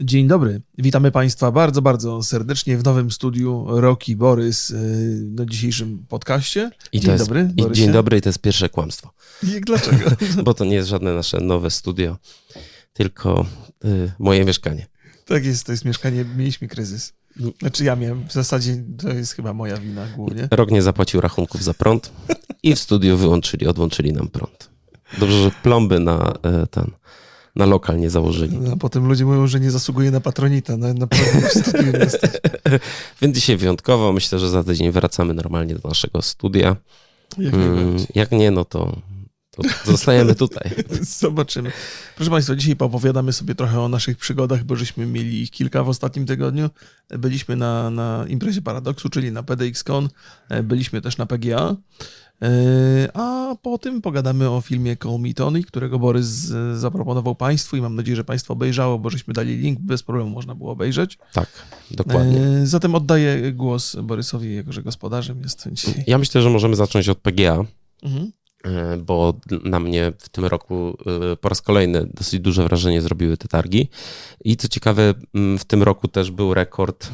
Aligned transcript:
Dzień 0.00 0.28
dobry. 0.28 0.60
Witamy 0.78 1.10
Państwa 1.10 1.50
bardzo, 1.50 1.82
bardzo 1.82 2.22
serdecznie 2.22 2.78
w 2.78 2.84
nowym 2.84 3.10
studiu 3.10 3.66
Roki 3.68 4.16
Borys 4.16 4.70
y, 4.70 4.76
na 5.30 5.46
dzisiejszym 5.46 6.06
podcaście. 6.08 6.70
I 6.92 7.00
dzień 7.00 7.10
jest, 7.12 7.24
dobry. 7.24 7.50
I 7.56 7.72
dzień 7.72 7.92
dobry 7.92 8.18
i 8.18 8.20
to 8.20 8.28
jest 8.28 8.38
pierwsze 8.38 8.68
kłamstwo. 8.68 9.10
I 9.42 9.60
dlaczego? 9.60 10.10
Bo 10.44 10.54
to 10.54 10.64
nie 10.64 10.74
jest 10.74 10.88
żadne 10.88 11.14
nasze 11.14 11.40
nowe 11.40 11.70
studio, 11.70 12.16
tylko 12.92 13.46
y, 13.84 14.12
moje 14.18 14.44
mieszkanie. 14.44 14.86
Tak 15.26 15.44
jest, 15.44 15.66
to 15.66 15.72
jest 15.72 15.84
mieszkanie, 15.84 16.24
mieliśmy 16.36 16.68
kryzys. 16.68 17.12
Znaczy 17.60 17.84
ja 17.84 17.96
miałem, 17.96 18.28
w 18.28 18.32
zasadzie 18.32 18.84
to 18.98 19.08
jest 19.08 19.32
chyba 19.32 19.52
moja 19.52 19.76
wina 19.76 20.06
głównie. 20.16 20.48
Rok 20.50 20.70
nie 20.70 20.82
zapłacił 20.82 21.20
rachunków 21.20 21.64
za 21.64 21.74
prąd 21.74 22.12
i 22.62 22.74
w 22.74 22.78
studiu 22.78 23.16
wyłączyli, 23.16 23.66
odłączyli 23.66 24.12
nam 24.12 24.28
prąd. 24.28 24.70
Dobrze, 25.18 25.42
że 25.42 25.50
plomby 25.62 26.00
na 26.00 26.34
y, 26.62 26.66
ten 26.66 26.90
na 27.56 27.66
lokal 27.66 28.00
nie 28.00 28.10
założyli. 28.10 28.58
No, 28.58 28.72
a 28.72 28.76
potem 28.76 29.08
ludzie 29.08 29.24
mówią, 29.24 29.46
że 29.46 29.60
nie 29.60 29.70
zasługuje 29.70 30.10
na 30.10 30.20
patronita. 30.20 30.76
Nie 30.76 31.98
jesteś. 31.98 32.30
Więc 33.22 33.34
dzisiaj 33.34 33.56
wyjątkowo. 33.56 34.12
Myślę, 34.12 34.38
że 34.38 34.50
za 34.50 34.64
tydzień 34.64 34.92
wracamy 34.92 35.34
normalnie 35.34 35.74
do 35.74 35.88
naszego 35.88 36.22
studia. 36.22 36.76
Jak, 37.38 37.54
Mm, 37.54 37.96
jak 38.14 38.32
nie, 38.32 38.50
no 38.50 38.64
to, 38.64 38.96
zostajemy 39.84 40.34
tutaj. 40.44 40.70
Zobaczymy. 41.00 41.72
Proszę 42.16 42.30
Państwa, 42.30 42.56
dzisiaj 42.56 42.76
poopowiadamy 42.76 43.32
sobie 43.32 43.54
trochę 43.54 43.80
o 43.80 43.88
naszych 43.88 44.18
przygodach, 44.18 44.64
bo 44.64 44.76
żeśmy 44.76 45.06
mieli 45.06 45.42
ich 45.42 45.50
kilka 45.50 45.84
w 45.84 45.88
ostatnim 45.88 46.26
tygodniu. 46.26 46.70
Byliśmy 47.08 47.56
na, 47.56 47.90
na 47.90 48.24
imprezie 48.28 48.62
Paradoksu, 48.62 49.08
czyli 49.08 49.32
na 49.32 49.42
PDX-Con. 49.42 50.08
Byliśmy 50.62 51.00
też 51.00 51.16
na 51.16 51.26
PGA. 51.26 51.76
A 53.14 53.56
po 53.62 53.78
tym 53.78 54.02
pogadamy 54.02 54.50
o 54.50 54.60
filmie 54.60 54.96
Call 54.96 55.18
Me 55.20 55.34
Tony, 55.34 55.62
którego 55.62 55.98
Borys 55.98 56.26
zaproponował 56.74 57.34
Państwu 57.34 57.76
i 57.76 57.80
mam 57.80 57.96
nadzieję, 57.96 58.16
że 58.16 58.24
Państwo 58.24 58.52
obejrzało, 58.52 58.98
bo 58.98 59.10
żeśmy 59.10 59.34
dali 59.34 59.56
link, 59.56 59.80
bez 59.80 60.02
problemu 60.02 60.30
można 60.30 60.54
było 60.54 60.72
obejrzeć. 60.72 61.18
Tak, 61.32 61.48
dokładnie. 61.90 62.40
Zatem 62.66 62.94
oddaję 62.94 63.52
głos 63.52 63.96
Borysowi, 64.02 64.54
jako 64.54 64.72
że 64.72 64.82
gospodarzem 64.82 65.42
jest 65.42 65.68
dzisiaj. 65.72 66.04
Ja 66.06 66.18
myślę, 66.18 66.42
że 66.42 66.50
możemy 66.50 66.76
zacząć 66.76 67.08
od 67.08 67.18
PGA. 67.18 67.64
Mhm. 68.02 68.32
Bo 69.04 69.40
na 69.64 69.80
mnie 69.80 70.12
w 70.18 70.28
tym 70.28 70.44
roku 70.44 70.96
po 71.40 71.48
raz 71.48 71.62
kolejny 71.62 72.06
dosyć 72.14 72.40
duże 72.40 72.62
wrażenie 72.62 73.02
zrobiły 73.02 73.36
te 73.36 73.48
targi. 73.48 73.88
I 74.44 74.56
co 74.56 74.68
ciekawe, 74.68 75.14
w 75.58 75.64
tym 75.64 75.82
roku 75.82 76.08
też 76.08 76.30
był 76.30 76.54
rekord 76.54 77.10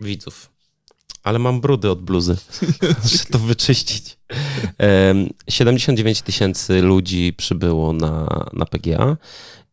widzów 0.00 0.53
ale 1.24 1.38
mam 1.38 1.60
brudy 1.60 1.90
od 1.90 2.02
bluzy. 2.02 2.36
Muszę 3.02 3.24
to 3.30 3.38
wyczyścić. 3.38 4.18
79 5.48 6.22
tysięcy 6.22 6.82
ludzi 6.82 7.32
przybyło 7.36 7.92
na, 7.92 8.46
na 8.52 8.66
PGA 8.66 9.16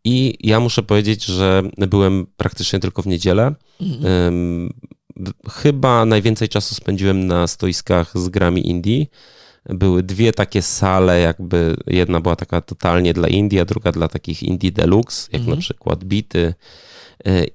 i 0.03 0.37
ja 0.39 0.59
muszę 0.59 0.83
powiedzieć, 0.83 1.25
że 1.25 1.63
byłem 1.77 2.27
praktycznie 2.37 2.79
tylko 2.79 3.01
w 3.01 3.07
niedzielę. 3.07 3.55
Mhm. 3.81 4.73
Chyba 5.49 6.05
najwięcej 6.05 6.49
czasu 6.49 6.75
spędziłem 6.75 7.27
na 7.27 7.47
stoiskach 7.47 8.17
z 8.17 8.29
grami 8.29 8.67
Indii. 8.67 9.09
Były 9.65 10.03
dwie 10.03 10.31
takie 10.31 10.61
sale, 10.61 11.19
jakby 11.19 11.75
jedna 11.87 12.21
była 12.21 12.35
taka 12.35 12.61
totalnie 12.61 13.13
dla 13.13 13.27
Indii, 13.27 13.59
a 13.59 13.65
druga 13.65 13.91
dla 13.91 14.07
takich 14.07 14.43
Indie 14.43 14.71
Deluxe, 14.71 15.29
jak 15.31 15.39
mhm. 15.39 15.57
na 15.57 15.61
przykład 15.61 16.03
Bity, 16.03 16.53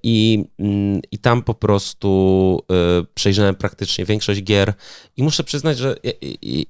i, 0.03 0.45
mm, 0.59 1.01
I 1.11 1.19
tam 1.19 1.43
po 1.43 1.55
prostu 1.55 2.61
e, 2.71 3.05
przejrzałem 3.15 3.55
praktycznie 3.55 4.05
większość 4.05 4.43
gier 4.43 4.73
i 5.17 5.23
muszę 5.23 5.45
przyznać, 5.45 5.79
że 5.79 5.97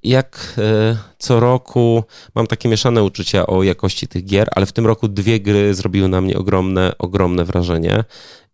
jak 0.03 0.55
e, 0.59 0.97
co 1.19 1.41
roku 1.41 2.05
mam 2.35 2.47
takie 2.47 2.69
mieszane 2.69 3.03
uczucia 3.03 3.47
o 3.47 3.63
jakości 3.63 4.09
tych 4.09 4.25
gier, 4.25 4.49
ale 4.55 4.67
w 4.67 4.73
tym 4.73 4.87
roku 4.87 5.09
dwie 5.09 5.41
gry 5.41 5.75
zrobiły 5.75 6.09
na 6.09 6.21
mnie 6.21 6.39
ogromne, 6.39 6.93
ogromne 6.99 7.45
wrażenie. 7.45 8.05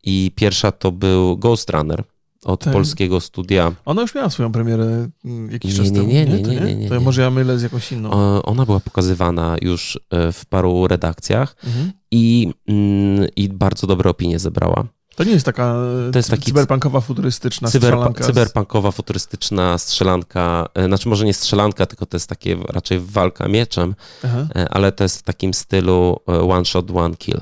I 0.04 0.30
pierwsza 0.34 0.72
to 0.72 0.92
był 0.92 1.36
Ghost 1.36 1.70
Runner 1.70 2.04
od 2.44 2.64
tak. 2.64 2.72
polskiego 2.72 3.20
studia. 3.20 3.72
Ona 3.84 4.02
już 4.02 4.14
miała 4.14 4.30
swoją 4.30 4.52
premierę 4.52 5.08
mm, 5.24 5.50
jakiś 5.50 5.72
nie, 5.72 5.78
czas 5.78 5.90
nie, 5.90 6.00
temu. 6.00 6.12
Nie, 6.12 6.24
nie, 6.24 6.42
nie. 6.42 6.60
nie, 6.60 6.74
nie, 6.74 6.88
To 6.88 7.00
może 7.00 7.22
ja 7.22 7.30
mylę 7.30 7.58
z 7.58 7.62
jakąś 7.62 7.92
inną. 7.92 8.10
Ona 8.42 8.66
była 8.66 8.80
pokazywana 8.80 9.56
już 9.60 10.00
e, 10.10 10.32
w 10.32 10.46
paru 10.46 10.86
redakcjach 10.86 11.56
mhm. 11.64 11.92
i, 12.10 12.52
mm, 12.68 13.28
i 13.36 13.48
bardzo 13.48 13.86
dobre 13.86 14.10
opinie 14.10 14.38
zebrała. 14.38 14.84
To 15.16 15.24
nie 15.24 15.30
jest 15.32 15.46
taka 15.46 15.74
to 16.12 16.18
jest 16.18 16.30
taki 16.30 16.44
cyberpunkowa, 16.44 17.00
futurystyczna 17.00 17.68
cyber, 17.68 17.90
strzelanka. 17.90 18.24
Cyberpunkowa, 18.24 18.90
futurystyczna 18.90 19.78
strzelanka, 19.78 20.68
e, 20.74 20.86
znaczy 20.86 21.08
może 21.08 21.24
nie 21.24 21.34
strzelanka, 21.34 21.86
tylko 21.86 22.06
to 22.06 22.16
jest 22.16 22.28
takie 22.28 22.56
raczej 22.68 23.00
walka 23.00 23.48
mieczem, 23.48 23.94
Aha. 24.24 24.46
E, 24.56 24.68
ale 24.68 24.92
to 24.92 25.04
jest 25.04 25.18
w 25.18 25.22
takim 25.22 25.54
stylu 25.54 26.16
one 26.26 26.64
shot, 26.64 26.90
one 26.90 27.16
kill. 27.16 27.40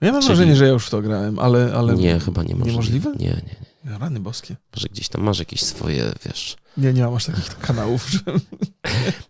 Ja 0.00 0.12
mam 0.12 0.22
Czyli... 0.22 0.34
wrażenie, 0.34 0.56
że 0.56 0.66
ja 0.66 0.72
już 0.72 0.86
w 0.86 0.90
to 0.90 1.02
grałem, 1.02 1.38
ale... 1.38 1.72
ale 1.74 1.94
nie, 1.94 2.20
chyba 2.20 2.42
nie 2.42 2.54
Niemożliwe? 2.54 3.10
Nie, 3.10 3.26
nie, 3.26 3.32
nie. 3.32 3.65
Rany 3.86 4.20
boskie. 4.20 4.56
Może 4.76 4.88
gdzieś 4.88 5.08
tam 5.08 5.22
masz 5.22 5.38
jakieś 5.38 5.62
swoje, 5.62 6.12
wiesz... 6.26 6.56
Nie, 6.76 6.92
nie 6.92 7.06
masz 7.06 7.24
takich 7.24 7.58
kanałów, 7.66 8.10
że... 8.10 8.20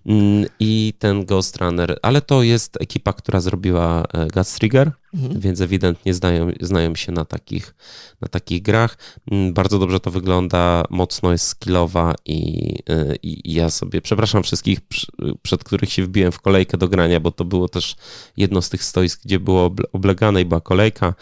Mm, 0.06 0.46
I 0.60 0.94
ten 0.98 1.24
Ghost 1.24 1.56
Runner, 1.56 1.98
ale 2.02 2.20
to 2.20 2.42
jest 2.42 2.76
ekipa, 2.80 3.12
która 3.12 3.40
zrobiła 3.40 4.04
e, 4.12 4.26
Guts 4.26 4.54
Trigger, 4.54 4.92
mhm. 5.14 5.40
więc 5.40 5.60
ewidentnie 5.60 6.14
znają, 6.14 6.50
znają 6.60 6.94
się 6.94 7.12
na 7.12 7.24
takich, 7.24 7.74
na 8.20 8.28
takich 8.28 8.62
grach. 8.62 8.98
Mm, 9.30 9.54
bardzo 9.54 9.78
dobrze 9.78 10.00
to 10.00 10.10
wygląda, 10.10 10.84
mocno 10.90 11.32
jest 11.32 11.46
skillowa 11.46 12.14
i, 12.24 12.72
e, 12.88 13.16
i, 13.16 13.50
i 13.50 13.54
ja 13.54 13.70
sobie, 13.70 14.02
przepraszam 14.02 14.42
wszystkich, 14.42 14.78
przed 15.42 15.64
których 15.64 15.92
się 15.92 16.02
wbiłem 16.02 16.32
w 16.32 16.40
kolejkę 16.40 16.78
do 16.78 16.88
grania, 16.88 17.20
bo 17.20 17.30
to 17.30 17.44
było 17.44 17.68
też 17.68 17.96
jedno 18.36 18.62
z 18.62 18.70
tych 18.70 18.84
stoisk, 18.84 19.20
gdzie 19.24 19.40
było 19.40 19.74
oblegane 19.92 20.40
i 20.40 20.44
była 20.44 20.60
kolejka. 20.60 21.14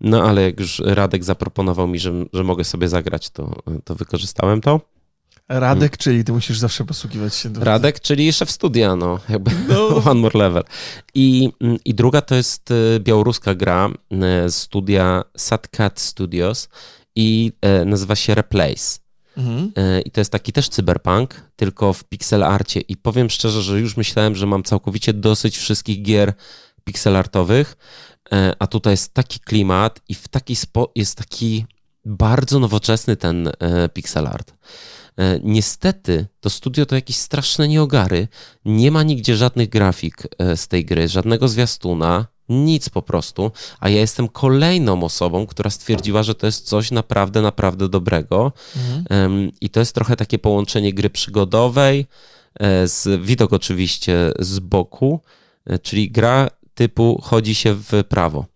No 0.00 0.22
ale 0.22 0.42
jak 0.42 0.60
już 0.60 0.82
Radek 0.84 1.24
zaproponował 1.24 1.88
mi, 1.88 1.98
że, 1.98 2.12
że 2.32 2.44
mogę 2.44 2.64
sobie 2.64 2.88
zagrać, 2.88 3.30
to, 3.30 3.62
to 3.84 3.94
wykorzystałem 3.94 4.60
to. 4.60 4.80
Radek, 5.48 5.92
hmm. 5.92 5.98
czyli 5.98 6.24
ty 6.24 6.32
musisz 6.32 6.58
zawsze 6.58 6.84
posługiwać 6.84 7.34
się 7.34 7.50
do... 7.50 7.64
Radek, 7.64 8.00
czyli 8.00 8.32
szef 8.32 8.50
studia, 8.50 8.96
no, 8.96 9.20
jakby 9.28 9.50
no. 9.68 9.86
one 10.10 10.20
more 10.20 10.38
level. 10.38 10.62
I, 11.14 11.50
I 11.84 11.94
druga 11.94 12.20
to 12.20 12.34
jest 12.34 12.70
y, 12.70 13.00
białoruska 13.00 13.54
gra 13.54 13.90
y, 14.46 14.50
studia 14.50 15.24
Satcat 15.36 16.00
Studios 16.00 16.68
i 17.16 17.52
y, 17.82 17.84
nazywa 17.84 18.16
się 18.16 18.34
Replace. 18.34 18.98
Mhm. 19.36 19.72
I 20.04 20.10
to 20.10 20.20
jest 20.20 20.32
taki 20.32 20.52
też 20.52 20.68
cyberpunk, 20.68 21.50
tylko 21.56 21.92
w 21.92 22.04
pixel 22.04 22.42
arcie. 22.42 22.80
I 22.80 22.96
powiem 22.96 23.30
szczerze, 23.30 23.62
że 23.62 23.80
już 23.80 23.96
myślałem, 23.96 24.34
że 24.34 24.46
mam 24.46 24.62
całkowicie 24.62 25.12
dosyć 25.12 25.58
wszystkich 25.58 26.02
gier 26.02 26.32
pixelartowych, 26.84 27.76
a 28.58 28.66
tutaj 28.66 28.92
jest 28.92 29.14
taki 29.14 29.40
klimat 29.40 30.00
i 30.08 30.14
w 30.14 30.28
taki 30.28 30.56
spo 30.56 30.92
jest 30.94 31.18
taki 31.18 31.66
bardzo 32.04 32.58
nowoczesny 32.58 33.16
ten 33.16 33.50
pixel 33.94 34.26
art. 34.26 34.54
E, 35.18 35.40
niestety 35.42 36.26
to 36.40 36.50
studio 36.50 36.86
to 36.86 36.94
jakieś 36.94 37.16
straszne 37.16 37.68
nieogary. 37.68 38.28
Nie 38.64 38.90
ma 38.90 39.02
nigdzie 39.02 39.36
żadnych 39.36 39.68
grafik 39.68 40.22
e, 40.38 40.56
z 40.56 40.68
tej 40.68 40.84
gry, 40.84 41.08
żadnego 41.08 41.48
zwiastuna, 41.48 42.26
nic 42.48 42.88
po 42.88 43.02
prostu, 43.02 43.50
a 43.80 43.88
ja 43.88 44.00
jestem 44.00 44.28
kolejną 44.28 45.02
osobą, 45.02 45.46
która 45.46 45.70
stwierdziła, 45.70 46.22
że 46.22 46.34
to 46.34 46.46
jest 46.46 46.68
coś 46.68 46.90
naprawdę, 46.90 47.42
naprawdę 47.42 47.88
dobrego. 47.88 48.52
Mhm. 48.76 49.50
I 49.60 49.70
to 49.70 49.80
jest 49.80 49.94
trochę 49.94 50.16
takie 50.16 50.38
połączenie 50.38 50.94
gry 50.94 51.10
przygodowej, 51.10 52.06
e, 52.60 52.88
z 52.88 53.22
widok 53.22 53.52
oczywiście 53.52 54.32
z 54.38 54.58
boku, 54.58 55.20
czyli 55.82 56.10
gra 56.10 56.50
typu 56.74 57.20
chodzi 57.22 57.54
się 57.54 57.74
w 57.74 58.04
prawo. 58.08 58.46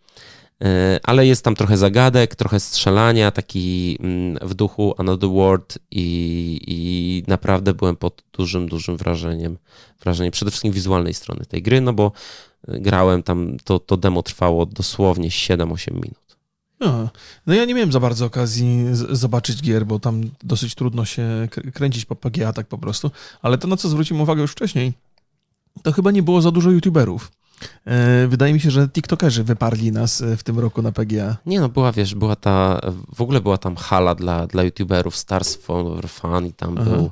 E, 0.65 1.01
ale 1.03 1.27
jest 1.27 1.45
tam 1.45 1.55
trochę 1.55 1.77
zagadek, 1.77 2.35
trochę 2.35 2.61
strzelania, 2.61 3.31
taki 3.31 3.99
mm, 4.01 4.39
w 4.49 4.55
duchu 4.55 4.95
Another 4.99 5.31
World 5.31 5.79
i, 5.91 6.61
i 6.67 7.23
naprawdę 7.31 7.75
byłem 7.75 7.97
pod 7.97 8.23
dużym, 8.33 8.69
dużym 8.69 8.97
wrażeniem, 8.97 9.59
wrażeniem 10.03 10.33
przede 10.33 10.51
wszystkim 10.51 10.73
wizualnej 10.73 11.15
strony 11.15 11.45
tej 11.47 11.63
gry, 11.63 11.81
no 11.81 11.93
bo 11.93 12.13
e, 12.69 12.81
grałem 12.81 13.23
tam, 13.23 13.57
to, 13.65 13.79
to 13.79 13.97
demo 13.97 14.23
trwało 14.23 14.67
dosłownie 14.67 15.29
7-8 15.29 15.93
minut. 15.93 16.29
No, 16.81 17.09
no 17.47 17.55
ja 17.55 17.65
nie 17.65 17.75
miałem 17.75 17.93
za 17.93 18.01
bardzo 18.01 18.27
okazji 18.27 18.87
zobaczyć 18.93 19.63
gier, 19.63 19.87
bo 19.87 19.99
tam 19.99 20.23
dosyć 20.43 20.75
trudno 20.75 21.05
się 21.05 21.49
kręcić 21.75 22.05
po 22.05 22.17
PGA 22.17 22.53
tak 22.53 22.67
po 22.67 22.79
prostu, 22.79 23.11
ale 23.43 23.59
to 23.59 23.69
na 23.69 23.77
co 23.77 23.89
zwróciłem 23.89 24.21
uwagę 24.21 24.43
już 24.43 24.53
wcześniej, 24.53 24.93
to 25.83 25.93
chyba 25.93 26.11
nie 26.11 26.23
było 26.23 26.43
za 26.43 26.51
dużo 26.51 26.71
youtuberów. 26.71 27.31
E, 27.87 28.27
wydaje 28.29 28.53
mi 28.53 28.61
się, 28.61 28.71
że 28.71 28.89
TikTokerzy 28.89 29.45
wyparli 29.45 29.93
nas 29.93 30.21
e, 30.21 30.37
w 30.37 30.43
tym 30.43 30.59
roku 30.59 30.83
na 30.83 30.93
PGA. 30.93 31.37
Nie 31.47 31.61
no, 31.61 31.69
była, 31.69 31.93
wiesz, 31.93 32.15
była 32.15 32.37
ta, 32.37 32.81
w 33.15 33.21
ogóle 33.21 33.41
była 33.41 33.59
tam 33.59 33.77
hala 33.77 34.15
dla, 34.15 34.47
dla 34.47 34.63
YouTuberów, 34.63 35.17
Stars 35.17 35.57
for 35.57 36.09
Fun 36.09 36.47
i 36.47 36.53
tam 36.53 36.75
był, 36.75 37.11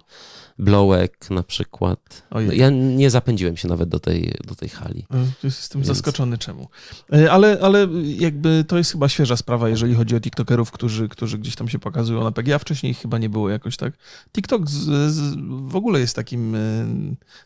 Blowek 0.59 1.31
na 1.31 1.43
przykład. 1.43 2.23
Ja 2.53 2.71
nie 2.71 3.11
zapędziłem 3.11 3.57
się 3.57 3.69
nawet 3.69 3.89
do 3.89 4.01
tej, 4.01 4.35
do 4.47 4.55
tej 4.55 4.69
hali. 4.69 5.07
E, 5.15 5.27
jestem 5.43 5.81
Więc... 5.81 5.87
zaskoczony 5.87 6.39
czemu. 6.39 6.69
E, 7.13 7.33
ale, 7.33 7.59
ale 7.63 7.89
jakby 8.05 8.65
to 8.69 8.79
jest 8.79 8.93
chyba 8.93 9.09
świeża 9.09 9.37
sprawa, 9.37 9.69
jeżeli 9.69 9.95
chodzi 9.95 10.17
o 10.17 10.21
TikTokerów, 10.21 10.71
którzy, 10.71 11.09
którzy 11.09 11.39
gdzieś 11.39 11.57
tam 11.57 11.69
się 11.69 11.79
pokazują 11.79 12.25
na 12.25 12.33
PGA. 12.33 12.59
Wcześniej 12.59 12.95
chyba 12.95 13.19
nie 13.19 13.29
było 13.29 13.51
jakoś 13.51 13.77
tak. 13.77 13.93
TikTok 14.33 14.71
z, 14.71 15.13
z, 15.13 15.37
w 15.71 15.77
ogóle 15.77 16.01
jest 16.01 16.17
takim, 16.17 16.55
e, 16.55 16.59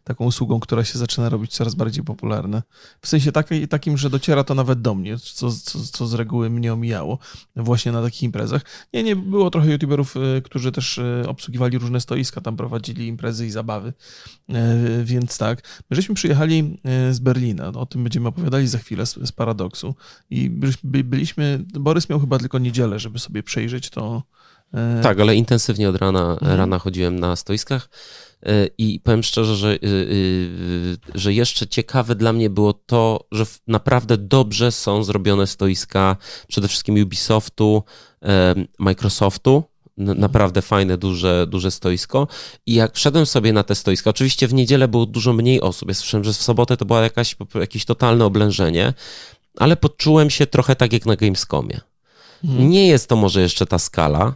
taką 0.05 0.25
usługą, 0.25 0.61
która 0.61 0.85
się 0.85 0.99
zaczyna 0.99 1.29
robić 1.29 1.53
coraz 1.53 1.75
bardziej 1.75 2.05
popularna. 2.05 2.63
W 3.01 3.09
sensie 3.09 3.33
taki, 3.33 3.69
takim, 3.69 3.99
że 3.99 4.11
dociera 4.11 4.45
to 4.45 4.55
nawet 4.55 4.81
do 4.81 4.95
mnie, 4.95 5.19
co, 5.19 5.53
co, 5.53 5.79
co 5.93 6.07
z 6.07 6.15
reguły 6.15 6.51
mnie 6.51 6.73
omijało 6.73 7.19
właśnie 7.57 7.93
na 7.93 8.03
takich 8.03 8.23
imprezach. 8.23 8.63
Nie, 8.93 9.03
nie, 9.03 9.17
było 9.17 9.51
trochę 9.51 9.71
youtuberów, 9.71 10.15
którzy 10.45 10.73
też 10.73 11.01
obsługiwali 11.27 11.79
różne 11.79 12.01
stoiska, 12.01 12.41
tam 12.41 12.57
prowadzili 12.57 13.00
imprezy 13.07 13.47
i 13.47 13.51
zabawy, 13.51 13.93
więc 15.05 15.39
tak. 15.39 15.83
My 15.91 15.97
żeśmy 15.97 16.15
przyjechali 16.15 16.81
z 17.11 17.19
Berlina, 17.19 17.69
o 17.69 17.87
tym 17.87 18.03
będziemy 18.03 18.29
opowiadali 18.29 18.69
za 18.69 18.79
chwilę 18.79 19.07
z, 19.07 19.15
z 19.15 19.33
paradoksu. 19.33 19.95
I 20.31 20.51
byliśmy, 20.85 21.65
Borys 21.67 22.09
miał 22.09 22.21
chyba 22.21 22.39
tylko 22.39 22.59
niedzielę, 22.59 22.99
żeby 22.99 23.19
sobie 23.19 23.43
przejrzeć 23.43 23.91
to. 23.91 24.23
E, 24.75 25.01
tak, 25.03 25.21
ale 25.21 25.37
intensywnie 25.37 25.89
od 25.89 25.97
rana, 25.97 26.33
mhm. 26.33 26.59
rana 26.59 26.79
chodziłem 26.79 27.21
na 27.21 27.37
stoiskach. 27.37 27.89
E, 28.43 28.67
I 28.79 29.01
powiem 29.01 29.23
szczerze, 29.23 29.57
że, 29.57 29.75
e, 29.75 29.79
że 31.15 31.35
jeszcze 31.35 31.67
ciekawe 31.67 32.15
dla 32.15 32.33
mnie 32.33 32.51
było 32.51 32.73
to, 32.73 33.27
że 33.33 33.45
naprawdę 33.67 34.17
dobrze 34.17 34.73
są 34.73 35.05
zrobione 35.05 35.47
stoiska 35.47 36.17
przede 36.49 36.69
wszystkim 36.69 37.03
Ubisoftu, 37.03 37.83
Microsoftu, 38.79 39.65
naprawdę 40.01 40.63
fajne, 40.63 40.99
duże, 40.99 41.47
duże 41.49 41.71
stoisko. 41.71 42.29
I 42.67 42.75
jak 42.75 42.95
wszedłem 42.95 43.27
sobie 43.27 43.53
na 43.53 43.63
te 43.63 43.75
stoiska, 43.75 44.11
oczywiście 44.11 44.49
w 44.49 44.55
niedzielę 44.55 44.89
było 44.89 45.07
dużo 45.07 45.33
mniej 45.33 45.61
osób. 45.61 45.89
Ja 45.89 45.95
słyszałem, 45.95 46.25
że 46.25 46.33
w 46.33 46.37
sobotę 46.37 46.77
to 46.77 46.85
było 46.85 47.01
jakaś, 47.01 47.37
jakieś 47.55 47.85
totalne 47.85 48.25
oblężenie, 48.25 48.95
ale 49.57 49.77
poczułem 49.77 50.31
się 50.31 50.47
trochę 50.47 50.77
tak 50.77 50.93
jak 50.93 51.07
na 51.07 51.17
Gamescomie. 51.17 51.81
Hmm. 52.43 52.71
Nie 52.71 52.89
jest 52.89 53.09
to 53.09 53.17
może 53.17 53.41
jeszcze 53.41 53.67
ta 53.67 53.79
skala, 53.79 54.35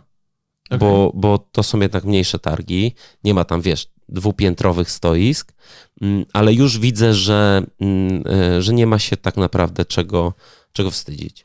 okay. 0.66 0.78
bo, 0.78 1.12
bo 1.14 1.38
to 1.38 1.62
są 1.62 1.80
jednak 1.80 2.04
mniejsze 2.04 2.38
targi. 2.38 2.94
Nie 3.24 3.34
ma 3.34 3.44
tam, 3.44 3.60
wiesz, 3.60 3.86
dwupiętrowych 4.08 4.90
stoisk, 4.90 5.52
mm, 6.00 6.24
ale 6.32 6.54
już 6.54 6.78
widzę, 6.78 7.14
że, 7.14 7.62
mm, 7.80 8.24
e, 8.26 8.62
że 8.62 8.72
nie 8.72 8.86
ma 8.86 8.98
się 8.98 9.16
tak 9.16 9.36
naprawdę 9.36 9.84
czego, 9.84 10.32
czego 10.72 10.90
wstydzić. 10.90 11.44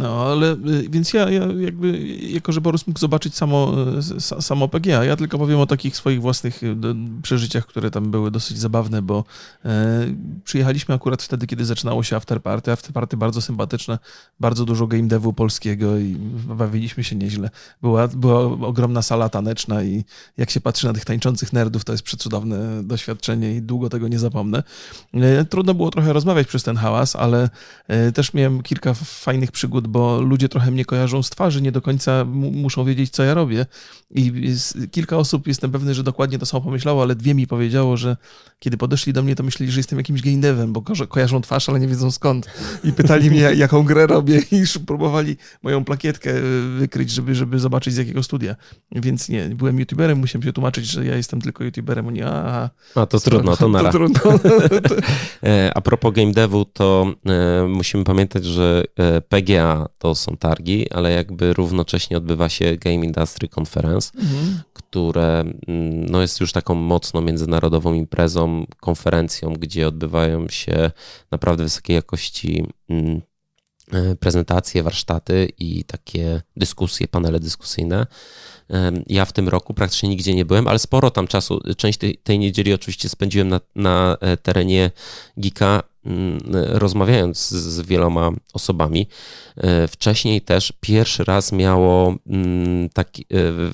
No, 0.00 0.22
ale 0.22 0.52
y, 0.52 0.88
więc 0.90 1.12
ja, 1.12 1.30
ja 1.30 1.42
jakby, 1.58 1.98
jako 2.20 2.52
że 2.52 2.60
Borys 2.60 2.86
mógł 2.86 2.98
zobaczyć 2.98 3.34
samo, 3.34 3.74
y, 4.38 4.42
samo 4.42 4.68
PGA, 4.68 5.04
ja 5.04 5.16
tylko 5.16 5.38
powiem 5.38 5.60
o 5.60 5.66
takich 5.66 5.96
swoich 5.96 6.20
własnych 6.20 6.62
y, 6.62 6.76
przeżyciach, 7.22 7.66
które 7.66 7.90
tam 7.90 8.10
były 8.10 8.30
dosyć 8.30 8.58
zabawne, 8.58 9.02
bo 9.02 9.24
e, 9.64 10.06
przyjechaliśmy 10.44 10.94
akurat 10.94 11.22
wtedy, 11.22 11.46
kiedy 11.46 11.64
zaczynało 11.64 12.02
się 12.02 12.16
afterparty. 12.16 12.72
Afterparty 12.72 13.16
bardzo 13.16 13.40
sympatyczne, 13.40 13.98
bardzo 14.40 14.64
dużo 14.64 14.86
game 14.86 15.08
devu 15.08 15.32
polskiego 15.32 15.98
i 15.98 16.16
bawiliśmy 16.46 17.04
się 17.04 17.16
nieźle. 17.16 17.50
Była, 17.82 18.08
była 18.08 18.40
ogromna 18.42 19.02
sala 19.02 19.28
taneczna 19.28 19.82
i 19.82 20.04
jak 20.36 20.50
się 20.50 20.60
patrzy 20.60 20.86
na 20.86 20.92
tych 20.92 21.04
tańczących 21.04 21.52
nerdów, 21.52 21.84
to 21.84 21.92
jest 21.92 22.04
przecudowne 22.04 22.84
doświadczenie 22.84 23.56
i 23.56 23.62
długo 23.62 23.88
tego 23.88 24.08
nie 24.08 24.18
zapomnę. 24.18 24.62
E, 25.14 25.44
trudno 25.44 25.74
było 25.74 25.90
trochę 25.90 26.12
rozmawiać 26.12 26.46
przez 26.46 26.62
ten 26.62 26.76
hałas, 26.76 27.16
ale 27.16 27.50
e, 27.88 28.12
też 28.12 28.34
miałem 28.34 28.62
kilka 28.62 28.94
fajnych 28.94 29.52
przygód 29.52 29.89
bo 29.90 30.20
ludzie 30.20 30.48
trochę 30.48 30.70
mnie 30.70 30.84
kojarzą 30.84 31.22
z 31.22 31.30
twarzy, 31.30 31.62
nie 31.62 31.72
do 31.72 31.82
końca 31.82 32.24
muszą 32.34 32.84
wiedzieć, 32.84 33.10
co 33.10 33.22
ja 33.22 33.34
robię. 33.34 33.66
I 34.14 34.32
kilka 34.90 35.16
osób, 35.16 35.46
jestem 35.46 35.72
pewny, 35.72 35.94
że 35.94 36.02
dokładnie 36.02 36.38
to 36.38 36.46
samo 36.46 36.60
pomyślało, 36.60 37.02
ale 37.02 37.14
dwie 37.14 37.34
mi 37.34 37.46
powiedziało, 37.46 37.96
że 37.96 38.16
kiedy 38.58 38.76
podeszli 38.76 39.12
do 39.12 39.22
mnie, 39.22 39.36
to 39.36 39.42
myśleli, 39.42 39.72
że 39.72 39.80
jestem 39.80 39.98
jakimś 39.98 40.22
game 40.22 40.36
devem, 40.36 40.72
bo 40.72 40.82
ko 40.82 40.92
kojarzą 41.08 41.40
twarz, 41.40 41.68
ale 41.68 41.80
nie 41.80 41.88
wiedzą 41.88 42.10
skąd. 42.10 42.46
I 42.84 42.92
pytali 42.92 43.30
mnie, 43.30 43.40
jaką 43.64 43.82
grę 43.82 44.06
robię 44.06 44.42
i 44.52 44.64
próbowali 44.86 45.36
moją 45.62 45.84
plakietkę 45.84 46.30
e, 46.30 46.40
wykryć, 46.78 47.10
żeby, 47.10 47.34
żeby 47.34 47.58
zobaczyć 47.58 47.94
z 47.94 47.96
jakiego 47.96 48.22
studia. 48.22 48.56
Więc 48.92 49.28
nie, 49.28 49.48
byłem 49.48 49.78
youtuberem, 49.78 50.18
musiałem 50.18 50.42
się 50.42 50.52
tłumaczyć, 50.52 50.86
że 50.86 51.04
ja 51.04 51.16
jestem 51.16 51.40
tylko 51.40 51.64
youtuberem. 51.64 52.06
Oni, 52.06 52.22
a, 52.22 52.70
a 52.94 53.06
to 53.06 53.20
trudno, 53.20 53.56
to 53.56 53.68
nara. 53.78 53.92
To 53.92 53.98
trudno. 53.98 54.20
E, 55.42 55.70
a 55.74 55.80
propos 55.80 56.14
game 56.14 56.32
devu, 56.32 56.64
to 56.64 57.14
e, 57.26 57.66
musimy 57.68 58.04
pamiętać, 58.04 58.44
że 58.44 58.84
PGA 59.28 59.79
to 59.98 60.14
są 60.14 60.36
targi, 60.36 60.90
ale 60.90 61.12
jakby 61.12 61.52
równocześnie 61.52 62.16
odbywa 62.16 62.48
się 62.48 62.76
Game 62.76 62.94
Industry 62.94 63.48
Conference, 63.58 64.10
mhm. 64.18 64.60
które 64.72 65.40
mm, 65.40 66.06
no, 66.06 66.20
jest 66.20 66.40
już 66.40 66.52
taką 66.52 66.74
mocno 66.74 67.20
międzynarodową 67.20 67.92
imprezą, 67.94 68.66
konferencją, 68.80 69.52
gdzie 69.52 69.88
odbywają 69.88 70.48
się 70.48 70.90
naprawdę 71.30 71.64
wysokiej 71.64 71.94
jakości 71.94 72.66
mm, 72.88 73.20
e, 73.92 74.16
prezentacje, 74.16 74.82
warsztaty 74.82 75.52
i 75.58 75.84
takie 75.84 76.42
dyskusje, 76.56 77.08
panele 77.08 77.40
dyskusyjne. 77.40 78.06
Ja 79.06 79.24
w 79.24 79.32
tym 79.32 79.48
roku 79.48 79.74
praktycznie 79.74 80.08
nigdzie 80.08 80.34
nie 80.34 80.44
byłem, 80.44 80.68
ale 80.68 80.78
sporo 80.78 81.10
tam 81.10 81.26
czasu, 81.26 81.60
część 81.76 81.98
tej, 81.98 82.16
tej 82.16 82.38
niedzieli 82.38 82.74
oczywiście 82.74 83.08
spędziłem 83.08 83.48
na, 83.48 83.60
na 83.74 84.16
e, 84.20 84.36
terenie 84.36 84.90
Gika 85.40 85.82
rozmawiając 86.54 87.48
z 87.50 87.80
wieloma 87.80 88.30
osobami. 88.52 89.08
E, 89.56 89.88
wcześniej 89.88 90.40
też 90.40 90.72
pierwszy 90.80 91.24
raz 91.24 91.52
miało 91.52 92.14
mm, 92.26 92.88
takie 92.88 93.22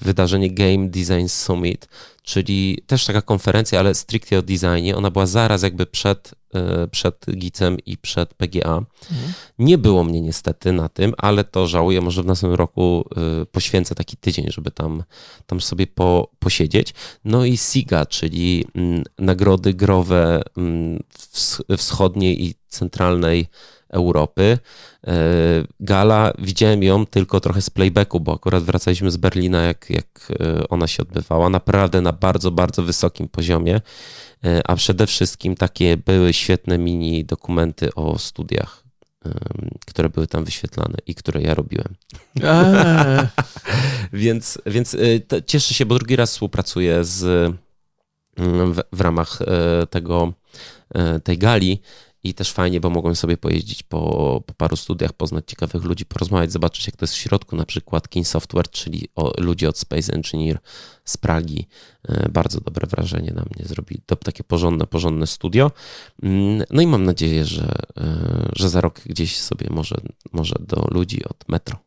wydarzenie 0.00 0.50
Game 0.50 0.88
Design 0.88 1.26
Summit, 1.26 1.88
czyli 2.26 2.78
też 2.86 3.04
taka 3.04 3.22
konferencja, 3.22 3.80
ale 3.80 3.94
stricte 3.94 4.38
o 4.38 4.42
designie. 4.42 4.96
Ona 4.96 5.10
była 5.10 5.26
zaraz 5.26 5.62
jakby 5.62 5.86
przed, 5.86 6.34
e, 6.54 6.88
przed 6.88 7.26
GICem 7.36 7.76
i 7.86 7.98
przed 7.98 8.34
PGA. 8.34 8.76
Mhm. 9.10 9.32
Nie 9.58 9.78
było 9.78 10.04
mnie 10.04 10.20
niestety 10.20 10.72
na 10.72 10.88
tym, 10.88 11.14
ale 11.18 11.44
to 11.44 11.66
żałuję, 11.66 12.00
może 12.00 12.22
w 12.22 12.26
następnym 12.26 12.58
roku 12.58 13.04
e, 13.42 13.46
poświęcę 13.46 13.94
taki 13.94 14.16
tydzień, 14.16 14.46
żeby 14.48 14.70
tam, 14.70 15.02
tam 15.46 15.60
sobie 15.60 15.86
po, 15.86 16.30
posiedzieć. 16.38 16.94
No 17.24 17.44
i 17.44 17.56
SIGA, 17.56 18.06
czyli 18.06 18.64
mm, 18.74 19.02
nagrody 19.18 19.74
growe 19.74 20.42
mm, 20.56 21.02
wschodniej 21.76 22.44
i 22.44 22.54
centralnej 22.68 23.46
Europy. 23.88 24.58
E, 25.06 25.14
gala, 25.80 26.32
widziałem 26.38 26.82
ją 26.82 27.06
tylko 27.06 27.40
trochę 27.40 27.62
z 27.62 27.70
playbacku, 27.70 28.20
bo 28.20 28.34
akurat 28.34 28.62
wracaliśmy 28.62 29.10
z 29.10 29.16
Berlina, 29.16 29.62
jak, 29.62 29.90
jak 29.90 30.32
e, 30.40 30.68
ona 30.68 30.86
się 30.86 31.02
odbywała. 31.02 31.48
Naprawdę 31.48 32.00
na 32.00 32.12
bardzo, 32.12 32.50
bardzo 32.50 32.82
wysokim 32.82 33.28
poziomie, 33.28 33.80
e, 34.44 34.70
a 34.70 34.76
przede 34.76 35.06
wszystkim 35.06 35.54
takie 35.54 35.96
były 35.96 36.32
świetne 36.32 36.78
mini 36.78 37.24
dokumenty 37.24 37.94
o 37.94 38.18
studiach, 38.18 38.86
które 39.86 40.08
były 40.08 40.26
tam 40.26 40.44
wyświetlane 40.44 40.94
i 41.06 41.14
które 41.14 41.42
ja 41.42 41.54
robiłem. 41.54 41.94
więc 44.12 44.58
więc 44.66 44.96
cieszę 45.46 45.74
się, 45.74 45.86
bo 45.86 45.94
drugi 45.94 46.16
raz 46.16 46.30
współpracuję 46.30 47.04
z, 47.04 47.52
w, 48.38 48.80
w 48.92 49.00
ramach 49.00 49.38
tego, 49.90 50.32
tej 51.24 51.38
gali 51.38 51.80
i 52.24 52.34
też 52.34 52.52
fajnie, 52.52 52.80
bo 52.80 52.90
mogłem 52.90 53.16
sobie 53.16 53.36
pojeździć 53.36 53.82
po, 53.82 53.98
po, 54.46 54.54
paru 54.54 54.76
studiach, 54.76 55.12
poznać 55.12 55.44
ciekawych 55.46 55.84
ludzi, 55.84 56.06
porozmawiać, 56.06 56.52
zobaczyć 56.52 56.86
jak 56.86 56.96
to 56.96 57.04
jest 57.04 57.14
w 57.14 57.16
środku, 57.16 57.56
na 57.56 57.66
przykład 57.66 58.08
King 58.08 58.26
Software, 58.26 58.70
czyli 58.70 59.08
o, 59.14 59.32
ludzie 59.38 59.68
od 59.68 59.78
Space 59.78 60.12
Engineer 60.12 60.58
z 61.04 61.16
Pragi. 61.16 61.66
E, 62.08 62.28
bardzo 62.28 62.60
dobre 62.60 62.86
wrażenie 62.86 63.32
na 63.34 63.42
mnie 63.42 63.66
zrobili. 63.68 64.00
To 64.06 64.16
takie 64.16 64.44
porządne, 64.44 64.86
porządne 64.86 65.26
studio. 65.26 65.70
Mm, 66.22 66.64
no 66.70 66.82
i 66.82 66.86
mam 66.86 67.04
nadzieję, 67.04 67.44
że, 67.44 67.78
e, 67.96 68.48
że 68.56 68.68
za 68.68 68.80
rok 68.80 69.00
gdzieś 69.06 69.40
sobie 69.40 69.66
może, 69.70 69.96
może 70.32 70.54
do 70.60 70.88
ludzi 70.90 71.24
od 71.24 71.48
Metro. 71.48 71.78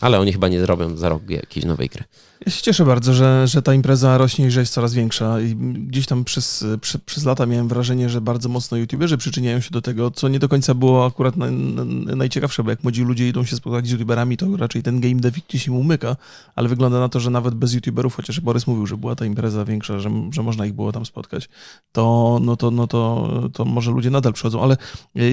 Ale 0.00 0.20
oni 0.20 0.32
chyba 0.32 0.48
nie 0.48 0.60
zrobią 0.60 0.96
za 0.96 1.08
rok 1.08 1.30
jakiejś 1.30 1.66
nowej 1.66 1.88
gry. 1.88 2.04
Ja 2.40 2.52
się 2.52 2.62
cieszę 2.62 2.84
bardzo, 2.84 3.14
że, 3.14 3.46
że 3.46 3.62
ta 3.62 3.74
impreza 3.74 4.18
rośnie 4.18 4.46
i 4.46 4.50
że 4.50 4.60
jest 4.60 4.72
coraz 4.72 4.94
większa. 4.94 5.40
I 5.40 5.56
gdzieś 5.56 6.06
tam 6.06 6.24
przez, 6.24 6.64
przez, 6.80 7.00
przez 7.00 7.24
lata 7.24 7.46
miałem 7.46 7.68
wrażenie, 7.68 8.08
że 8.08 8.20
bardzo 8.20 8.48
mocno 8.48 8.76
youtuberzy 8.76 9.16
przyczyniają 9.18 9.60
się 9.60 9.70
do 9.70 9.82
tego, 9.82 10.10
co 10.10 10.28
nie 10.28 10.38
do 10.38 10.48
końca 10.48 10.74
było 10.74 11.06
akurat 11.06 11.36
na, 11.36 11.50
na, 11.50 12.16
najciekawsze, 12.16 12.64
bo 12.64 12.70
jak 12.70 12.82
młodzi 12.82 13.02
ludzie 13.02 13.28
idą 13.28 13.44
się 13.44 13.56
spotkać 13.56 13.86
z 13.86 13.90
youtuberami, 13.90 14.36
to 14.36 14.56
raczej 14.56 14.82
ten 14.82 15.00
game 15.00 15.14
dev 15.14 15.40
gdzieś 15.48 15.66
im 15.66 15.74
umyka, 15.74 16.16
ale 16.54 16.68
wygląda 16.68 17.00
na 17.00 17.08
to, 17.08 17.20
że 17.20 17.30
nawet 17.30 17.54
bez 17.54 17.74
youtuberów, 17.74 18.16
chociaż 18.16 18.40
Borys 18.40 18.66
mówił, 18.66 18.86
że 18.86 18.96
była 18.96 19.14
ta 19.14 19.24
impreza 19.24 19.64
większa, 19.64 19.98
że, 19.98 20.10
że 20.30 20.42
można 20.42 20.66
ich 20.66 20.72
było 20.72 20.92
tam 20.92 21.06
spotkać, 21.06 21.48
to, 21.92 22.38
no 22.42 22.56
to, 22.56 22.70
no 22.70 22.86
to, 22.86 23.28
to 23.52 23.64
może 23.64 23.90
ludzie 23.90 24.10
nadal 24.10 24.32
przychodzą, 24.32 24.62
ale 24.62 24.76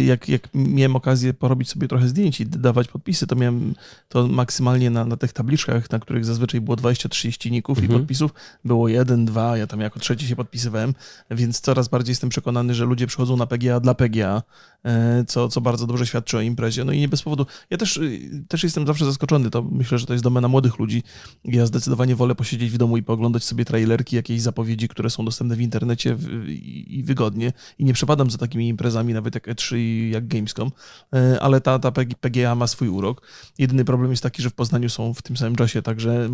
jak, 0.05 0.29
jak 0.29 0.49
miałem 0.53 0.95
okazję 0.95 1.33
porobić 1.33 1.69
sobie 1.69 1.87
trochę 1.87 2.07
zdjęć 2.07 2.41
i 2.41 2.45
dawać 2.45 2.87
podpisy, 2.87 3.27
to 3.27 3.35
miałem, 3.35 3.75
to 4.09 4.27
maksymalnie 4.27 4.89
na, 4.89 5.05
na 5.05 5.17
tych 5.17 5.33
tabliczkach, 5.33 5.91
na 5.91 5.99
których 5.99 6.25
zazwyczaj 6.25 6.61
było 6.61 6.75
20-30 6.93 7.51
ników 7.51 7.77
mhm. 7.77 7.95
i 7.95 7.99
podpisów, 7.99 8.33
było 8.65 8.87
jeden, 8.87 9.25
dwa, 9.25 9.57
ja 9.57 9.67
tam 9.67 9.79
jako 9.79 9.99
trzeci 9.99 10.27
się 10.27 10.35
podpisywałem, 10.35 10.93
więc 11.31 11.61
coraz 11.61 11.87
bardziej 11.87 12.11
jestem 12.11 12.29
przekonany, 12.29 12.73
że 12.73 12.85
ludzie 12.85 13.07
przychodzą 13.07 13.37
na 13.37 13.47
PGA 13.47 13.79
dla 13.79 13.93
PGA, 13.93 14.41
e, 14.85 15.23
co, 15.27 15.47
co 15.47 15.61
bardzo 15.61 15.87
dobrze 15.87 16.07
świadczy 16.07 16.37
o 16.37 16.41
imprezie. 16.41 16.83
No 16.83 16.91
i 16.91 16.99
nie 16.99 17.07
bez 17.07 17.21
powodu. 17.21 17.45
Ja 17.69 17.77
też, 17.77 17.97
y, 17.97 18.45
też 18.47 18.63
jestem 18.63 18.87
zawsze 18.87 19.05
zaskoczony, 19.05 19.49
to 19.49 19.61
myślę, 19.61 19.97
że 19.97 20.05
to 20.05 20.13
jest 20.13 20.23
domena 20.23 20.47
młodych 20.47 20.79
ludzi. 20.79 21.03
Ja 21.45 21.65
zdecydowanie 21.65 22.15
wolę 22.15 22.35
posiedzieć 22.35 22.71
w 22.71 22.77
domu 22.77 22.97
i 22.97 23.03
pooglądać 23.03 23.43
sobie 23.43 23.65
trailerki, 23.65 24.15
jakieś 24.15 24.41
zapowiedzi, 24.41 24.87
które 24.87 25.09
są 25.09 25.25
dostępne 25.25 25.55
w 25.55 25.61
internecie 25.61 26.17
i 26.87 27.03
wygodnie. 27.03 27.53
I 27.79 27.85
nie 27.85 27.93
przepadam 27.93 28.31
za 28.31 28.37
takimi 28.37 28.67
imprezami, 28.67 29.13
nawet 29.13 29.35
jak 29.35 29.47
E3 29.47 29.77
i 29.77 30.09
jak 30.13 30.27
Gamescom, 30.27 30.71
e, 31.13 31.39
ale 31.41 31.61
ta, 31.61 31.79
ta 31.79 31.91
PGA 32.21 32.55
ma 32.55 32.67
swój 32.67 32.89
urok. 32.89 33.21
Jedyny 33.57 33.85
problem 33.85 34.11
jest 34.11 34.23
taki, 34.23 34.41
że 34.41 34.49
w 34.49 34.53
Poznaniu 34.53 34.89
są 34.89 35.13
w 35.13 35.21
tym 35.21 35.37
samym 35.37 35.55
czasie 35.55 35.81
także 35.81 36.29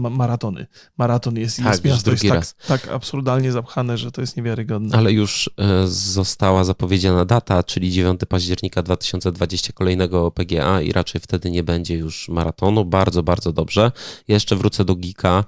maratony. 0.52 0.68
Maraton 0.98 1.38
jest, 1.38 1.58
tak, 1.58 1.66
jest 1.66 1.86
miasto 1.86 2.12
jest 2.12 2.28
tak, 2.30 2.82
tak 2.84 2.94
absurdalnie 2.94 3.52
zapchane, 3.52 3.98
że 3.98 4.12
to 4.12 4.22
jest 4.22 4.38
niewiarygodne. 4.38 4.98
Ale 4.98 5.12
już 5.12 5.50
e, 5.58 5.88
została 5.88 6.64
zapowiedziana 6.64 7.26
data, 7.26 7.64
czyli 7.64 7.92
9 7.92 8.22
października 8.30 8.84
2020 8.84 9.74
kolejnego 9.74 10.32
PGA 10.32 10.82
i 10.82 10.92
raczej 10.92 11.22
wtedy 11.22 11.52
nie 11.52 11.64
będzie 11.64 11.96
już 11.96 12.30
maratonu. 12.30 12.86
Bardzo, 12.86 13.24
bardzo 13.24 13.54
dobrze. 13.54 13.92
Jeszcze 14.28 14.56
wrócę 14.56 14.86
do 14.86 14.96
Geeka, 14.96 15.44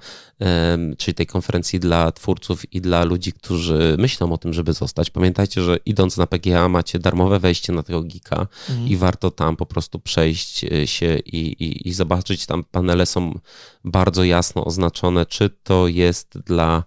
czyli 0.98 1.14
tej 1.14 1.26
konferencji 1.26 1.80
dla 1.80 2.12
twórców 2.12 2.74
i 2.74 2.80
dla 2.80 3.04
ludzi, 3.04 3.32
którzy 3.32 3.96
myślą 3.98 4.32
o 4.32 4.38
tym, 4.38 4.52
żeby 4.52 4.72
zostać. 4.72 5.10
Pamiętajcie, 5.10 5.62
że 5.62 5.78
idąc 5.86 6.16
na 6.16 6.26
PGA 6.26 6.68
macie 6.68 6.98
darmowe 6.98 7.38
wejście 7.38 7.72
na 7.72 7.82
tego 7.82 8.02
Geeka 8.02 8.46
mhm. 8.70 8.88
i 8.88 8.96
warto 8.96 9.30
tam 9.30 9.56
po 9.56 9.66
prostu 9.66 9.98
przejść 9.98 10.64
e, 10.64 10.86
się 10.86 11.18
i, 11.18 11.38
i, 11.38 11.88
i 11.88 11.92
zobaczyć. 11.92 12.46
Tam 12.46 12.64
panele 12.64 13.06
są 13.06 13.38
bardzo 13.84 14.24
jasno 14.24 14.64
oznaczone, 14.64 15.26
czy 15.26 15.50
to 15.62 15.88
jest 15.88 16.38
dla 16.46 16.84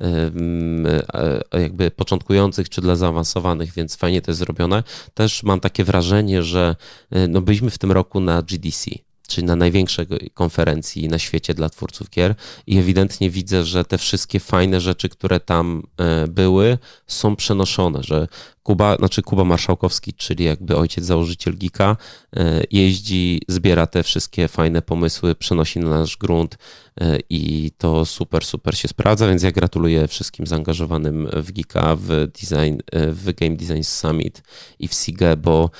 e, 0.00 1.60
jakby 1.60 1.90
początkujących 1.90 2.68
czy 2.68 2.80
dla 2.80 2.96
zaawansowanych, 2.96 3.72
więc 3.72 3.96
fajnie 3.96 4.22
to 4.22 4.30
jest 4.30 4.38
zrobione. 4.38 4.82
Też 5.14 5.42
mam 5.42 5.60
takie 5.60 5.84
wrażenie, 5.84 6.42
że 6.42 6.76
e, 7.10 7.28
no 7.28 7.40
byliśmy 7.40 7.70
w 7.70 7.78
tym 7.78 7.92
roku 7.92 8.20
na 8.20 8.42
GDC 8.42 8.90
czyli 9.26 9.46
na 9.46 9.56
największej 9.56 10.06
konferencji 10.34 11.08
na 11.08 11.18
świecie 11.18 11.54
dla 11.54 11.68
twórców 11.68 12.10
gier. 12.10 12.34
I 12.66 12.78
ewidentnie 12.78 13.30
widzę, 13.30 13.64
że 13.64 13.84
te 13.84 13.98
wszystkie 13.98 14.40
fajne 14.40 14.80
rzeczy, 14.80 15.08
które 15.08 15.40
tam 15.40 15.82
e, 15.96 16.26
były, 16.26 16.78
są 17.06 17.36
przenoszone, 17.36 18.02
że 18.02 18.28
Kuba, 18.62 18.96
znaczy 18.96 19.22
Kuba 19.22 19.44
Marszałkowski, 19.44 20.12
czyli 20.12 20.44
jakby 20.44 20.76
ojciec 20.76 21.04
założyciel 21.04 21.54
Gika, 21.54 21.96
e, 22.36 22.62
jeździ, 22.70 23.40
zbiera 23.48 23.86
te 23.86 24.02
wszystkie 24.02 24.48
fajne 24.48 24.82
pomysły, 24.82 25.34
przenosi 25.34 25.78
na 25.78 25.88
nasz 25.90 26.16
grunt 26.16 26.58
e, 27.00 27.18
i 27.30 27.70
to 27.78 28.04
super, 28.04 28.44
super 28.44 28.78
się 28.78 28.88
sprawdza, 28.88 29.28
więc 29.28 29.42
ja 29.42 29.52
gratuluję 29.52 30.08
wszystkim 30.08 30.46
zaangażowanym 30.46 31.28
w 31.32 31.52
Gika, 31.52 31.96
w 31.96 32.08
design, 32.08 32.78
w 32.92 33.32
Game 33.32 33.56
Design 33.56 33.82
Summit 33.82 34.42
i 34.78 34.88
w 34.88 34.94
SIGE, 34.94 35.36
bo 35.36 35.70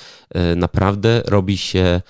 naprawdę 0.57 1.23
robi 1.27 1.59
się 1.59 2.01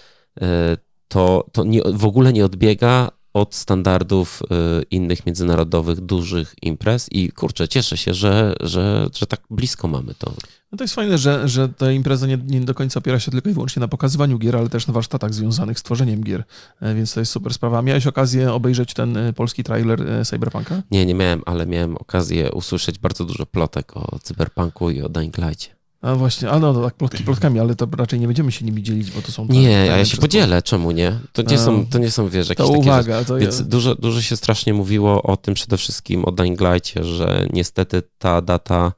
to, 1.08 1.46
to 1.52 1.64
nie, 1.64 1.80
w 1.94 2.04
ogóle 2.04 2.32
nie 2.32 2.44
odbiega 2.44 3.08
od 3.36 3.54
standardów 3.54 4.42
y, 4.42 4.82
innych 4.90 5.26
międzynarodowych, 5.26 6.00
dużych 6.00 6.54
imprez 6.62 7.08
i 7.12 7.32
kurczę, 7.32 7.68
cieszę 7.68 7.96
się, 7.96 8.14
że, 8.14 8.54
że, 8.60 9.08
że 9.14 9.26
tak 9.26 9.40
blisko 9.50 9.88
mamy 9.88 10.14
to. 10.18 10.32
No 10.72 10.78
to 10.78 10.84
jest 10.84 10.94
fajne, 10.94 11.18
że, 11.18 11.48
że 11.48 11.68
ta 11.68 11.92
impreza 11.92 12.26
nie, 12.26 12.38
nie 12.46 12.60
do 12.60 12.74
końca 12.74 12.98
opiera 12.98 13.20
się 13.20 13.30
tylko 13.30 13.50
i 13.50 13.52
wyłącznie 13.52 13.80
na 13.80 13.88
pokazywaniu 13.88 14.38
gier, 14.38 14.56
ale 14.56 14.68
też 14.68 14.86
na 14.86 14.94
warsztatach 14.94 15.34
związanych 15.34 15.78
z 15.78 15.82
tworzeniem 15.82 16.24
gier, 16.24 16.44
e, 16.80 16.94
więc 16.94 17.14
to 17.14 17.20
jest 17.20 17.32
super 17.32 17.54
sprawa. 17.54 17.82
Miałeś 17.82 18.06
okazję 18.06 18.52
obejrzeć 18.52 18.94
ten 18.94 19.16
e, 19.16 19.32
polski 19.32 19.64
trailer 19.64 20.10
e, 20.10 20.24
Cyberpunka? 20.24 20.82
Nie, 20.90 21.06
nie 21.06 21.14
miałem, 21.14 21.42
ale 21.46 21.66
miałem 21.66 21.96
okazję 21.96 22.52
usłyszeć 22.52 22.98
bardzo 22.98 23.24
dużo 23.24 23.46
plotek 23.46 23.96
o 23.96 24.18
Cyberpunku 24.22 24.90
i 24.90 25.02
o 25.02 25.08
Dying 25.08 25.38
Light. 25.38 25.75
A 26.06 26.14
właśnie, 26.14 26.50
a 26.50 26.58
no, 26.58 26.72
no 26.72 26.84
tak 26.84 26.94
plotki 26.94 27.24
plotkami, 27.24 27.60
ale 27.60 27.74
to 27.74 27.88
raczej 27.96 28.20
nie 28.20 28.26
będziemy 28.26 28.52
się 28.52 28.64
nimi 28.64 28.82
dzielić, 28.82 29.10
bo 29.10 29.22
to 29.22 29.32
są... 29.32 29.46
Nie, 29.46 29.92
a 29.92 29.96
ja 29.96 30.04
się 30.04 30.16
podzielę, 30.16 30.62
czemu 30.62 30.90
nie? 30.90 31.18
To 31.32 31.42
nie, 31.42 31.58
są, 31.58 31.86
to 31.86 31.98
nie 31.98 32.10
są, 32.10 32.28
wiesz, 32.28 32.48
jakieś 32.48 32.66
to 32.66 32.72
takie... 32.72 32.80
uwaga, 32.80 33.24
to 33.24 33.36
Więc 33.36 33.62
dużo, 33.62 33.94
dużo 33.94 34.22
się 34.22 34.36
strasznie 34.36 34.74
mówiło 34.74 35.22
o 35.22 35.36
tym 35.36 35.54
przede 35.54 35.76
wszystkim, 35.76 36.24
o 36.24 36.32
Dying 36.32 36.60
Light'cie, 36.60 37.04
że 37.04 37.46
niestety 37.52 38.02
ta 38.18 38.40
data 38.40 38.92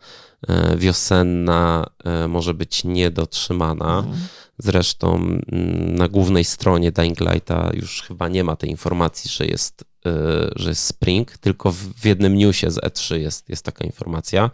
e, 0.48 0.76
wiosenna 0.76 1.86
e, 2.04 2.28
może 2.28 2.54
być 2.54 2.84
niedotrzymana. 2.84 3.98
Mhm. 3.98 4.18
Zresztą 4.58 5.14
mm, 5.14 5.94
na 5.94 6.08
głównej 6.08 6.44
stronie 6.44 6.92
Dying 6.92 7.20
Lighta 7.20 7.70
już 7.74 8.02
chyba 8.02 8.28
nie 8.28 8.44
ma 8.44 8.56
tej 8.56 8.70
informacji, 8.70 9.30
że 9.30 9.46
jest, 9.46 9.84
e, 10.06 10.10
że 10.56 10.68
jest 10.68 10.84
spring, 10.84 11.38
tylko 11.38 11.72
w 11.72 12.04
jednym 12.04 12.36
newsie 12.36 12.70
z 12.70 12.76
E3 12.76 13.14
jest, 13.14 13.48
jest 13.48 13.64
taka 13.64 13.84
informacja. 13.84 14.50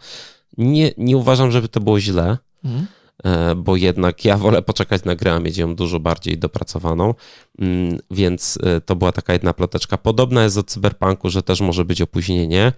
Nie, 0.58 0.92
nie 0.98 1.16
uważam, 1.16 1.50
żeby 1.50 1.68
to 1.68 1.80
było 1.80 2.00
źle, 2.00 2.38
mhm. 2.64 2.86
E, 3.24 3.54
bo 3.54 3.76
jednak 3.76 4.24
ja 4.24 4.38
wolę 4.38 4.62
poczekać 4.62 5.04
na 5.04 5.14
grę, 5.14 5.34
a 5.34 5.40
mieć 5.40 5.56
ją 5.56 5.74
dużo 5.74 6.00
bardziej 6.00 6.38
dopracowaną, 6.38 7.14
mm, 7.58 7.98
więc 8.10 8.58
e, 8.62 8.80
to 8.80 8.96
była 8.96 9.12
taka 9.12 9.32
jedna 9.32 9.52
ploteczka. 9.52 9.98
Podobna 9.98 10.44
jest 10.44 10.58
o 10.58 10.62
Cyberpunku, 10.62 11.30
że 11.30 11.42
też 11.42 11.60
może 11.60 11.84
być 11.84 12.02
opóźnienie. 12.02 12.72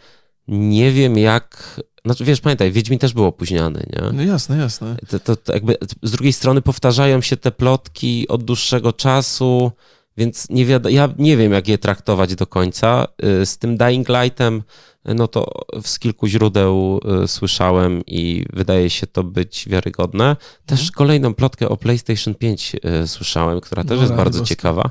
Nie 0.48 0.92
wiem 0.92 1.18
jak, 1.18 1.80
znaczy 2.04 2.24
wiesz, 2.24 2.40
pamiętaj, 2.40 2.72
Wiedźmin 2.72 2.98
też 2.98 3.12
był 3.12 3.24
opóźniany, 3.24 3.86
nie? 3.92 4.12
No 4.12 4.22
jasne, 4.22 4.56
jasne. 4.58 4.96
To, 5.08 5.20
to, 5.20 5.36
to 5.36 5.52
jakby 5.52 5.76
z 6.02 6.10
drugiej 6.10 6.32
strony 6.32 6.62
powtarzają 6.62 7.20
się 7.20 7.36
te 7.36 7.50
plotki 7.50 8.28
od 8.28 8.44
dłuższego 8.44 8.92
czasu, 8.92 9.72
więc 10.16 10.50
nie 10.50 10.66
wiadomo, 10.66 10.94
ja 10.94 11.08
nie 11.18 11.36
wiem, 11.36 11.52
jak 11.52 11.68
je 11.68 11.78
traktować 11.78 12.34
do 12.34 12.46
końca. 12.46 13.06
Y, 13.42 13.46
z 13.46 13.58
tym 13.58 13.76
Dying 13.76 14.08
Lightem, 14.08 14.62
no 15.04 15.28
to 15.28 15.52
z 15.82 15.98
kilku 15.98 16.26
źródeł 16.26 17.00
y, 17.24 17.28
słyszałem 17.28 18.02
i 18.06 18.44
wydaje 18.52 18.90
się 18.90 19.06
to 19.06 19.24
być 19.24 19.68
wiarygodne. 19.68 20.36
Też 20.66 20.80
mhm. 20.80 20.94
kolejną 20.94 21.34
plotkę 21.34 21.68
o 21.68 21.76
PlayStation 21.76 22.34
5 22.34 22.76
y, 23.02 23.08
słyszałem, 23.08 23.60
która 23.60 23.84
też 23.84 23.96
no, 23.96 24.02
jest 24.02 24.14
bardzo 24.14 24.44
ciekawa. 24.44 24.90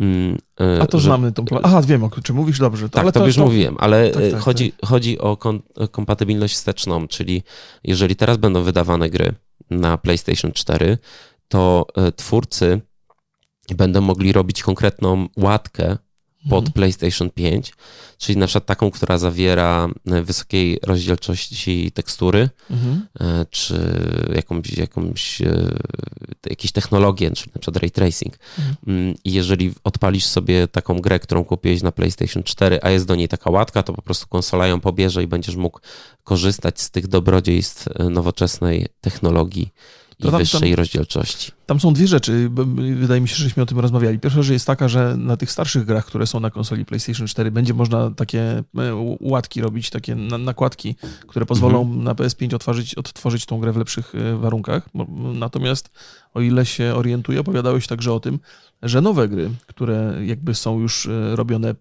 Mm, 0.00 0.38
A 0.80 0.86
to 0.86 0.98
że... 0.98 1.04
znamy 1.04 1.32
tą 1.32 1.44
plotkę. 1.44 1.68
Aha, 1.68 1.82
wiem, 1.82 2.04
o 2.04 2.10
czym 2.10 2.36
mówisz, 2.36 2.58
dobrze. 2.58 2.88
To, 2.88 2.94
tak, 2.94 3.04
to, 3.04 3.20
to 3.20 3.26
już 3.26 3.36
to... 3.36 3.44
mówiłem, 3.44 3.76
ale 3.78 4.10
tak, 4.10 4.22
tak, 4.30 4.40
chodzi, 4.40 4.72
tak. 4.72 4.90
chodzi 4.90 5.18
o 5.18 5.38
kompatybilność 5.90 6.54
wsteczną, 6.54 7.08
czyli 7.08 7.42
jeżeli 7.84 8.16
teraz 8.16 8.36
będą 8.36 8.62
wydawane 8.62 9.10
gry 9.10 9.34
na 9.70 9.98
PlayStation 9.98 10.52
4, 10.52 10.98
to 11.48 11.86
twórcy 12.16 12.80
będą 13.74 14.00
mogli 14.00 14.32
robić 14.32 14.62
konkretną 14.62 15.28
łatkę 15.36 15.96
pod 16.48 16.66
mhm. 16.66 16.72
PlayStation 16.72 17.30
5, 17.30 17.72
czyli 18.18 18.38
na 18.38 18.46
przykład 18.46 18.66
taką, 18.66 18.90
która 18.90 19.18
zawiera 19.18 19.88
e, 20.06 20.22
wysokiej 20.22 20.78
rozdzielczości 20.82 21.92
tekstury, 21.92 22.48
mhm. 22.70 23.06
E, 23.20 23.46
czy 23.50 24.00
jakąś, 24.34 24.72
jakąś, 24.76 25.40
e, 25.40 25.78
jakieś 26.50 26.72
technologie, 26.72 27.30
czyli 27.30 27.52
na 27.54 27.60
przykład 27.60 27.82
ray 27.82 27.90
tracing. 27.90 28.38
Mhm. 28.58 28.76
Mm, 28.86 29.14
I 29.24 29.32
jeżeli 29.32 29.72
odpalisz 29.84 30.24
sobie 30.24 30.68
taką 30.68 30.98
grę, 30.98 31.18
którą 31.18 31.44
kupiłeś 31.44 31.82
na 31.82 31.92
PlayStation 31.92 32.42
4, 32.42 32.78
a 32.82 32.90
jest 32.90 33.06
do 33.06 33.14
niej 33.14 33.28
taka 33.28 33.50
łatka, 33.50 33.82
to 33.82 33.92
po 33.92 34.02
prostu 34.02 34.26
konsola 34.28 34.66
ją 34.66 34.80
pobierze 34.80 35.22
i 35.22 35.26
będziesz 35.26 35.56
mógł 35.56 35.80
korzystać 36.24 36.80
z 36.80 36.90
tych 36.90 37.06
dobrodziejstw 37.06 37.88
nowoczesnej 38.10 38.86
technologii 39.00 39.72
i 40.18 40.22
tam, 40.22 40.38
wyższej 40.38 40.70
tam, 40.70 40.74
rozdzielczości. 40.74 41.52
Tam 41.66 41.80
są 41.80 41.92
dwie 41.92 42.06
rzeczy, 42.06 42.50
wydaje 42.96 43.20
mi 43.20 43.28
się, 43.28 43.34
żeśmy 43.36 43.62
o 43.62 43.66
tym 43.66 43.78
rozmawiali. 43.78 44.18
Pierwsza 44.18 44.42
rzecz 44.42 44.52
jest 44.52 44.66
taka, 44.66 44.88
że 44.88 45.16
na 45.16 45.36
tych 45.36 45.50
starszych 45.50 45.84
grach, 45.84 46.06
które 46.06 46.26
są 46.26 46.40
na 46.40 46.50
konsoli 46.50 46.84
PlayStation 46.84 47.26
4, 47.26 47.50
będzie 47.50 47.74
można 47.74 48.10
takie 48.10 48.40
e, 48.42 48.64
łatki 49.20 49.60
robić, 49.60 49.90
takie 49.90 50.14
nakładki, 50.14 50.94
które 51.26 51.46
pozwolą 51.46 51.82
mhm. 51.82 52.04
na 52.04 52.14
PS5 52.14 52.54
otworzyć, 52.54 52.94
odtworzyć 52.94 53.46
tą 53.46 53.58
grę 53.58 53.72
w 53.72 53.76
lepszych 53.76 54.14
e, 54.14 54.36
warunkach. 54.36 54.88
Natomiast 55.34 55.90
o 56.34 56.40
ile 56.40 56.66
się 56.66 56.94
orientuję, 56.94 57.40
opowiadałeś 57.40 57.86
także 57.86 58.12
o 58.12 58.20
tym, 58.20 58.38
że 58.82 59.00
nowe 59.00 59.28
gry, 59.28 59.50
które 59.66 60.14
jakby 60.24 60.54
są 60.54 60.80
już 60.80 61.06
e, 61.06 61.36
robione 61.36 61.74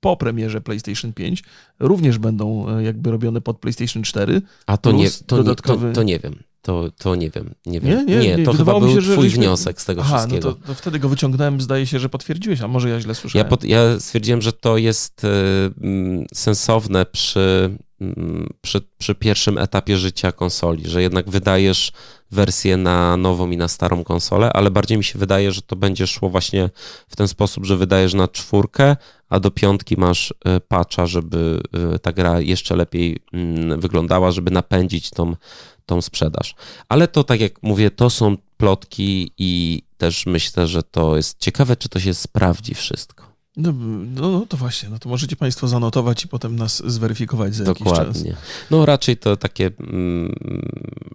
po 0.00 0.16
premierze 0.16 0.60
PlayStation 0.60 1.12
5 1.12 1.44
również 1.78 2.18
będą 2.18 2.78
jakby 2.80 3.10
robione 3.10 3.40
pod 3.40 3.58
PlayStation 3.58 4.02
4. 4.02 4.42
A 4.66 4.76
to 4.76 4.92
nie, 4.92 5.10
to, 5.26 5.36
dodatkowy... 5.36 5.86
nie, 5.86 5.92
to, 5.92 6.00
to 6.00 6.02
nie 6.02 6.18
wiem. 6.18 6.34
To, 6.64 6.90
to 6.98 7.14
nie 7.14 7.30
wiem, 7.30 7.54
nie 7.66 7.80
wiem. 7.80 8.06
Nie, 8.06 8.16
nie, 8.18 8.36
nie 8.36 8.44
to 8.44 8.52
chyba 8.52 8.80
był 8.80 9.00
się, 9.00 9.12
twój 9.12 9.28
wniosek 9.28 9.80
z 9.80 9.84
tego 9.84 10.02
Aha, 10.02 10.18
wszystkiego. 10.18 10.48
No 10.48 10.54
to, 10.54 10.66
to, 10.66 10.74
wtedy 10.74 10.98
go 10.98 11.08
wyciągnąłem, 11.08 11.60
zdaje 11.60 11.86
się, 11.86 11.98
że 11.98 12.08
potwierdziłeś, 12.08 12.60
a 12.60 12.68
może 12.68 12.88
ja 12.90 13.00
źle 13.00 13.14
słyszałem. 13.14 13.46
Ja, 13.46 13.50
pod, 13.50 13.64
ja 13.64 14.00
stwierdziłem, 14.00 14.42
że 14.42 14.52
to 14.52 14.76
jest 14.76 15.24
y, 15.24 15.28
sensowne 16.34 17.06
przy, 17.06 17.76
przy, 18.60 18.80
przy 18.98 19.14
pierwszym 19.14 19.58
etapie 19.58 19.98
życia 19.98 20.32
konsoli, 20.32 20.90
że 20.90 21.02
jednak 21.02 21.30
wydajesz 21.30 21.92
wersję 22.30 22.76
na 22.76 23.16
nową 23.16 23.50
i 23.50 23.56
na 23.56 23.68
starą 23.68 24.04
konsolę, 24.04 24.52
ale 24.52 24.70
bardziej 24.70 24.98
mi 24.98 25.04
się 25.04 25.18
wydaje, 25.18 25.52
że 25.52 25.62
to 25.62 25.76
będzie 25.76 26.06
szło 26.06 26.30
właśnie 26.30 26.70
w 27.08 27.16
ten 27.16 27.28
sposób, 27.28 27.64
że 27.64 27.76
wydajesz 27.76 28.14
na 28.14 28.28
czwórkę, 28.28 28.96
a 29.28 29.40
do 29.40 29.50
piątki 29.50 29.94
masz 29.98 30.30
y, 30.30 30.60
patcha, 30.68 31.06
żeby 31.06 31.60
y, 31.94 31.98
ta 31.98 32.12
gra 32.12 32.40
jeszcze 32.40 32.76
lepiej 32.76 33.18
mm, 33.32 33.80
wyglądała, 33.80 34.30
żeby 34.30 34.50
napędzić 34.50 35.10
tą 35.10 35.36
tą 35.86 36.02
sprzedaż. 36.02 36.54
Ale 36.88 37.08
to, 37.08 37.24
tak 37.24 37.40
jak 37.40 37.62
mówię, 37.62 37.90
to 37.90 38.10
są 38.10 38.36
plotki 38.56 39.30
i 39.38 39.82
też 39.98 40.26
myślę, 40.26 40.66
że 40.66 40.82
to 40.82 41.16
jest 41.16 41.38
ciekawe, 41.38 41.76
czy 41.76 41.88
to 41.88 42.00
się 42.00 42.14
sprawdzi 42.14 42.74
wszystko. 42.74 43.33
No, 43.56 43.72
no, 44.14 44.30
no, 44.30 44.46
to 44.46 44.56
właśnie, 44.56 44.88
no 44.88 44.98
to 44.98 45.08
możecie 45.08 45.36
Państwo 45.36 45.68
zanotować 45.68 46.24
i 46.24 46.28
potem 46.28 46.56
nas 46.56 46.82
zweryfikować 46.86 47.54
za 47.54 47.64
Dokładnie. 47.64 48.06
jakiś 48.06 48.22
czas. 48.22 48.40
No 48.70 48.86
raczej 48.86 49.16
to 49.16 49.36
takie 49.36 49.70
mm, 49.80 50.34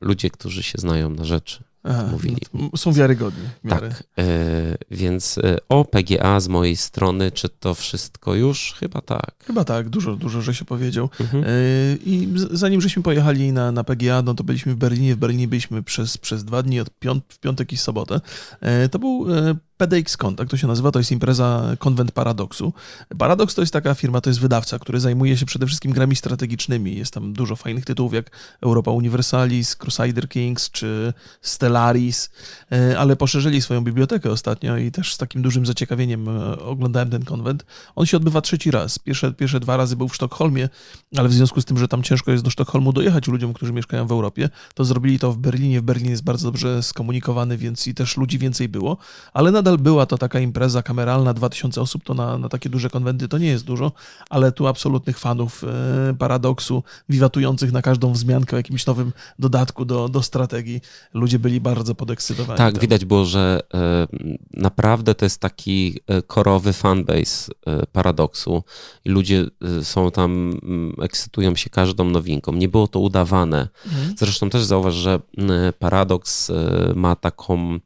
ludzie, 0.02 0.30
którzy 0.30 0.64
się 0.64 0.78
znają 0.78 1.10
na 1.10 1.24
rzeczy. 1.26 1.64
Aha, 1.90 2.08
mówili. 2.12 2.38
No 2.54 2.70
są 2.78 2.94
wiarygodni. 2.94 3.44
Tak, 3.70 3.84
e, 3.84 4.26
więc 4.92 5.38
e, 5.38 5.58
o 5.70 5.86
PGA 5.86 6.40
z 6.40 6.48
mojej 6.48 6.76
strony, 6.76 7.32
czy 7.32 7.50
to 7.50 7.76
wszystko 7.76 8.36
już? 8.36 8.76
Chyba 8.80 9.02
tak. 9.02 9.36
Chyba 9.46 9.64
tak, 9.64 9.90
dużo, 9.90 10.16
dużo, 10.16 10.42
że 10.42 10.54
się 10.56 10.66
powiedział. 10.66 11.10
Mhm. 11.20 11.44
E, 11.44 11.48
I 12.06 12.30
zanim 12.52 12.82
żeśmy 12.82 13.04
pojechali 13.04 13.52
na, 13.52 13.72
na 13.72 13.84
PGA, 13.84 14.22
no 14.22 14.34
to 14.34 14.44
byliśmy 14.44 14.74
w 14.74 14.78
Berlinie. 14.78 15.16
W 15.16 15.18
Berlinie 15.18 15.48
byliśmy 15.48 15.84
przez, 15.84 16.18
przez 16.18 16.44
dwa 16.44 16.64
dni, 16.64 16.80
od 16.80 16.90
piąt, 17.00 17.24
w 17.30 17.40
piątek 17.40 17.74
i 17.74 17.78
sobotę. 17.78 18.22
To 18.92 19.00
był 19.00 19.26
PDX-Con, 19.80 20.36
tak 20.36 20.50
to 20.50 20.58
się 20.58 20.68
nazywa, 20.68 20.92
to 20.92 21.00
jest 21.00 21.12
impreza 21.12 21.76
Konwent 21.80 22.12
Paradoksu. 22.12 22.74
Paradox 23.18 23.56
to 23.56 23.62
jest 23.62 23.74
taka 23.74 23.94
firma, 23.94 24.22
to 24.22 24.30
jest 24.30 24.40
wydawca, 24.40 24.80
który 24.80 25.00
zajmuje 25.00 25.38
się 25.38 25.46
przede 25.46 25.66
wszystkim 25.68 25.92
grami 25.92 26.16
strategicznymi. 26.16 26.96
Jest 26.96 27.14
tam 27.14 27.34
dużo 27.34 27.56
fajnych 27.56 27.86
tytułów 27.86 28.14
jak 28.14 28.32
Europa 28.62 28.92
Universalis, 28.92 29.76
Crusader 29.76 30.30
Kings 30.30 30.72
czy 30.72 31.14
Stellaris, 31.80 32.30
e, 32.72 33.00
ale 33.00 33.16
poszerzyli 33.16 33.62
swoją 33.62 33.84
bibliotekę 33.84 34.32
ostatnio 34.32 34.78
i 34.78 34.92
też 34.92 35.14
z 35.14 35.18
takim 35.18 35.42
dużym 35.42 35.66
zaciekawieniem 35.66 36.30
e, 36.30 36.60
oglądałem 36.60 37.10
ten 37.10 37.26
konwent. 37.26 37.66
On 37.96 38.06
się 38.06 38.18
odbywa 38.18 38.42
trzeci 38.42 38.72
raz. 38.72 39.00
Pierwsze, 39.00 39.34
pierwsze 39.34 39.60
dwa 39.60 39.78
razy 39.78 39.96
był 39.96 40.08
w 40.08 40.16
Sztokholmie, 40.16 40.70
ale 41.18 41.30
w 41.30 41.34
związku 41.34 41.62
z 41.62 41.66
tym, 41.66 41.78
że 41.78 41.88
tam 41.88 42.04
ciężko 42.04 42.32
jest 42.32 42.44
do 42.44 42.50
Sztokholmu 42.50 42.94
dojechać 42.94 43.28
ludziom, 43.28 43.54
którzy 43.54 43.74
mieszkają 43.74 44.08
w 44.08 44.12
Europie, 44.12 44.50
to 44.74 44.86
zrobili 44.86 45.20
to 45.20 45.32
w 45.32 45.38
Berlinie. 45.38 45.82
W 45.82 45.84
Berlinie 45.84 46.12
jest 46.12 46.24
bardzo 46.24 46.52
dobrze 46.52 46.84
skomunikowany, 46.84 47.58
więc 47.58 47.88
i 47.88 47.94
też 47.94 48.18
ludzi 48.18 48.40
więcej 48.40 48.70
było, 48.70 48.98
ale 49.34 49.52
nadal 49.52 49.78
była 49.78 50.06
to 50.06 50.18
taka 50.18 50.40
impreza 50.40 50.84
kameralna, 50.84 51.34
2000 51.34 51.82
osób 51.82 52.04
to 52.04 52.14
na, 52.14 52.38
na 52.38 52.50
takie 52.50 52.70
duże 52.70 52.90
konwenty 52.90 53.28
to 53.28 53.38
nie 53.38 53.48
jest 53.48 53.66
dużo, 53.66 53.92
ale 54.30 54.52
tu 54.52 54.68
absolutnych 54.68 55.20
fanów 55.20 55.64
e, 55.64 56.14
paradoksu, 56.14 56.84
wiwatujących 57.10 57.72
na 57.72 57.82
każdą 57.82 58.14
wzmiankę 58.14 58.56
o 58.56 58.60
jakimś 58.60 58.86
nowym 58.86 59.12
dodatku 59.40 59.86
do, 59.86 60.10
do 60.10 60.24
strategii. 60.24 60.82
Ludzie 61.14 61.40
byli 61.40 61.59
bardzo 61.60 61.96
podekscytowani. 61.96 62.58
Tak, 62.58 62.74
tam. 62.74 62.82
widać 62.82 63.06
było, 63.06 63.26
że 63.26 63.60
e, 63.74 64.08
naprawdę 64.54 65.16
to 65.16 65.26
jest 65.26 65.42
taki 65.42 66.00
e, 66.08 66.22
korowy 66.22 66.74
fanbase 66.74 67.52
paradoksu 67.92 68.64
i 69.06 69.10
ludzie 69.10 69.46
są 69.84 70.12
tam, 70.12 70.60
ekscytują 71.02 71.56
się 71.56 71.70
każdą 71.70 72.04
nowinką. 72.04 72.54
Nie 72.54 72.70
było 72.70 72.88
to 72.88 73.00
udawane. 73.00 73.68
Mhm. 73.86 74.16
Zresztą 74.18 74.50
też 74.50 74.64
zauważ, 74.64 74.94
że 74.94 75.20
paradoks 75.80 76.52
ma 76.96 77.16
taką 77.16 77.80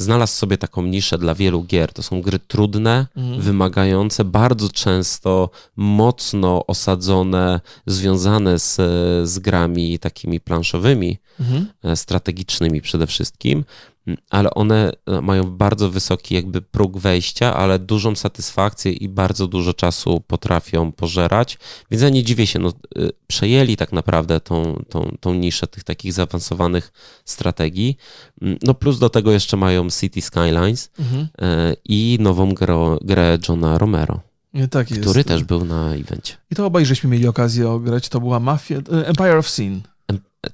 znalazł 0.00 0.34
sobie 0.34 0.58
taką 0.58 0.82
niszę 0.82 1.18
dla 1.18 1.34
wielu 1.34 1.64
gier. 1.64 1.92
To 1.92 2.02
są 2.02 2.22
gry 2.22 2.38
trudne, 2.38 3.06
mhm. 3.16 3.40
wymagające, 3.40 4.24
bardzo 4.24 4.68
często 4.68 5.50
mocno 5.76 6.66
osadzone, 6.66 7.60
związane 7.86 8.58
z, 8.58 8.76
z 9.28 9.38
grami 9.38 9.98
takimi 9.98 10.40
planszowymi, 10.40 11.18
mhm. 11.40 11.66
E, 11.84 11.96
strategicznymi 11.96 12.80
przede 12.80 13.06
wszystkim, 13.06 13.64
ale 14.30 14.50
one 14.50 14.92
e, 15.06 15.20
mają 15.20 15.44
bardzo 15.44 15.90
wysoki 15.90 16.34
jakby 16.34 16.62
próg 16.62 16.98
wejścia, 16.98 17.54
ale 17.54 17.78
dużą 17.78 18.14
satysfakcję 18.14 18.92
i 18.92 19.08
bardzo 19.08 19.46
dużo 19.46 19.74
czasu 19.74 20.22
potrafią 20.26 20.92
pożerać, 20.92 21.58
więc 21.90 22.02
ja 22.02 22.08
nie 22.08 22.24
dziwię 22.24 22.46
się, 22.46 22.58
no, 22.58 22.68
e, 22.68 22.72
przejęli 23.26 23.76
tak 23.76 23.92
naprawdę 23.92 24.40
tą, 24.40 24.84
tą, 24.88 25.16
tą 25.20 25.34
niszę 25.34 25.66
tych 25.66 25.84
takich 25.84 26.12
zaawansowanych 26.12 26.92
strategii, 27.24 27.96
mm, 28.42 28.58
no 28.62 28.74
plus 28.74 28.98
do 28.98 29.10
tego 29.10 29.32
jeszcze 29.32 29.56
mają 29.56 29.90
City 29.90 30.22
Skylines 30.22 30.90
mhm. 30.98 31.28
E, 31.42 31.76
i 31.84 32.18
nową 32.20 32.54
grę, 32.54 32.96
grę 33.00 33.38
Johna 33.48 33.78
Romero. 33.78 34.20
Tak 34.70 34.86
który 34.86 35.24
też 35.24 35.44
był 35.44 35.64
na 35.64 35.94
evencie. 35.94 36.34
I 36.50 36.54
to 36.54 36.66
obaj 36.66 36.86
żeśmy 36.86 37.10
mieli 37.10 37.28
okazję 37.28 37.70
ograć. 37.70 38.08
To 38.08 38.20
była 38.20 38.40
Mafia, 38.40 38.76
Empire 39.04 39.36
of 39.36 39.48
Sin. 39.48 39.80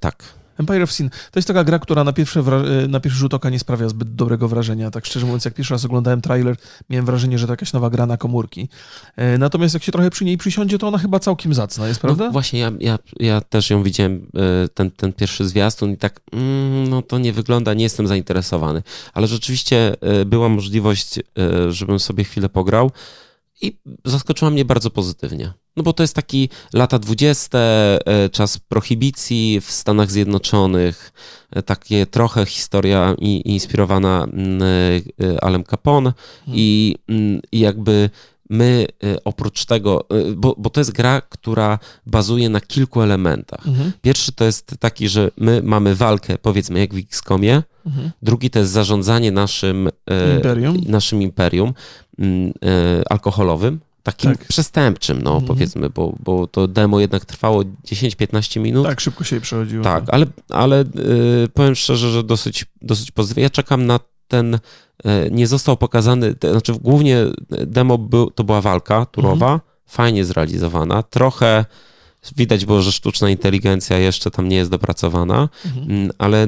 tak. 0.01 0.25
Empire 0.59 0.83
of 0.83 0.93
Sin 0.93 1.11
to 1.11 1.39
jest 1.39 1.49
taka 1.49 1.65
gra, 1.65 1.79
która 1.79 2.05
na 2.05 2.13
pierwszy, 2.13 2.41
e, 2.41 2.89
na 2.89 3.01
pierwszy 3.01 3.21
rzut 3.21 3.35
oka 3.35 3.51
nie 3.51 3.59
sprawia 3.59 3.89
zbyt 3.89 4.15
dobrego 4.15 4.49
wrażenia. 4.49 4.91
Tak 4.91 5.07
szczerze 5.07 5.27
mówiąc, 5.27 5.45
jak 5.45 5.55
pierwszy 5.55 5.75
raz 5.75 5.85
oglądałem 5.85 6.21
trailer, 6.21 6.57
miałem 6.91 7.07
wrażenie, 7.07 7.39
że 7.39 7.47
to 7.47 7.53
jakaś 7.53 7.73
nowa 7.73 7.91
gra 7.91 8.07
na 8.07 8.17
komórki. 8.17 8.69
E, 9.17 9.39
natomiast 9.39 9.75
jak 9.75 9.83
się 9.83 9.93
trochę 9.93 10.11
przy 10.11 10.25
niej 10.25 10.39
przysiądzie, 10.39 10.79
to 10.79 10.89
ona 10.89 10.99
chyba 10.99 11.19
całkiem 11.19 11.55
zacna 11.55 11.89
jest, 11.89 12.01
prawda? 12.01 12.25
No 12.25 12.33
właśnie, 12.33 12.61
ja, 12.61 12.73
ja, 12.81 12.99
ja 13.21 13.41
też 13.41 13.71
ją 13.71 13.83
widziałem, 13.83 14.27
e, 14.65 14.69
ten, 14.69 14.91
ten 14.91 15.13
pierwszy 15.13 15.49
zwiastun 15.49 15.91
i 15.91 15.97
tak, 15.97 16.21
mm, 16.33 16.89
no 16.89 17.03
to 17.03 17.19
nie 17.19 17.33
wygląda, 17.33 17.75
nie 17.75 17.85
jestem 17.85 18.07
zainteresowany. 18.07 18.83
Ale 19.15 19.27
rzeczywiście 19.27 19.95
była 20.27 20.49
możliwość, 20.49 21.21
żebym 21.69 22.01
sobie 22.01 22.25
chwilę 22.25 22.49
pograł 22.49 22.91
i 23.63 23.79
zaskoczyła 24.05 24.51
mnie 24.51 24.65
bardzo 24.65 24.91
pozytywnie. 24.91 25.53
No 25.77 25.83
bo 25.83 25.93
to 25.93 26.03
jest 26.03 26.15
taki 26.15 26.49
lata 26.75 26.99
dwudzieste, 26.99 27.59
e, 28.07 28.29
czas 28.29 28.59
prohibicji 28.59 29.61
w 29.61 29.71
Stanach 29.71 30.11
Zjednoczonych, 30.11 31.13
e, 31.51 31.63
takie 31.63 32.07
trochę 32.07 32.47
historia 32.47 33.15
inspirowana 33.45 34.25
mm, 34.33 34.63
e, 34.63 35.45
Alem 35.45 35.65
Capone 35.65 36.13
hmm. 36.45 36.59
i, 36.59 36.97
mm, 37.09 37.41
i 37.53 37.61
jakby 37.61 38.11
my 38.51 38.87
oprócz 39.25 39.65
tego, 39.65 40.07
bo, 40.37 40.55
bo 40.59 40.71
to 40.71 40.81
jest 40.81 40.93
gra, 40.93 41.21
która 41.21 41.79
bazuje 42.07 42.49
na 42.49 42.61
kilku 42.61 43.03
elementach. 43.03 43.67
Mhm. 43.67 43.93
Pierwszy 44.03 44.33
to 44.33 44.45
jest 44.45 44.75
taki, 44.81 45.09
że 45.09 45.31
my 45.37 45.61
mamy 45.65 45.95
walkę, 45.95 46.39
powiedzmy, 46.39 46.81
jak 46.81 46.95
w 46.95 46.99
XCOMie. 46.99 47.63
Mhm. 47.87 48.11
Drugi 48.23 48.51
to 48.51 48.59
jest 48.59 48.73
zarządzanie 48.73 49.33
naszym 49.33 49.89
imperium, 50.37 50.77
naszym 50.87 51.23
imperium 51.23 51.75
mm, 52.19 52.53
alkoholowym 53.11 53.81
takim 54.07 54.37
tak. 54.37 54.49
przestępczym, 54.49 55.23
no 55.23 55.31
mhm. 55.31 55.47
powiedzmy, 55.47 55.91
bo, 55.91 56.15
bo 56.25 56.47
to 56.47 56.69
demo 56.69 57.01
jednak 57.01 57.25
trwało 57.25 57.63
10-15 57.63 58.61
minut. 58.61 58.87
Tak, 58.87 59.01
szybko 59.01 59.25
się 59.25 59.41
przechodziło. 59.41 59.85
Tak, 59.85 60.05
ale, 60.09 60.27
ale 60.51 60.85
yy, 60.95 61.49
powiem 61.55 61.75
szczerze, 61.75 62.11
że 62.11 62.23
dosyć, 62.23 62.65
dosyć 62.83 63.11
pozytywnie. 63.11 63.43
Ja 63.43 63.51
czekam 63.51 63.87
na 63.87 64.01
ten, 64.29 64.59
yy, 65.05 65.11
nie 65.31 65.47
został 65.47 65.77
pokazany, 65.77 66.35
to 66.35 66.51
znaczy 66.51 66.75
głównie 66.81 67.19
demo 67.51 67.99
był, 67.99 68.31
to 68.31 68.45
była 68.45 68.61
walka 68.61 69.07
turowa, 69.07 69.53
mhm. 69.53 69.61
fajnie 69.87 70.25
zrealizowana, 70.25 71.03
trochę 71.03 71.65
widać 72.37 72.67
było, 72.67 72.83
że 72.83 72.93
sztuczna 72.93 73.31
inteligencja 73.31 73.99
jeszcze 73.99 74.31
tam 74.31 74.49
nie 74.49 74.57
jest 74.57 74.71
dopracowana, 74.71 75.49
mhm. 75.65 75.91
Mm, 75.91 76.11
ale 76.19 76.47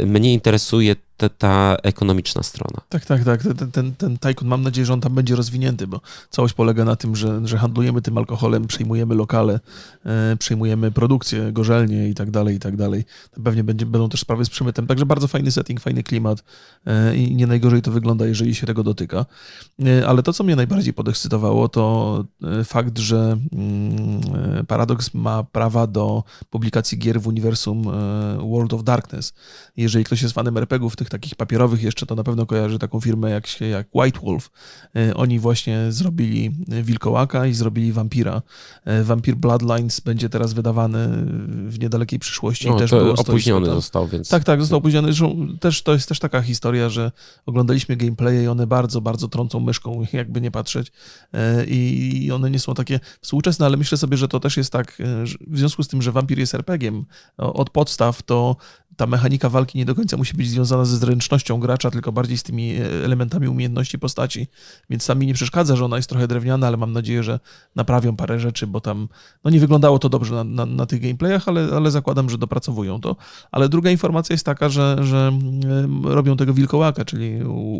y, 0.00 0.06
mnie 0.06 0.32
interesuje 0.32 0.96
ta, 1.16 1.28
ta 1.28 1.76
ekonomiczna 1.82 2.42
strona. 2.42 2.80
Tak, 2.88 3.04
tak, 3.04 3.24
tak. 3.24 3.42
Ten, 3.42 3.72
ten, 3.72 3.94
ten 3.94 4.18
Tycoon, 4.18 4.48
mam 4.48 4.62
nadzieję, 4.62 4.86
że 4.86 4.92
on 4.92 5.00
tam 5.00 5.14
będzie 5.14 5.36
rozwinięty, 5.36 5.86
bo 5.86 6.00
całość 6.30 6.54
polega 6.54 6.84
na 6.84 6.96
tym, 6.96 7.16
że, 7.16 7.40
że 7.44 7.58
handlujemy 7.58 8.02
tym 8.02 8.18
alkoholem, 8.18 8.66
przejmujemy 8.66 9.14
lokale, 9.14 9.60
e, 10.06 10.36
przejmujemy 10.36 10.90
produkcję, 10.90 11.52
gorzelnie 11.52 12.08
i 12.08 12.14
tak 12.14 12.30
dalej, 12.30 12.56
i 12.56 12.58
tak 12.58 12.76
dalej. 12.76 13.04
Pewnie 13.44 13.64
będzie, 13.64 13.86
będą 13.86 14.08
też 14.08 14.20
sprawy 14.20 14.44
z 14.44 14.50
przemytem. 14.50 14.86
Także 14.86 15.06
bardzo 15.06 15.28
fajny 15.28 15.50
setting, 15.50 15.80
fajny 15.80 16.02
klimat 16.02 16.44
e, 16.86 17.16
i 17.16 17.36
nie 17.36 17.46
najgorzej 17.46 17.82
to 17.82 17.90
wygląda, 17.90 18.26
jeżeli 18.26 18.54
się 18.54 18.66
tego 18.66 18.82
dotyka. 18.82 19.26
E, 19.86 20.06
ale 20.06 20.22
to, 20.22 20.32
co 20.32 20.44
mnie 20.44 20.56
najbardziej 20.56 20.94
podekscytowało, 20.94 21.68
to 21.68 22.24
e, 22.42 22.64
fakt, 22.64 22.98
że 22.98 23.38
mm, 23.52 24.20
e, 24.60 24.64
Paradox 24.64 25.14
ma 25.14 25.44
prawa 25.44 25.86
do 25.86 26.24
publikacji 26.50 26.98
gier 26.98 27.20
w 27.20 27.26
uniwersum 27.26 27.88
e, 27.88 27.92
World 28.50 28.74
of 28.74 28.84
Darkness. 28.84 29.34
Jeżeli 29.76 30.04
ktoś 30.04 30.22
jest 30.22 30.34
fanem 30.34 30.56
RPGów, 30.56 30.96
tych 30.96 31.05
takich 31.10 31.34
papierowych 31.34 31.82
jeszcze, 31.82 32.06
to 32.06 32.14
na 32.14 32.24
pewno 32.24 32.46
kojarzy 32.46 32.78
taką 32.78 33.00
firmę 33.00 33.30
jak, 33.30 33.60
jak 33.60 33.86
White 33.94 34.20
Wolf. 34.20 34.50
E, 34.96 35.14
oni 35.14 35.38
właśnie 35.38 35.92
zrobili 35.92 36.50
Wilkołaka 36.68 37.46
i 37.46 37.54
zrobili 37.54 37.92
Vampira. 37.92 38.42
E, 38.84 39.02
Vampir 39.04 39.34
Bloodlines 39.34 40.00
będzie 40.00 40.28
teraz 40.28 40.52
wydawany 40.52 41.08
w 41.68 41.78
niedalekiej 41.78 42.18
przyszłości. 42.18 42.68
No, 42.68 42.78
też 42.78 42.90
to 42.90 43.14
opóźniony 43.14 43.66
został, 43.66 44.08
więc... 44.08 44.28
Tak, 44.28 44.44
tak, 44.44 44.60
został 44.60 44.78
opóźniony. 44.78 45.12
Też, 45.60 45.82
to 45.82 45.92
jest 45.92 46.08
też 46.08 46.18
taka 46.18 46.42
historia, 46.42 46.88
że 46.88 47.12
oglądaliśmy 47.46 47.96
gameplaye 47.96 48.44
i 48.44 48.48
one 48.48 48.66
bardzo, 48.66 49.00
bardzo 49.00 49.28
trącą 49.28 49.60
myszką, 49.60 50.06
jakby 50.12 50.40
nie 50.40 50.50
patrzeć. 50.50 50.92
E, 51.32 51.64
I 51.64 52.32
one 52.32 52.50
nie 52.50 52.58
są 52.58 52.74
takie 52.74 53.00
współczesne, 53.20 53.66
ale 53.66 53.76
myślę 53.76 53.98
sobie, 53.98 54.16
że 54.16 54.28
to 54.28 54.40
też 54.40 54.56
jest 54.56 54.72
tak, 54.72 54.98
w 55.46 55.58
związku 55.58 55.82
z 55.82 55.88
tym, 55.88 56.02
że 56.02 56.12
Vampir 56.12 56.38
jest 56.38 56.54
RPG-iem 56.54 57.04
od 57.36 57.70
podstaw, 57.70 58.22
to 58.22 58.56
ta 58.96 59.06
mechanika 59.06 59.48
walki 59.48 59.78
nie 59.78 59.84
do 59.84 59.94
końca 59.94 60.16
musi 60.16 60.34
być 60.34 60.50
związana 60.50 60.84
ze 60.84 60.96
zręcznością 60.96 61.60
gracza, 61.60 61.90
tylko 61.90 62.12
bardziej 62.12 62.38
z 62.38 62.42
tymi 62.42 62.72
e, 62.72 63.04
elementami 63.04 63.48
umiejętności 63.48 63.98
postaci. 63.98 64.46
Więc 64.90 65.02
sami 65.02 65.26
nie 65.26 65.34
przeszkadza, 65.34 65.76
że 65.76 65.84
ona 65.84 65.96
jest 65.96 66.08
trochę 66.08 66.28
drewniana, 66.28 66.66
ale 66.66 66.76
mam 66.76 66.92
nadzieję, 66.92 67.22
że 67.22 67.40
naprawią 67.76 68.16
parę 68.16 68.40
rzeczy, 68.40 68.66
bo 68.66 68.80
tam 68.80 69.08
no 69.44 69.50
nie 69.50 69.60
wyglądało 69.60 69.98
to 69.98 70.08
dobrze 70.08 70.34
na, 70.34 70.44
na, 70.44 70.66
na 70.66 70.86
tych 70.86 71.00
gameplayach, 71.00 71.48
ale, 71.48 71.68
ale 71.76 71.90
zakładam, 71.90 72.30
że 72.30 72.38
dopracowują 72.38 73.00
to. 73.00 73.16
Ale 73.52 73.68
druga 73.68 73.90
informacja 73.90 74.34
jest 74.34 74.44
taka, 74.44 74.68
że, 74.68 74.96
że 75.00 75.32
robią 76.04 76.36
tego 76.36 76.54
wilkołaka, 76.54 77.04
czyli 77.04 77.38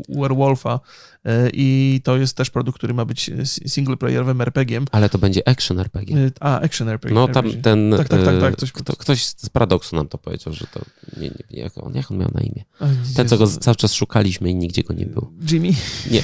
Werewolfa 0.09 0.81
e, 1.24 1.50
i 1.52 2.00
to 2.05 2.16
jest 2.16 2.37
też 2.37 2.50
produkt, 2.50 2.79
który 2.79 2.94
ma 2.94 3.05
być 3.05 3.31
singleplayerowym 3.66 4.40
RPG-iem. 4.40 4.85
Ale 4.92 5.09
to 5.09 5.18
będzie 5.18 5.48
action 5.48 5.81
RPG. 5.81 6.16
E, 6.16 6.31
a, 6.40 6.61
action 6.61 6.88
RPG. 6.88 7.14
No 7.14 7.29
tam 7.29 7.52
ten, 7.62 7.94
tak, 7.96 8.09
tak, 8.09 8.24
tak, 8.24 8.57
tak, 8.57 8.96
ktoś 8.96 9.24
z 9.24 9.48
Paradoksu 9.48 9.96
nam 9.96 10.09
to 10.09 10.18
powiedział, 10.18 10.52
że 10.52 10.66
to 10.66 10.81
nie, 11.16 11.31
nie, 11.51 11.61
jak, 11.62 11.79
on, 11.79 11.95
jak 11.95 12.11
on 12.11 12.19
miał 12.19 12.31
na 12.35 12.40
imię? 12.40 12.64
Ten, 13.16 13.29
co 13.29 13.38
go 13.38 13.47
cały 13.47 13.77
czas 13.77 13.92
szukaliśmy 13.92 14.51
i 14.51 14.55
nigdzie 14.55 14.83
go 14.83 14.95
nie 14.95 15.07
było. 15.07 15.33
Jimmy? 15.51 15.71
Nie. 16.11 16.23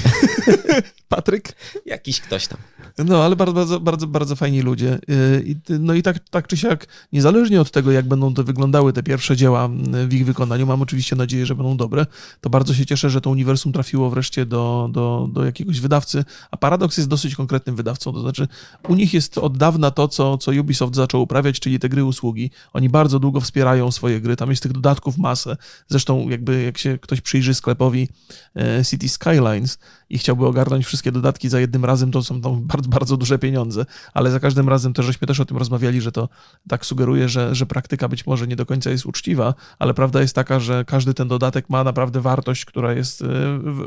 Patryk? 1.15 1.55
Jakiś 1.85 2.21
ktoś 2.21 2.47
tam. 2.47 2.57
No, 2.97 3.23
ale 3.23 3.35
bardzo, 3.35 3.53
bardzo, 3.53 3.79
bardzo, 3.79 4.07
bardzo 4.07 4.35
fajni 4.35 4.61
ludzie. 4.61 4.99
Y, 5.09 5.79
no 5.79 5.93
i 5.93 6.03
tak, 6.03 6.29
tak 6.29 6.47
czy 6.47 6.57
siak, 6.57 6.87
niezależnie 7.13 7.61
od 7.61 7.71
tego, 7.71 7.91
jak 7.91 8.07
będą 8.07 8.33
to 8.33 8.43
wyglądały 8.43 8.93
te 8.93 9.03
pierwsze 9.03 9.35
dzieła 9.35 9.69
w 10.07 10.13
ich 10.13 10.25
wykonaniu, 10.25 10.65
mam 10.65 10.81
oczywiście 10.81 11.15
nadzieję, 11.15 11.45
że 11.45 11.55
będą 11.55 11.77
dobre, 11.77 12.05
to 12.41 12.49
bardzo 12.49 12.73
się 12.73 12.85
cieszę, 12.85 13.09
że 13.09 13.21
to 13.21 13.29
uniwersum 13.29 13.73
trafiło 13.73 14.09
wreszcie 14.09 14.45
do, 14.45 14.89
do, 14.91 15.29
do 15.33 15.45
jakiegoś 15.45 15.79
wydawcy, 15.79 16.25
a 16.51 16.57
Paradox 16.57 16.97
jest 16.97 17.09
dosyć 17.09 17.35
konkretnym 17.35 17.75
wydawcą, 17.75 18.13
to 18.13 18.21
znaczy 18.21 18.47
u 18.87 18.95
nich 18.95 19.13
jest 19.13 19.37
od 19.37 19.57
dawna 19.57 19.91
to, 19.91 20.07
co, 20.07 20.37
co 20.37 20.51
Ubisoft 20.51 20.95
zaczął 20.95 21.21
uprawiać, 21.21 21.59
czyli 21.59 21.79
te 21.79 21.89
gry 21.89 22.05
usługi. 22.05 22.51
Oni 22.73 22.89
bardzo 22.89 23.19
długo 23.19 23.41
wspierają 23.41 23.91
swoje 23.91 24.21
gry, 24.21 24.35
tam 24.35 24.49
jest 24.49 24.63
tych 24.63 24.72
dodatków 24.73 25.17
masę. 25.17 25.57
Zresztą 25.87 26.29
jakby 26.29 26.63
jak 26.63 26.77
się 26.77 26.99
ktoś 26.99 27.21
przyjrzy 27.21 27.53
sklepowi 27.53 28.09
e, 28.55 28.85
City 28.85 29.09
Skylines 29.09 29.77
i 30.13 30.17
chciałby 30.17 30.45
ogarnąć 30.45 30.85
wszystkie 30.85 31.11
dodatki 31.11 31.49
za 31.49 31.59
jednym 31.59 31.85
razem, 31.85 32.11
to 32.11 32.23
są 32.23 32.41
tam 32.41 32.61
bardzo, 32.61 32.89
bardzo 32.89 33.17
duże 33.17 33.39
pieniądze, 33.39 33.85
ale 34.13 34.31
za 34.31 34.39
każdym 34.39 34.69
razem 34.69 34.93
też 34.93 35.05
żeśmy 35.05 35.27
też 35.27 35.39
o 35.39 35.45
tym 35.45 35.57
rozmawiali, 35.57 36.01
że 36.01 36.11
to 36.11 36.29
tak 36.67 36.85
sugeruje, 36.85 37.29
że, 37.29 37.55
że 37.55 37.65
praktyka 37.65 38.07
być 38.07 38.25
może 38.25 38.47
nie 38.47 38.55
do 38.55 38.65
końca 38.65 38.89
jest 38.89 39.05
uczciwa, 39.05 39.53
ale 39.79 39.93
prawda 39.93 40.21
jest 40.21 40.35
taka, 40.35 40.59
że 40.59 40.85
każdy 40.85 41.13
ten 41.13 41.27
dodatek 41.27 41.69
ma 41.69 41.83
naprawdę 41.83 42.21
wartość, 42.21 42.65
która 42.65 42.93
jest 42.93 43.21
e, 43.21 43.25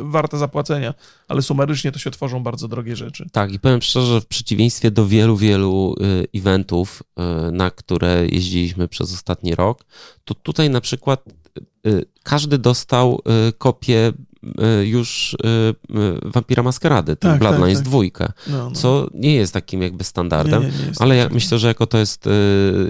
warta 0.01 0.39
zapłacenia, 0.39 0.95
ale 1.29 1.43
sumarycznie 1.43 1.93
to 1.93 1.99
się 1.99 2.11
tworzą 2.11 2.43
bardzo 2.43 2.69
drogie 2.69 2.97
rzeczy. 2.97 3.27
Tak, 3.33 3.53
i 3.53 3.59
powiem 3.59 3.83
szczerze, 3.83 4.21
w 4.21 4.27
przeciwieństwie 4.27 4.91
do 4.91 5.07
wielu, 5.07 5.37
wielu 5.37 5.95
e, 6.01 6.39
eventów, 6.39 7.03
e, 7.17 7.51
na 7.53 7.71
które 7.71 8.27
jeździliśmy 8.27 8.89
przez 8.89 9.15
ostatni 9.15 9.55
rok, 9.55 9.85
to 10.25 10.35
tutaj 10.35 10.71
na 10.71 10.81
przykład 10.81 11.25
każdy 12.23 12.59
dostał 12.59 13.21
kopię 13.59 14.13
Y, 14.81 14.87
już 14.87 15.35
y, 15.35 15.37
y, 15.97 16.31
Vampira 16.31 16.63
Maskarady, 16.63 17.17
ten 17.17 17.31
tak, 17.31 17.41
Bloodlines 17.41 17.79
tak, 17.79 17.85
tak. 17.85 17.89
dwójkę, 17.89 18.33
no, 18.47 18.57
no. 18.57 18.71
co 18.71 19.09
nie 19.15 19.35
jest 19.35 19.53
takim 19.53 19.83
jakby 19.83 20.05
standardem, 20.05 20.63
nie, 20.63 20.69
nie, 20.69 20.75
nie 20.75 20.93
ale 20.99 21.17
ja 21.17 21.29
myślę, 21.29 21.59
że 21.59 21.69
jako 21.69 21.87
to 21.87 21.99
jest 21.99 22.29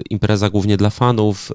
impreza 0.09 0.49
głównie 0.49 0.77
dla 0.77 0.89
fanów, 0.89 1.51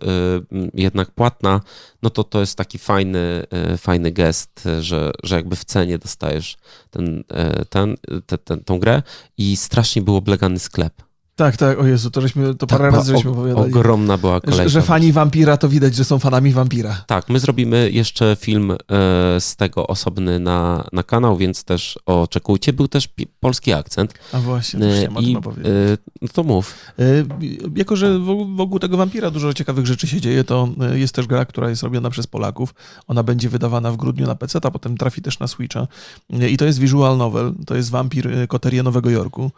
jednak 0.74 1.10
płatna, 1.10 1.60
no 2.02 2.10
to 2.10 2.24
to 2.24 2.40
jest 2.40 2.56
taki 2.56 2.78
fajny, 2.78 3.46
fajny 3.78 4.12
gest, 4.12 4.68
że, 4.80 5.10
że 5.22 5.36
jakby 5.36 5.56
w 5.56 5.64
cenie 5.64 5.98
dostajesz 5.98 6.56
ten, 6.90 7.24
ten, 7.68 7.96
ten, 8.26 8.38
ten, 8.44 8.64
tą 8.64 8.78
grę 8.78 9.02
i 9.38 9.56
strasznie 9.56 10.02
był 10.02 10.16
oblegany 10.16 10.58
sklep. 10.58 10.94
Tak, 11.42 11.56
tak, 11.56 11.80
o 11.80 11.86
Jezu, 11.86 12.10
to, 12.10 12.20
żeśmy, 12.20 12.54
to 12.54 12.66
parę 12.66 12.84
tak, 12.84 12.94
razy 12.94 13.12
żeśmy 13.12 13.30
opowiadali. 13.30 13.72
Ogromna 13.72 14.18
była 14.18 14.40
kolejka. 14.40 14.64
Że, 14.64 14.70
że 14.70 14.82
fani 14.82 15.12
Wampira 15.12 15.56
to 15.56 15.68
widać, 15.68 15.94
że 15.94 16.04
są 16.04 16.18
fanami 16.18 16.52
Wampira. 16.52 17.04
Tak, 17.06 17.28
my 17.28 17.38
zrobimy 17.40 17.90
jeszcze 17.90 18.36
film 18.40 18.70
e, 18.70 18.76
z 19.40 19.56
tego 19.56 19.86
osobny 19.86 20.38
na, 20.38 20.84
na 20.92 21.02
kanał, 21.02 21.36
więc 21.36 21.64
też 21.64 21.98
oczekujcie. 22.06 22.72
Był 22.72 22.88
też 22.88 23.08
polski 23.40 23.72
akcent. 23.72 24.14
A 24.32 24.38
właśnie, 24.38 24.80
to 24.80 24.86
e, 24.86 25.22
I, 25.22 25.36
e, 25.36 25.38
No 26.22 26.28
to 26.32 26.42
mów. 26.42 26.74
Jako, 27.76 27.96
że 27.96 28.18
wokół 28.56 28.78
tego 28.78 28.96
Wampira 28.96 29.30
dużo 29.30 29.54
ciekawych 29.54 29.86
rzeczy 29.86 30.06
się 30.06 30.20
dzieje, 30.20 30.44
to 30.44 30.68
jest 30.92 31.14
też 31.14 31.26
gra, 31.26 31.44
która 31.44 31.70
jest 31.70 31.82
robiona 31.82 32.10
przez 32.10 32.26
Polaków. 32.26 32.74
Ona 33.06 33.22
będzie 33.22 33.48
wydawana 33.48 33.90
w 33.90 33.96
grudniu 33.96 34.26
na 34.26 34.34
PC, 34.34 34.58
a 34.62 34.70
potem 34.70 34.96
trafi 34.96 35.22
też 35.22 35.38
na 35.38 35.48
Switcha. 35.48 35.86
I 36.50 36.56
to 36.56 36.64
jest 36.64 36.78
visual 36.78 37.16
novel, 37.16 37.52
to 37.66 37.74
jest 37.76 37.90
Wampir 37.90 38.48
Koterie 38.48 38.82
Nowego 38.82 39.10
Jorku. 39.10 39.50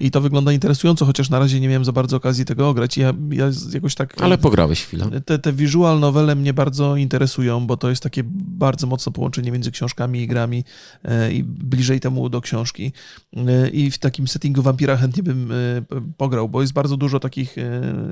I 0.00 0.10
to 0.10 0.20
wygląda 0.20 0.52
interesująco, 0.52 1.06
chociaż 1.14 1.30
na 1.30 1.38
razie 1.38 1.60
nie 1.60 1.68
miałem 1.68 1.84
za 1.84 1.92
bardzo 1.92 2.16
okazji 2.16 2.44
tego 2.44 2.68
ograć. 2.68 2.96
Ja, 2.96 3.12
ja 3.30 3.50
jakoś 3.72 3.94
tak... 3.94 4.22
Ale 4.22 4.38
pograłeś 4.38 4.82
chwilę. 4.82 5.20
Te, 5.24 5.38
te 5.38 5.52
visual 5.52 6.00
novele 6.00 6.34
mnie 6.34 6.54
bardzo 6.54 6.96
interesują, 6.96 7.66
bo 7.66 7.76
to 7.76 7.90
jest 7.90 8.02
takie 8.02 8.22
bardzo 8.34 8.86
mocne 8.86 9.12
połączenie 9.12 9.52
między 9.52 9.70
książkami 9.70 10.22
i 10.22 10.26
grami 10.26 10.64
e, 11.04 11.32
i 11.32 11.44
bliżej 11.44 12.00
temu 12.00 12.28
do 12.28 12.40
książki. 12.40 12.92
E, 13.36 13.68
I 13.68 13.90
w 13.90 13.98
takim 13.98 14.28
settingu 14.28 14.62
wampira 14.62 14.96
chętnie 14.96 15.22
bym 15.22 15.52
e, 15.52 15.54
pograł, 16.16 16.48
bo 16.48 16.60
jest 16.60 16.72
bardzo 16.72 16.96
dużo 16.96 17.20
takich 17.20 17.56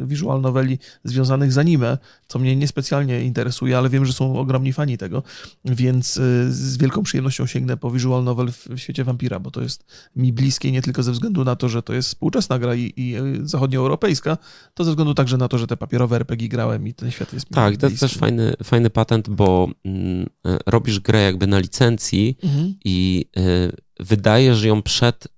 visual 0.05 0.41
noveli 0.41 0.79
związanych 1.05 1.53
z 1.53 1.59
anime, 1.59 1.99
co 2.29 2.39
mnie 2.39 2.57
niespecjalnie 2.57 3.21
interesuje, 3.21 3.79
ale 3.79 3.89
wiem, 3.89 4.07
że 4.07 4.13
są 4.13 4.37
ogromni 4.37 4.73
fani 4.73 4.99
tego, 4.99 5.23
więc 5.65 6.15
z 6.49 6.77
wielką 6.77 7.03
przyjemnością 7.03 7.47
sięgnę 7.47 7.77
po 7.77 7.91
visual 7.91 8.25
novel 8.25 8.53
w 8.53 8.79
świecie 8.79 9.05
wampira, 9.05 9.41
bo 9.41 9.51
to 9.51 9.63
jest 9.63 9.85
mi 10.17 10.33
bliskie 10.33 10.73
nie 10.73 10.83
tylko 10.83 11.03
ze 11.03 11.13
względu 11.13 11.45
na 11.45 11.57
to, 11.57 11.69
że 11.69 11.83
to 11.83 11.93
jest 11.93 12.09
współczesna 12.09 12.59
gra 12.59 12.75
i, 12.75 12.82
i 12.87 13.17
zachodnioeuropejska, 13.43 14.39
to 14.75 14.85
ze 14.85 14.91
względu 14.91 15.15
także 15.15 15.37
na 15.37 15.49
to, 15.49 15.59
że 15.59 15.67
te 15.67 15.77
papierowe 15.77 16.17
RPG 16.17 16.49
grałem 16.49 16.89
i 16.89 16.95
ten 16.95 17.11
świat 17.11 17.33
jest 17.33 17.49
Tak, 17.49 17.77
to 17.77 17.87
jest 17.87 18.01
też 18.01 18.15
fajny, 18.15 18.55
fajny 18.65 18.91
patent, 18.91 19.29
bo 19.31 19.69
mm, 19.85 20.27
e, 20.47 20.59
robisz 20.67 21.01
grę 21.01 21.23
jakby 21.23 21.47
na 21.47 21.59
licencji 21.59 22.37
mhm. 22.43 22.75
i 22.85 23.27
y, 23.39 23.73
wydajesz 24.01 24.65
ją 24.65 24.83
przed 24.83 25.29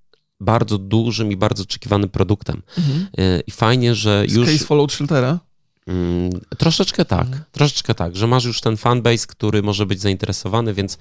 bardzo 0.40 0.78
dużym 0.78 1.32
i 1.32 1.36
bardzo 1.36 1.62
oczekiwanym 1.62 2.08
produktem. 2.08 2.62
Mhm. 2.78 3.06
I 3.46 3.50
fajnie, 3.50 3.94
że 3.94 4.24
Z 4.28 4.32
już... 4.32 4.48
Case 4.48 4.64
Fallout 4.64 4.92
Sheltera? 4.92 5.40
Mm, 5.86 6.30
troszeczkę 6.58 7.04
tak, 7.04 7.26
mhm. 7.26 7.44
troszeczkę 7.52 7.94
tak, 7.94 8.16
że 8.16 8.26
masz 8.26 8.44
już 8.44 8.60
ten 8.60 8.76
fanbase, 8.76 9.26
który 9.26 9.62
może 9.62 9.86
być 9.86 10.00
zainteresowany, 10.00 10.74
więc 10.74 10.98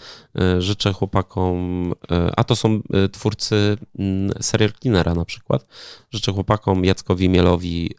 y, 0.57 0.61
życzę 0.61 0.93
chłopakom, 0.93 1.91
y, 1.91 2.15
a 2.35 2.43
to 2.43 2.55
są 2.55 2.81
y, 3.05 3.09
twórcy 3.09 3.77
mm, 3.99 4.31
serial 4.41 4.71
Cleanera 4.81 5.13
na 5.15 5.25
przykład, 5.25 5.65
życzę 6.11 6.31
chłopakom 6.31 6.85
Jackowi 6.85 7.29
Mielowi 7.29 7.95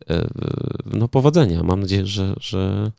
no 0.86 1.08
powodzenia. 1.08 1.62
Mam 1.62 1.80
nadzieję, 1.80 2.06
że, 2.06 2.34
że, 2.40 2.90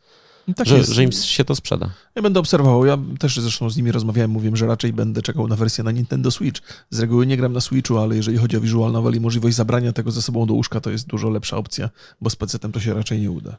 no 0.48 0.54
tak 0.54 0.66
że, 0.66 0.84
że, 0.84 1.04
im 1.04 1.12
się 1.12 1.44
to 1.44 1.54
sprzeda. 1.54 1.90
Ja 2.14 2.22
będę 2.22 2.40
obserwował. 2.40 2.86
Ja 2.86 2.98
też 3.18 3.40
zresztą 3.40 3.70
z 3.70 3.76
nimi 3.76 3.92
rozmawiałem. 3.92 4.30
Mówiłem, 4.30 4.56
że 4.56 4.66
raczej 4.66 4.92
będę 4.92 5.22
czekał 5.22 5.48
na 5.48 5.56
wersję 5.56 5.84
na 5.84 5.90
Nintendo 5.90 6.30
Switch. 6.30 6.60
Z 6.90 7.00
reguły 7.00 7.26
nie 7.26 7.36
gram 7.36 7.52
na 7.52 7.60
Switchu, 7.60 7.98
ale 7.98 8.16
jeżeli 8.16 8.38
chodzi 8.38 8.56
o 8.56 8.60
visual 8.60 8.92
novel 8.92 9.14
i 9.14 9.20
możliwość 9.20 9.56
zabrania 9.56 9.92
tego 9.92 10.10
ze 10.10 10.22
sobą 10.22 10.46
do 10.46 10.54
łóżka, 10.54 10.80
to 10.80 10.90
jest 10.90 11.06
dużo 11.06 11.30
lepsza 11.30 11.56
opcja, 11.56 11.90
bo 12.20 12.30
z 12.30 12.36
PC-tem 12.36 12.72
to 12.72 12.80
się 12.80 12.94
raczej 12.94 13.20
nie 13.20 13.30
uda. 13.30 13.56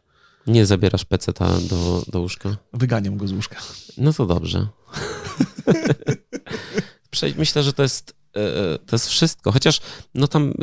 Nie 0.48 0.66
zabierasz 0.66 1.06
peceta 1.06 1.50
do, 1.70 2.04
do 2.08 2.20
łóżka? 2.20 2.58
Wyganiam 2.74 3.18
go 3.18 3.28
z 3.28 3.32
łóżka. 3.32 3.56
No 3.98 4.14
to 4.14 4.26
dobrze. 4.26 4.68
Myślę, 7.38 7.64
że 7.64 7.74
to 7.74 7.84
jest, 7.84 8.16
e, 8.36 8.40
e, 8.40 8.80
to 8.80 8.96
jest 8.96 9.08
wszystko. 9.08 9.52
Chociaż 9.52 9.82
no 10.16 10.28
tam 10.28 10.54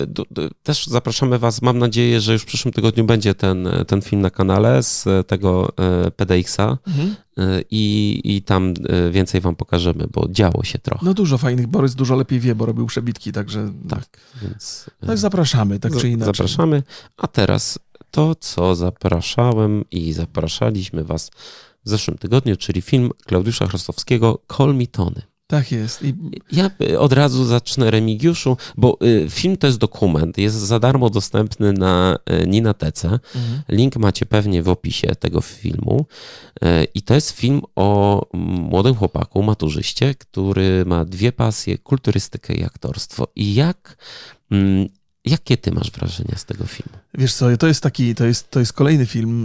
też 0.63 0.87
zapraszamy 0.87 1.39
Was. 1.39 1.63
Mam 1.63 1.79
nadzieję, 1.79 2.21
że 2.21 2.33
już 2.33 2.43
w 2.43 2.47
przyszłym 2.47 2.73
tygodniu 2.73 3.05
będzie 3.05 3.35
ten, 3.35 3.69
ten 3.87 4.03
film 4.03 4.23
na 4.23 4.31
kanale 4.31 4.83
z 4.83 5.05
tego 5.27 5.73
e, 5.79 6.11
PDX-a 6.11 6.79
mhm. 6.87 7.15
i, 7.71 8.21
i 8.25 8.43
tam 8.43 8.75
więcej 9.11 9.41
Wam 9.41 9.57
pokażemy, 9.57 10.07
bo 10.13 10.29
działo 10.31 10.65
się 10.65 10.79
trochę. 10.79 11.07
No 11.07 11.15
dużo 11.15 11.39
fajnych. 11.39 11.67
Borys 11.67 11.95
dużo 11.95 12.17
lepiej 12.17 12.41
wie, 12.41 12.55
bo 12.55 12.67
robił 12.67 12.87
przebitki, 12.87 13.33
także. 13.33 13.73
Tak, 13.89 14.07
więc. 14.43 14.91
Tak, 15.07 15.19
zapraszamy, 15.19 15.79
tak 15.79 15.97
czy 15.97 16.09
inaczej. 16.09 16.35
Zapraszamy. 16.35 16.83
A 17.17 17.27
teraz 17.27 17.79
to, 18.15 18.35
co 18.35 18.75
zapraszałem 18.75 19.85
i 19.91 20.13
zapraszaliśmy 20.13 21.05
Was 21.05 21.31
w 21.85 21.89
zeszłym 21.89 22.19
tygodniu, 22.19 22.57
czyli 22.57 22.83
film 22.83 23.11
Klaudiusza 23.27 23.67
Chrostowskiego 23.67 24.39
Call 24.57 24.75
Me 24.75 24.87
Tony. 24.87 25.23
Tak 25.47 25.73
jest. 25.73 26.03
I... 26.03 26.15
Ja 26.53 26.71
od 26.99 27.13
razu 27.13 27.45
zacznę 27.45 27.91
Remigiuszu, 27.91 28.57
bo 28.77 28.99
y, 29.03 29.27
film 29.31 29.57
to 29.57 29.67
jest 29.67 29.79
dokument, 29.79 30.39
jest 30.39 30.57
za 30.57 30.79
darmo 30.79 31.11
dostępny 31.11 31.73
na 31.73 32.19
y, 32.43 32.47
Ninatece. 32.47 33.09
Mhm. 33.09 33.63
Link 33.69 33.97
macie 33.97 34.27
pewnie 34.27 34.63
w 34.63 34.69
opisie 34.69 35.09
tego 35.15 35.41
filmu. 35.41 36.07
Y, 36.65 36.67
I 36.95 37.03
to 37.03 37.15
jest 37.15 37.31
film 37.31 37.63
o 37.77 38.21
młodym 38.71 38.95
chłopaku, 38.95 39.43
maturzyście, 39.43 40.15
który 40.15 40.85
ma 40.87 41.05
dwie 41.05 41.33
pasje, 41.33 41.79
kulturystykę 41.79 42.55
i 42.55 42.65
aktorstwo. 42.65 43.29
I 43.37 43.55
jak 43.55 43.97
mm, 44.51 44.89
Jakie 45.25 45.57
ty 45.57 45.73
masz 45.73 45.91
wrażenia 45.91 46.37
z 46.37 46.45
tego 46.45 46.67
filmu? 46.67 46.99
Wiesz 47.19 47.35
co, 47.35 47.57
to 47.57 47.67
jest 47.67 47.83
taki, 47.83 48.15
to 48.15 48.25
jest, 48.25 48.51
to 48.51 48.61
jest 48.61 48.73
kolejny 48.73 49.07
film, 49.07 49.45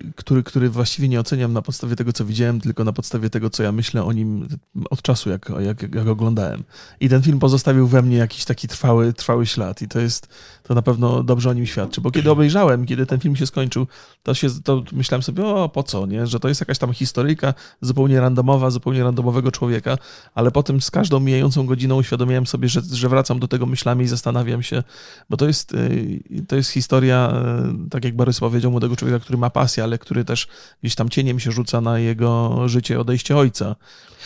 yy, 0.00 0.12
który, 0.16 0.42
który 0.42 0.70
właściwie 0.70 1.08
nie 1.08 1.20
oceniam 1.20 1.52
na 1.52 1.62
podstawie 1.62 1.96
tego, 1.96 2.12
co 2.12 2.24
widziałem, 2.24 2.60
tylko 2.60 2.84
na 2.84 2.92
podstawie 2.92 3.30
tego, 3.30 3.50
co 3.50 3.62
ja 3.62 3.72
myślę 3.72 4.04
o 4.04 4.12
nim 4.12 4.48
od 4.90 5.02
czasu, 5.02 5.30
jak, 5.30 5.52
jak, 5.60 5.94
jak 5.94 6.06
oglądałem. 6.06 6.64
I 7.00 7.08
ten 7.08 7.22
film 7.22 7.38
pozostawił 7.38 7.86
we 7.86 8.02
mnie 8.02 8.16
jakiś 8.16 8.44
taki 8.44 8.68
trwały, 8.68 9.12
trwały 9.12 9.46
ślad 9.46 9.82
i 9.82 9.88
to 9.88 10.00
jest, 10.00 10.28
to 10.70 10.74
na 10.74 10.82
pewno 10.82 11.22
dobrze 11.22 11.50
o 11.50 11.52
nim 11.52 11.66
świadczy, 11.66 12.00
bo 12.00 12.10
kiedy 12.10 12.30
obejrzałem, 12.30 12.86
kiedy 12.86 13.06
ten 13.06 13.20
film 13.20 13.36
się 13.36 13.46
skończył, 13.46 13.86
to, 14.22 14.34
się, 14.34 14.48
to 14.64 14.82
myślałem 14.92 15.22
sobie, 15.22 15.46
o 15.46 15.68
po 15.68 15.82
co, 15.82 16.06
nie? 16.06 16.26
że 16.26 16.40
to 16.40 16.48
jest 16.48 16.60
jakaś 16.60 16.78
tam 16.78 16.92
historyjka 16.92 17.54
zupełnie 17.80 18.20
randomowa, 18.20 18.70
zupełnie 18.70 19.02
randomowego 19.02 19.52
człowieka, 19.52 19.98
ale 20.34 20.50
potem 20.50 20.80
z 20.80 20.90
każdą 20.90 21.20
mijającą 21.20 21.66
godziną 21.66 21.96
uświadomiłem 21.96 22.46
sobie, 22.46 22.68
że, 22.68 22.80
że 22.92 23.08
wracam 23.08 23.40
do 23.40 23.48
tego 23.48 23.66
myślami 23.66 24.04
i 24.04 24.08
zastanawiam 24.08 24.62
się, 24.62 24.82
bo 25.30 25.36
to 25.36 25.46
jest, 25.46 25.72
y, 25.74 26.20
to 26.48 26.56
jest 26.56 26.70
historia, 26.70 27.42
y, 27.86 27.90
tak 27.90 28.04
jak 28.04 28.16
Borys 28.16 28.40
powiedział, 28.40 28.70
młodego 28.70 28.96
człowieka, 28.96 29.20
który 29.20 29.38
ma 29.38 29.50
pasję, 29.50 29.84
ale 29.84 29.98
który 29.98 30.24
też 30.24 30.48
gdzieś 30.82 30.94
tam 30.94 31.08
cieniem 31.08 31.40
się 31.40 31.52
rzuca 31.52 31.80
na 31.80 31.98
jego 31.98 32.62
życie, 32.68 33.00
odejście 33.00 33.36
ojca. 33.36 33.76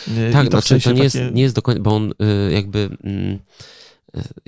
Y, 0.07 0.33
tak, 0.33 0.45
to 0.45 0.51
znaczy 0.51 0.79
to 0.79 0.91
nie, 0.91 1.03
takie... 1.03 1.19
jest, 1.19 1.35
nie 1.35 1.41
jest 1.41 1.55
do 1.55 1.61
końca, 1.61 1.81
bo 1.81 1.95
on 1.95 2.13
jakby... 2.51 2.97
Mm, 3.03 3.39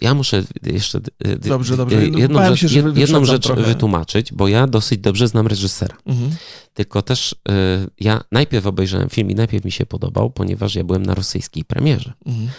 ja 0.02 0.14
muszę 0.14 0.44
jeszcze 0.64 1.02
dobrze, 1.48 1.78
dobrze. 1.78 2.06
jedną 2.06 2.56
rzecz, 2.56 2.72
się, 2.72 2.94
jedną 2.96 3.26
rzecz 3.26 3.44
trochę. 3.44 3.64
wytłumaczyć, 3.64 4.34
bo 4.34 4.48
ja 4.48 4.68
dosyć 4.68 5.00
dobrze 5.00 5.28
znam 5.28 5.48
reżysera. 5.48 5.98
Mhm. 6.06 6.32
Tylko 6.74 7.02
też 7.02 7.36
ja 8.00 8.22
najpierw 8.32 8.66
obejrzałem 8.66 9.10
film 9.10 9.32
i 9.32 9.36
najpierw 9.36 9.66
mi 9.66 9.72
się 9.72 9.86
podobał, 9.86 10.30
ponieważ 10.30 10.76
ja 10.76 10.84
byłem 10.84 11.06
na 11.06 11.16
rosyjskiej 11.16 11.66
premierze. 11.66 12.14
Mhm. 12.26 12.50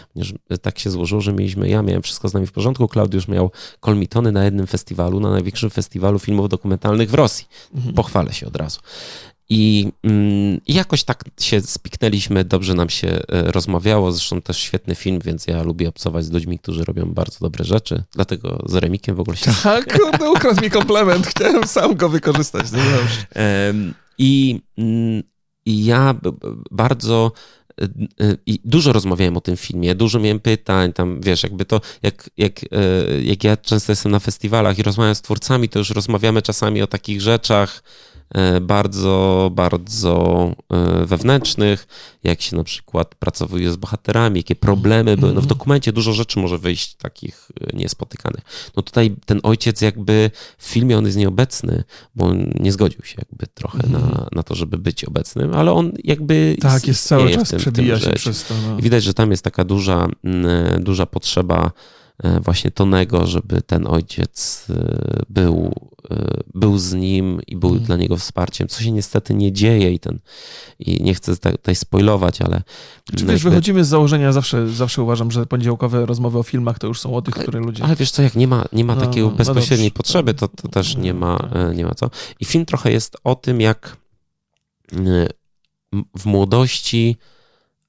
Tak 0.63 0.79
się 0.79 0.91
złożyło, 0.91 1.21
że 1.21 1.33
mieliśmy, 1.33 1.69
ja 1.69 1.83
miałem 1.83 2.03
wszystko 2.03 2.29
z 2.29 2.35
nami 2.35 2.47
w 2.47 2.53
porządku, 2.53 2.89
Klaudiusz 2.89 3.29
miał 3.29 3.51
kolmitony 3.81 4.33
na 4.33 4.45
jednym 4.45 4.67
festiwalu, 4.67 5.21
na 5.21 5.31
największym 5.31 5.71
festiwalu 5.71 6.19
filmów 6.19 6.49
dokumentalnych 6.49 7.11
w 7.11 7.15
Rosji. 7.15 7.47
Mhm. 7.75 7.95
Pochwalę 7.95 8.33
się 8.33 8.47
od 8.47 8.57
razu. 8.57 8.81
I, 9.51 9.93
mm, 10.03 10.61
I 10.67 10.75
jakoś 10.75 11.05
tak 11.05 11.25
się 11.41 11.61
spiknęliśmy, 11.61 12.45
dobrze 12.45 12.75
nam 12.75 12.91
się 12.91 13.09
e, 13.09 13.23
rozmawiało. 13.53 14.13
Zresztą 14.13 14.43
też 14.43 14.59
świetny 14.59 14.95
film, 14.95 15.19
więc 15.25 15.47
ja 15.47 15.63
lubię 15.63 15.89
obcować 15.89 16.25
z 16.25 16.31
ludźmi, 16.31 16.59
którzy 16.59 16.85
robią 16.85 17.07
bardzo 17.15 17.39
dobre 17.41 17.65
rzeczy. 17.65 18.03
Dlatego 18.13 18.65
z 18.67 18.75
Remikiem 18.75 19.17
w 19.17 19.21
ogóle 19.21 19.37
się. 19.37 19.53
Tak, 19.63 19.99
kurde, 19.99 20.31
ukradł 20.31 20.63
mi 20.63 20.71
komplement. 20.71 21.27
Chciałem 21.27 21.67
sam 21.67 21.97
go 21.97 22.09
wykorzystać. 22.09 22.67
No 22.73 22.79
I, 24.19 24.61
mm, 24.79 25.23
I 25.67 25.85
ja 25.85 26.15
bardzo 26.71 27.33
e, 27.81 27.85
e, 27.85 28.37
i 28.47 28.61
dużo 28.65 28.93
rozmawiałem 28.93 29.37
o 29.37 29.41
tym 29.41 29.57
filmie, 29.57 29.95
dużo 29.95 30.21
miałem 30.21 30.41
pytań, 30.41 30.93
tam 30.93 31.21
wiesz, 31.21 31.43
jakby 31.43 31.65
to, 31.65 31.81
jak, 32.03 32.31
jak, 32.37 32.61
jak 33.23 33.45
ja 33.45 33.57
często 33.57 33.93
jestem 33.93 34.13
na 34.13 34.19
festiwalach 34.19 34.79
i 34.79 34.83
rozmawiam 34.83 35.15
z 35.15 35.23
twórcami, 35.23 35.69
to 35.69 35.79
już 35.79 35.91
rozmawiamy 35.91 36.43
czasami 36.43 36.83
o 36.83 36.87
takich 36.87 37.21
rzeczach, 37.21 37.83
bardzo, 38.61 39.51
bardzo 39.55 40.53
e, 40.71 41.07
wewnętrznych, 41.07 41.87
jak 42.25 42.43
się 42.43 42.57
na 42.57 42.65
przykład 42.65 43.15
pracowuje 43.15 43.73
z 43.73 43.77
bohaterami, 43.77 44.41
jakie 44.41 44.57
problemy 44.57 45.17
były. 45.17 45.33
No 45.33 45.41
w 45.41 45.45
mhm. 45.45 45.49
dokumencie 45.49 45.93
dużo 45.93 46.13
rzeczy 46.13 46.39
może 46.39 46.59
wyjść 46.59 46.95
takich 46.95 47.49
e, 47.61 47.77
niespotykanych. 47.77 48.41
No 48.77 48.83
tutaj 48.83 49.17
ten 49.27 49.41
ojciec 49.43 49.81
jakby 49.81 50.31
w 50.59 50.65
filmie 50.67 50.99
on 50.99 51.05
jest 51.05 51.17
nieobecny, 51.17 51.85
bo 52.15 52.35
nie 52.61 52.73
zgodził 52.73 53.05
się 53.05 53.15
jakby 53.19 53.47
trochę 53.47 53.79
na, 53.79 53.99
mhm. 53.99 54.29
na 54.33 54.43
to, 54.43 54.55
żeby 54.55 54.79
być 54.79 55.05
obecnym, 55.05 55.55
ale 55.55 55.73
on 55.73 55.93
jakby 56.05 56.57
Tak, 56.61 56.89
jest 56.89 57.07
cały 57.07 57.31
czas 57.31 57.49
tym, 57.49 57.59
przebija 57.59 57.99
tym 57.99 58.11
się 58.11 58.17
przez 58.17 58.45
to. 58.45 58.55
No. 58.69 58.77
Widać, 58.77 59.05
że 59.05 59.15
tam 59.15 59.31
jest 59.31 59.45
taka 59.45 59.65
duża, 59.65 60.09
duża 60.81 61.07
potrzeba 61.07 61.71
E, 61.71 61.98
właśnie 62.41 62.71
Tonego, 62.71 63.27
żeby 63.27 63.63
ten 63.63 63.87
ojciec 63.87 64.67
e, 64.71 65.23
był, 65.29 65.75
e, 66.11 66.41
był 66.55 66.79
z 66.79 66.95
nim 66.95 67.41
i 67.47 67.57
był 67.57 67.71
mm. 67.71 67.83
dla 67.83 67.97
niego 67.97 68.17
wsparciem, 68.17 68.69
co 68.69 68.83
się 68.83 68.91
niestety 68.93 69.35
nie 69.35 69.53
dzieje 69.53 69.93
i 69.93 69.99
ten, 69.99 70.19
i 70.79 71.03
nie 71.03 71.15
chcę 71.15 71.37
tutaj 71.37 71.75
spoilować, 71.75 72.43
ale... 72.43 72.63
Czy 73.05 73.27
wiesz, 73.27 73.35
jakby... 73.35 73.51
wychodzimy 73.51 73.85
z 73.85 73.89
założenia, 73.89 74.33
zawsze, 74.33 74.69
zawsze 74.69 75.03
uważam, 75.03 75.31
że 75.31 75.47
poniedziałkowe 75.47 76.07
rozmowy 76.07 76.39
o 76.39 76.43
filmach 76.43 76.79
to 76.79 76.87
już 76.87 77.01
są 77.01 77.15
o 77.15 77.23
tych, 77.23 77.35
które 77.35 77.61
ludzie... 77.61 77.85
Ale 77.85 77.97
wiesz 77.97 78.11
co, 78.11 78.23
jak 78.23 78.37
nie 78.37 78.49
ma, 78.49 78.65
nie 78.73 78.85
ma 78.85 78.95
no, 78.95 79.01
takiej 79.01 79.23
no, 79.23 79.31
bezpośredniej 79.31 79.89
no 79.89 79.97
potrzeby, 79.97 80.35
to, 80.35 80.49
to 80.49 80.69
też 80.69 80.97
nie 80.97 81.15
ma, 81.15 81.39
tak. 81.39 81.77
nie 81.77 81.85
ma 81.85 81.95
co. 81.95 82.11
I 82.41 82.45
film 82.45 82.67
trochę 82.67 82.93
jest 82.93 83.17
o 83.25 83.35
tym, 83.35 83.61
jak 83.61 83.97
w 86.19 86.27
młodości 86.27 87.17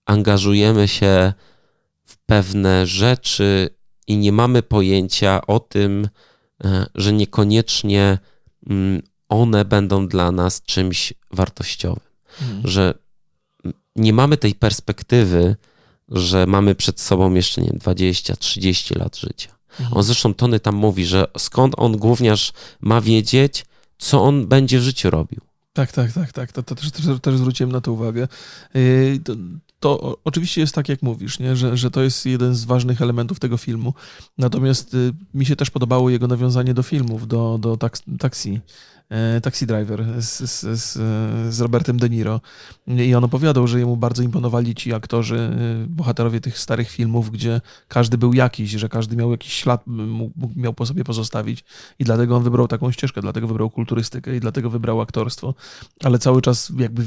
angażujemy 0.05 0.87
się 0.87 1.33
w 2.05 2.17
pewne 2.17 2.87
rzeczy 2.87 3.78
i 4.09 4.17
nie 4.17 4.31
mamy 4.31 4.63
pojęcia 4.63 5.47
o 5.47 5.59
tym, 5.59 6.09
e, 6.63 6.85
że 6.95 7.13
niekoniecznie 7.13 8.17
mm, 8.69 9.01
one 9.29 9.65
będą 9.65 10.07
dla 10.07 10.31
nas 10.31 10.61
czymś 10.61 11.13
wartościowym. 11.31 12.03
Hmm. 12.27 12.61
Że 12.67 12.93
nie 13.95 14.13
mamy 14.13 14.37
tej 14.37 14.55
perspektywy, 14.55 15.55
że 16.07 16.45
mamy 16.45 16.75
przed 16.75 16.99
sobą 16.99 17.33
jeszcze 17.33 17.61
nie 17.61 17.69
20-30 17.69 18.97
lat 18.97 19.17
życia. 19.17 19.55
Hmm. 19.69 19.97
On 19.97 20.03
zresztą 20.03 20.33
Tony 20.33 20.59
tam 20.59 20.75
mówi, 20.75 21.05
że 21.05 21.27
skąd 21.37 21.73
on 21.77 21.97
gówniarz 21.97 22.53
ma 22.81 23.01
wiedzieć, 23.01 23.65
co 23.97 24.23
on 24.23 24.47
będzie 24.47 24.79
w 24.79 24.83
życiu 24.83 25.09
robił. 25.09 25.41
Tak, 25.73 25.91
tak, 25.91 26.13
tak, 26.13 26.33
tak. 26.33 26.51
To, 26.51 26.63
to 26.63 26.75
też, 26.75 26.91
też, 26.91 27.05
też 27.21 27.37
zwróciłem 27.37 27.71
na 27.71 27.81
to 27.81 27.93
uwagę. 27.93 28.27
To, 29.23 29.33
to 29.79 30.17
oczywiście 30.23 30.61
jest 30.61 30.75
tak, 30.75 30.89
jak 30.89 31.01
mówisz, 31.01 31.39
nie? 31.39 31.55
Że, 31.55 31.77
że 31.77 31.91
to 31.91 32.01
jest 32.01 32.25
jeden 32.25 32.55
z 32.55 32.65
ważnych 32.65 33.01
elementów 33.01 33.39
tego 33.39 33.57
filmu. 33.57 33.93
Natomiast 34.37 34.93
y, 34.93 35.13
mi 35.33 35.45
się 35.45 35.55
też 35.55 35.69
podobało 35.71 36.09
jego 36.09 36.27
nawiązanie 36.27 36.73
do 36.73 36.83
filmów, 36.83 37.27
do, 37.27 37.57
do 37.61 37.77
taksi. 38.19 38.59
E, 39.09 39.41
Taxi 39.41 39.65
Driver 39.67 40.05
z, 40.21 40.39
z, 40.39 40.79
z, 40.79 40.93
z, 41.53 41.61
Robertem 41.61 41.97
De 41.99 42.09
Niro. 42.09 42.41
I 42.87 43.15
on 43.15 43.23
opowiadał, 43.23 43.67
że 43.67 43.79
jemu 43.79 43.97
bardzo 43.97 44.23
imponowali 44.23 44.75
ci 44.75 44.93
aktorzy, 44.93 45.35
e, 45.35 45.87
bohaterowie 45.87 46.41
tych 46.41 46.59
starych 46.59 46.89
filmów, 46.89 47.31
gdzie 47.31 47.61
każdy 47.87 48.17
był 48.17 48.33
jakiś, 48.33 48.71
że 48.71 48.89
każdy 48.89 49.15
miał 49.15 49.31
jakiś 49.31 49.53
ślad, 49.53 49.87
mógł, 49.87 50.49
miał 50.55 50.73
po 50.73 50.85
sobie 50.85 51.03
pozostawić. 51.03 51.63
I 51.99 52.03
dlatego 52.03 52.35
on 52.35 52.43
wybrał 52.43 52.67
taką 52.67 52.91
ścieżkę, 52.91 53.21
dlatego 53.21 53.47
wybrał 53.47 53.69
kulturystykę 53.69 54.35
i 54.35 54.39
dlatego 54.39 54.69
wybrał 54.69 55.01
aktorstwo. 55.01 55.53
Ale 56.03 56.19
cały 56.19 56.41
czas, 56.41 56.71
jakby, 56.77 57.03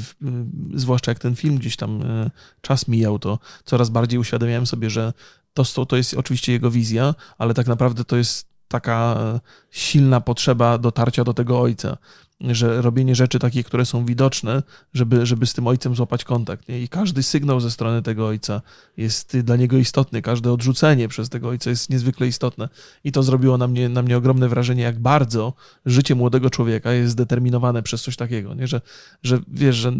zwłaszcza 0.73 1.11
jak 1.11 1.19
ten 1.19 1.35
film 1.35 1.57
gdzieś 1.57 1.75
tam 1.75 2.01
e, 2.01 2.31
czas 2.61 2.87
mijał, 2.87 3.19
to 3.19 3.39
coraz 3.65 3.89
bardziej 3.89 4.19
uświadamiałem 4.19 4.65
sobie, 4.65 4.89
że 4.89 5.13
to, 5.53 5.85
to 5.85 5.97
jest 5.97 6.13
oczywiście 6.13 6.51
jego 6.51 6.71
wizja, 6.71 7.15
ale 7.37 7.53
tak 7.53 7.67
naprawdę 7.67 8.03
to 8.03 8.17
jest 8.17 8.52
taka 8.73 9.15
e, 9.17 9.39
silna 9.71 10.21
potrzeba 10.21 10.77
dotarcia 10.77 11.23
do 11.23 11.33
tego 11.33 11.61
ojca 11.61 11.97
że 12.43 12.81
robienie 12.81 13.15
rzeczy 13.15 13.39
takie, 13.39 13.63
które 13.63 13.85
są 13.85 14.05
widoczne, 14.05 14.63
żeby, 14.93 15.25
żeby 15.25 15.45
z 15.45 15.53
tym 15.53 15.67
ojcem 15.67 15.95
złapać 15.95 16.23
kontakt. 16.23 16.69
Nie? 16.69 16.81
I 16.81 16.87
każdy 16.87 17.23
sygnał 17.23 17.59
ze 17.59 17.71
strony 17.71 18.01
tego 18.01 18.27
ojca 18.27 18.61
jest 18.97 19.37
dla 19.37 19.55
niego 19.55 19.77
istotny, 19.77 20.21
każde 20.21 20.51
odrzucenie 20.51 21.07
przez 21.07 21.29
tego 21.29 21.49
ojca 21.49 21.69
jest 21.69 21.89
niezwykle 21.89 22.27
istotne. 22.27 22.69
I 23.03 23.11
to 23.11 23.23
zrobiło 23.23 23.57
na 23.57 23.67
mnie, 23.67 23.89
na 23.89 24.01
mnie 24.01 24.17
ogromne 24.17 24.49
wrażenie, 24.49 24.83
jak 24.83 24.99
bardzo 24.99 25.53
życie 25.85 26.15
młodego 26.15 26.49
człowieka 26.49 26.91
jest 26.91 27.11
zdeterminowane 27.11 27.83
przez 27.83 28.01
coś 28.01 28.15
takiego, 28.15 28.53
nie? 28.53 28.67
Że, 28.67 28.81
że 29.23 29.39
wiesz, 29.47 29.75
że 29.75 29.93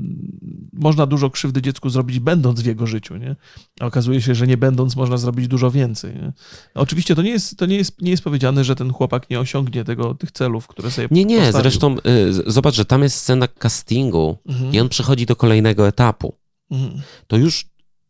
można 0.74 1.06
dużo 1.06 1.30
krzywdy 1.30 1.62
dziecku 1.62 1.90
zrobić 1.90 2.20
będąc 2.20 2.62
w 2.62 2.66
jego 2.66 2.88
życiu, 2.88 3.18
nie? 3.18 3.36
a 3.80 3.86
okazuje 3.86 4.22
się, 4.22 4.36
że 4.36 4.48
nie 4.48 4.58
będąc 4.58 4.96
można 4.96 5.18
zrobić 5.18 5.48
dużo 5.48 5.72
więcej. 5.72 6.14
Nie? 6.14 6.34
Oczywiście 6.74 7.16
to 7.16 7.22
nie 7.22 7.30
jest, 7.30 7.58
to 7.58 7.66
nie 7.66 7.76
jest, 7.76 8.02
nie 8.02 8.12
jest 8.12 8.24
powiedziane, 8.24 8.64
że 8.64 8.76
ten 8.76 8.94
chłopak 8.94 9.30
nie 9.30 9.40
osiągnie 9.40 9.84
tego, 9.84 10.14
tych 10.16 10.32
celów, 10.32 10.68
które 10.68 10.92
sobie 10.92 11.08
Nie, 11.12 11.26
nie, 11.26 11.38
postawił. 11.38 11.62
zresztą 11.62 11.96
y, 11.98 12.33
zobacz, 12.34 12.76
że 12.76 12.86
tam 12.86 13.04
jest 13.04 13.16
scena 13.18 13.48
castingu 13.48 14.38
mhm. 14.48 14.74
i 14.74 14.80
on 14.80 14.90
przechodzi 14.90 15.26
do 15.26 15.36
kolejnego 15.36 15.88
etapu. 15.88 16.36
Mhm. 16.72 17.02
To 17.28 17.38
już 17.38 17.66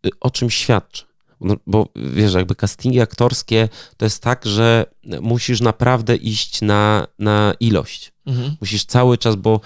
y, 0.05 0.09
o 0.19 0.31
czym 0.31 0.49
świadczy. 0.49 1.03
No, 1.41 1.55
bo 1.67 1.87
wiesz, 1.95 2.33
jakby 2.33 2.55
castingi 2.55 3.01
aktorskie 3.01 3.69
to 3.97 4.05
jest 4.05 4.23
tak, 4.23 4.45
że 4.45 4.85
musisz 5.21 5.61
naprawdę 5.61 6.15
iść 6.15 6.61
na, 6.61 7.07
na 7.19 7.53
ilość. 7.59 8.11
Mhm. 8.25 8.55
Musisz 8.61 8.85
cały 8.85 9.17
czas, 9.17 9.35
bo 9.35 9.59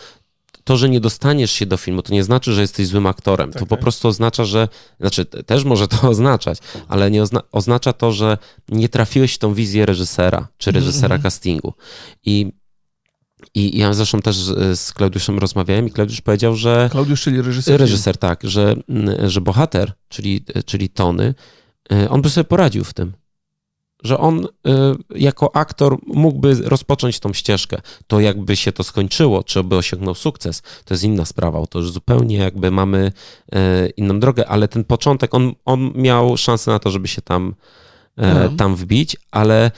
to, 0.67 0.78
że 0.78 0.89
nie 0.89 1.00
dostaniesz 1.00 1.52
się 1.52 1.65
do 1.65 1.78
filmu, 1.78 2.02
to 2.02 2.13
nie 2.13 2.24
znaczy, 2.24 2.54
że 2.54 2.62
jesteś 2.62 2.88
złym 2.88 3.06
aktorem. 3.06 3.52
Tak, 3.52 3.60
to 3.60 3.65
po 3.65 3.76
tak. 3.76 3.82
prostu 3.82 4.08
oznacza, 4.08 4.46
że. 4.46 4.67
Znaczy, 5.00 5.26
też 5.26 5.63
może 5.63 5.88
to 5.88 6.10
oznaczać, 6.10 6.58
ale 6.88 7.12
nie 7.12 7.24
ozna, 7.24 7.41
oznacza 7.52 7.93
to, 7.93 8.12
że 8.12 8.38
nie 8.70 8.89
trafiłeś 8.89 9.34
w 9.34 9.38
tą 9.38 9.54
wizję 9.54 9.86
reżysera 9.86 10.48
czy 10.58 10.72
reżysera 10.72 11.15
mm 11.15 11.20
-hmm. 11.20 11.24
castingu. 11.24 11.74
I 12.26 12.52
i 13.56 13.78
ja 13.78 13.94
zresztą 13.94 14.22
też 14.22 14.36
z 14.76 14.94
Klaudiuszem 14.94 15.40
rozmawiałem 15.40 15.88
i 15.88 15.92
Klaudiusz 15.92 16.22
powiedział, 16.22 16.56
że... 16.56 16.90
Klaudiusz, 16.92 17.22
czyli 17.22 17.42
reżyser. 17.42 17.80
Reżyser, 17.80 18.18
tak, 18.18 18.44
że, 18.44 18.76
że 19.26 19.42
bohater, 19.42 19.94
czyli, 20.10 20.46
czyli 20.66 20.90
Tony, 20.90 21.34
y, 21.92 22.10
on 22.10 22.22
by 22.22 22.30
sobie 22.30 22.44
poradził 22.44 22.84
w 22.84 22.94
tym. 22.94 23.14
Że 24.04 24.18
on 24.18 24.48
jako 25.16 25.56
aktor 25.56 25.98
mógłby 26.08 26.56
rozpocząć 26.56 27.20
tą 27.20 27.34
ścieżkę. 27.34 27.82
To 28.08 28.20
jakby 28.20 28.56
się 28.56 28.72
to 28.72 28.84
skończyło, 28.84 29.44
czy 29.44 29.64
by 29.64 29.76
osiągnął 29.76 30.16
sukces, 30.16 30.62
to 30.86 30.94
jest 30.94 31.04
inna 31.04 31.26
sprawa. 31.26 31.68
To 31.68 31.80
już 31.80 31.92
zupełnie 31.92 32.38
jakby 32.38 32.72
mamy 32.72 33.12
inną 33.98 34.20
drogę, 34.20 34.48
ale 34.48 34.68
ten 34.68 34.84
początek, 34.84 35.34
on, 35.34 35.54
on 35.66 35.92
miał 35.96 36.38
szansę 36.38 36.72
na 36.72 36.80
to, 36.80 36.92
żeby 36.92 37.08
się 37.08 37.22
tam, 37.22 37.56
mhm. 38.18 38.58
tam 38.58 38.76
wbić, 38.76 39.18
ale 39.32 39.72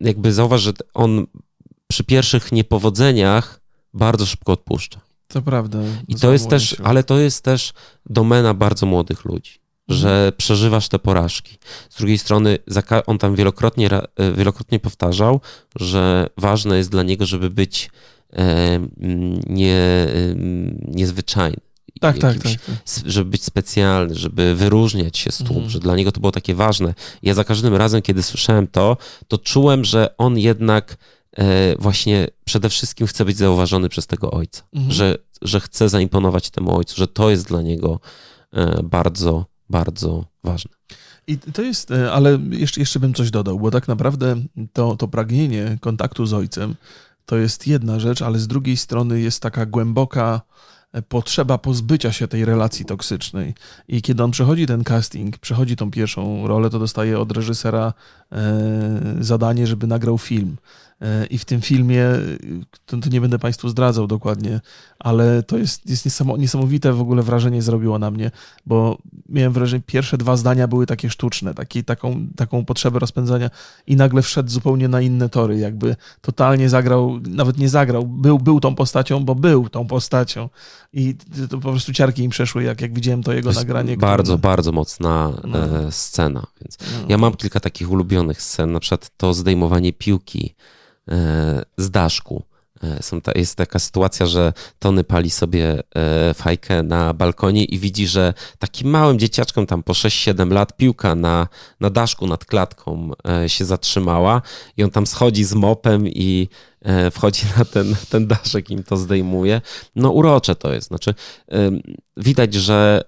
jakby 0.00 0.32
zauważ, 0.32 0.60
że 0.62 0.72
on 0.94 1.26
przy 1.92 2.04
pierwszych 2.04 2.52
niepowodzeniach 2.52 3.60
bardzo 3.94 4.26
szybko 4.26 4.52
odpuszcza. 4.52 5.00
To 5.28 5.42
prawda. 5.42 5.78
I 6.08 6.14
to 6.14 6.32
jest 6.32 6.48
też, 6.48 6.76
ale 6.84 7.04
to 7.04 7.18
jest 7.18 7.44
też 7.44 7.72
domena 8.06 8.54
bardzo 8.54 8.86
młodych 8.86 9.24
ludzi, 9.24 9.52
mhm. 9.88 10.00
że 10.00 10.32
przeżywasz 10.36 10.88
te 10.88 10.98
porażki. 10.98 11.58
Z 11.90 11.96
drugiej 11.96 12.18
strony 12.18 12.58
on 13.06 13.18
tam 13.18 13.34
wielokrotnie, 13.34 13.90
e, 13.90 14.32
wielokrotnie 14.32 14.80
powtarzał, 14.80 15.40
że 15.76 16.26
ważne 16.36 16.76
jest 16.76 16.90
dla 16.90 17.02
niego, 17.02 17.26
żeby 17.26 17.50
być 17.50 17.90
e, 18.32 18.86
nie, 19.46 20.06
niezwyczajny. 20.88 21.60
Tak, 22.00 22.18
tak, 22.18 22.38
tak, 22.38 22.52
tak, 22.52 22.76
Żeby 23.06 23.30
być 23.30 23.44
specjalny, 23.44 24.14
żeby 24.14 24.54
wyróżniać 24.54 25.18
się 25.18 25.32
z 25.32 25.38
tłum, 25.38 25.56
mhm. 25.56 25.70
że 25.70 25.80
dla 25.80 25.96
niego 25.96 26.12
to 26.12 26.20
było 26.20 26.32
takie 26.32 26.54
ważne. 26.54 26.94
Ja 27.22 27.34
za 27.34 27.44
każdym 27.44 27.74
razem, 27.74 28.02
kiedy 28.02 28.22
słyszałem 28.22 28.66
to, 28.66 28.96
to 29.28 29.38
czułem, 29.38 29.84
że 29.84 30.16
on 30.16 30.38
jednak 30.38 30.96
E, 30.96 31.21
właśnie 31.78 32.28
przede 32.44 32.68
wszystkim 32.68 33.06
chce 33.06 33.24
być 33.24 33.36
zauważony 33.36 33.88
przez 33.88 34.06
tego 34.06 34.30
ojca, 34.30 34.62
mhm. 34.72 34.92
że, 34.92 35.18
że 35.42 35.60
chce 35.60 35.88
zaimponować 35.88 36.50
temu 36.50 36.76
ojcu, 36.76 36.96
że 36.96 37.08
to 37.08 37.30
jest 37.30 37.48
dla 37.48 37.62
niego 37.62 38.00
e, 38.52 38.82
bardzo, 38.82 39.46
bardzo 39.70 40.24
ważne. 40.44 40.70
I 41.26 41.38
to 41.38 41.62
jest, 41.62 41.90
e, 41.90 42.12
ale 42.12 42.38
jeszcze, 42.50 42.80
jeszcze 42.80 43.00
bym 43.00 43.14
coś 43.14 43.30
dodał, 43.30 43.58
bo 43.58 43.70
tak 43.70 43.88
naprawdę 43.88 44.36
to, 44.72 44.96
to 44.96 45.08
pragnienie 45.08 45.78
kontaktu 45.80 46.26
z 46.26 46.32
ojcem 46.32 46.74
to 47.26 47.36
jest 47.36 47.66
jedna 47.66 48.00
rzecz, 48.00 48.22
ale 48.22 48.38
z 48.38 48.48
drugiej 48.48 48.76
strony 48.76 49.20
jest 49.20 49.42
taka 49.42 49.66
głęboka 49.66 50.40
potrzeba 51.08 51.58
pozbycia 51.58 52.12
się 52.12 52.28
tej 52.28 52.44
relacji 52.44 52.84
toksycznej. 52.84 53.54
I 53.88 54.02
kiedy 54.02 54.22
on 54.22 54.30
przechodzi 54.30 54.66
ten 54.66 54.84
casting, 54.84 55.38
przechodzi 55.38 55.76
tą 55.76 55.90
pierwszą 55.90 56.46
rolę, 56.46 56.70
to 56.70 56.78
dostaje 56.78 57.18
od 57.18 57.32
reżysera 57.32 57.92
e, 58.32 58.60
zadanie, 59.20 59.66
żeby 59.66 59.86
nagrał 59.86 60.18
film. 60.18 60.56
E, 61.02 61.26
I 61.26 61.38
w 61.38 61.44
tym 61.44 61.60
filmie, 61.60 62.04
to, 62.86 62.96
to, 62.96 63.08
nie 63.08 63.20
będę 63.20 63.38
Państwu 63.38 63.68
zdradzał 63.68 64.06
dokładnie, 64.06 64.60
ale 64.98 65.42
to 65.42 65.58
jest, 65.58 65.90
jest 65.90 66.06
niesamowite 66.38 66.92
w 66.92 67.00
ogóle 67.00 67.22
wrażenie 67.22 67.62
zrobiło 67.62 67.98
na 67.98 68.10
mnie, 68.10 68.30
bo 68.66 68.98
miałem 69.28 69.52
wrażenie, 69.52 69.82
pierwsze 69.86 70.18
dwa 70.18 70.36
zdania 70.36 70.68
były 70.68 70.86
takie 70.86 71.10
sztuczne, 71.10 71.54
taki, 71.54 71.84
taką, 71.84 72.26
taką 72.36 72.64
potrzebę 72.64 72.98
rozpędzania 72.98 73.50
i 73.86 73.96
nagle 73.96 74.22
wszedł 74.22 74.50
zupełnie 74.50 74.88
na 74.88 75.00
inne 75.00 75.28
tory, 75.28 75.58
jakby 75.58 75.96
totalnie 76.20 76.68
zagrał, 76.68 77.20
nawet 77.28 77.58
nie 77.58 77.68
zagrał, 77.68 78.06
był, 78.06 78.38
był 78.38 78.60
tą 78.60 78.74
postacią, 78.74 79.24
bo 79.24 79.34
był 79.34 79.68
tą 79.68 79.86
postacią 79.86 80.48
i 80.92 81.14
to 81.50 81.58
po 81.58 81.70
prostu 81.70 81.92
ciarki 81.92 82.22
im 82.22 82.30
przeszły, 82.30 82.62
jak, 82.62 82.80
jak 82.80 82.94
widziałem 82.94 83.22
to 83.22 83.32
jego 83.32 83.52
to 83.52 83.60
nagranie. 83.60 83.96
Bardzo, 83.96 84.38
które... 84.38 84.50
bardzo 84.50 84.72
mocna 84.72 85.32
no. 85.44 85.58
E, 85.58 85.92
scena, 85.92 86.46
więc 86.60 86.78
no. 86.80 87.06
ja 87.08 87.18
mam 87.18 87.34
kilka 87.34 87.60
takich 87.60 87.90
ulubionych 87.90 88.42
scen, 88.42 88.72
na 88.72 88.80
przykład 88.80 89.10
to 89.16 89.34
zdejmowanie 89.34 89.92
piłki 89.92 90.54
e, 90.58 90.82
z 91.76 91.90
daszku 91.90 92.42
E, 92.82 93.20
ta, 93.20 93.32
jest 93.34 93.56
taka 93.56 93.78
sytuacja, 93.78 94.26
że 94.26 94.52
Tony 94.78 95.04
pali 95.04 95.30
sobie 95.30 95.82
e, 95.94 96.34
fajkę 96.34 96.82
na 96.82 97.14
balkonie 97.14 97.64
i 97.64 97.78
widzi, 97.78 98.06
że 98.06 98.34
takim 98.58 98.90
małym 98.90 99.18
dzieciaczkom 99.18 99.66
tam 99.66 99.82
po 99.82 99.92
6-7 99.92 100.52
lat 100.52 100.76
piłka 100.76 101.14
na, 101.14 101.48
na 101.80 101.90
daszku 101.90 102.26
nad 102.26 102.44
klatką 102.44 103.10
e, 103.28 103.48
się 103.48 103.64
zatrzymała 103.64 104.42
i 104.76 104.84
on 104.84 104.90
tam 104.90 105.06
schodzi 105.06 105.44
z 105.44 105.54
mopem 105.54 106.08
i 106.08 106.48
wchodzi 107.10 107.42
na 107.58 107.64
ten, 107.64 107.96
ten 108.10 108.26
daszek 108.26 108.70
im 108.70 108.82
to 108.82 108.96
zdejmuje. 108.96 109.60
No 109.96 110.10
urocze 110.10 110.54
to 110.54 110.72
jest. 110.72 110.88
Znaczy 110.88 111.14
widać, 112.16 112.54
że 112.54 113.04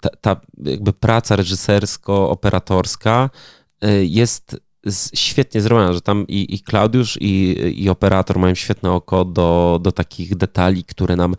ta, 0.00 0.08
ta 0.20 0.40
jakby 0.64 0.92
praca 0.92 1.36
reżysersko-operatorska 1.36 3.30
jest 4.02 4.56
świetnie 5.14 5.60
zrobiona, 5.60 5.92
że 5.92 6.00
tam 6.00 6.26
i, 6.28 6.54
i 6.54 6.60
Klaudiusz, 6.60 7.18
i, 7.20 7.56
i 7.76 7.88
operator 7.88 8.38
mają 8.38 8.54
świetne 8.54 8.92
oko 8.92 9.24
do, 9.24 9.80
do 9.82 9.92
takich 9.92 10.36
detali, 10.36 10.84
które 10.84 11.16
nam 11.16 11.34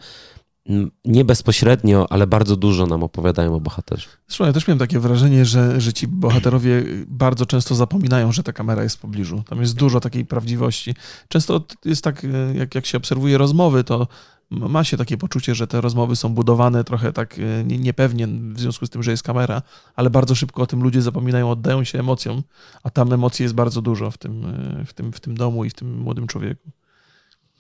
nie 1.06 1.26
bezpośrednio, 1.26 2.12
ale 2.12 2.28
bardzo 2.28 2.56
dużo 2.56 2.86
nam 2.86 3.04
opowiadają 3.04 3.56
o 3.56 3.60
bohaterze. 3.60 4.08
Zresztą 4.28 4.46
ja 4.46 4.54
też 4.54 4.68
miałem 4.68 4.80
takie 4.80 5.00
wrażenie, 5.00 5.46
że, 5.46 5.82
że 5.82 5.94
ci 5.94 6.08
bohaterowie 6.08 6.84
bardzo 7.08 7.46
często 7.46 7.76
zapominają, 7.76 8.32
że 8.32 8.44
ta 8.44 8.54
kamera 8.54 8.84
jest 8.84 8.96
w 8.96 9.00
pobliżu. 9.00 9.44
Tam 9.50 9.62
jest 9.62 9.76
dużo 9.76 10.00
takiej 10.00 10.26
prawdziwości. 10.26 10.96
Często 11.28 11.62
jest 11.86 12.04
tak, 12.04 12.28
jak, 12.54 12.76
jak 12.76 12.86
się 12.86 12.98
obserwuje 12.98 13.38
rozmowy, 13.38 13.84
to 13.84 14.08
ma 14.52 14.84
się 14.84 14.98
takie 14.98 15.18
poczucie, 15.18 15.56
że 15.56 15.68
te 15.68 15.82
rozmowy 15.82 16.16
są 16.16 16.30
budowane 16.30 16.84
trochę 16.84 17.14
tak 17.14 17.40
e, 17.40 17.64
niepewnie 17.64 18.28
w 18.28 18.60
związku 18.60 18.86
z 18.86 18.90
tym, 18.90 19.04
że 19.04 19.12
jest 19.12 19.24
kamera, 19.24 19.62
ale 19.96 20.10
bardzo 20.10 20.36
szybko 20.36 20.62
o 20.62 20.68
tym 20.68 20.84
ludzie 20.84 21.02
zapominają, 21.02 21.52
oddają 21.52 21.84
się 21.84 22.00
emocjom, 22.00 22.44
a 22.84 22.90
tam 22.90 23.14
emocji 23.14 23.44
jest 23.44 23.56
bardzo 23.56 23.82
dużo 23.82 24.12
w 24.12 24.18
tym, 24.18 24.46
e, 24.46 24.86
w 24.86 24.94
tym, 24.94 25.14
w 25.14 25.20
tym 25.20 25.38
domu 25.38 25.66
i 25.66 25.70
w 25.70 25.74
tym 25.74 25.98
młodym 25.98 26.28
człowieku. 26.28 26.70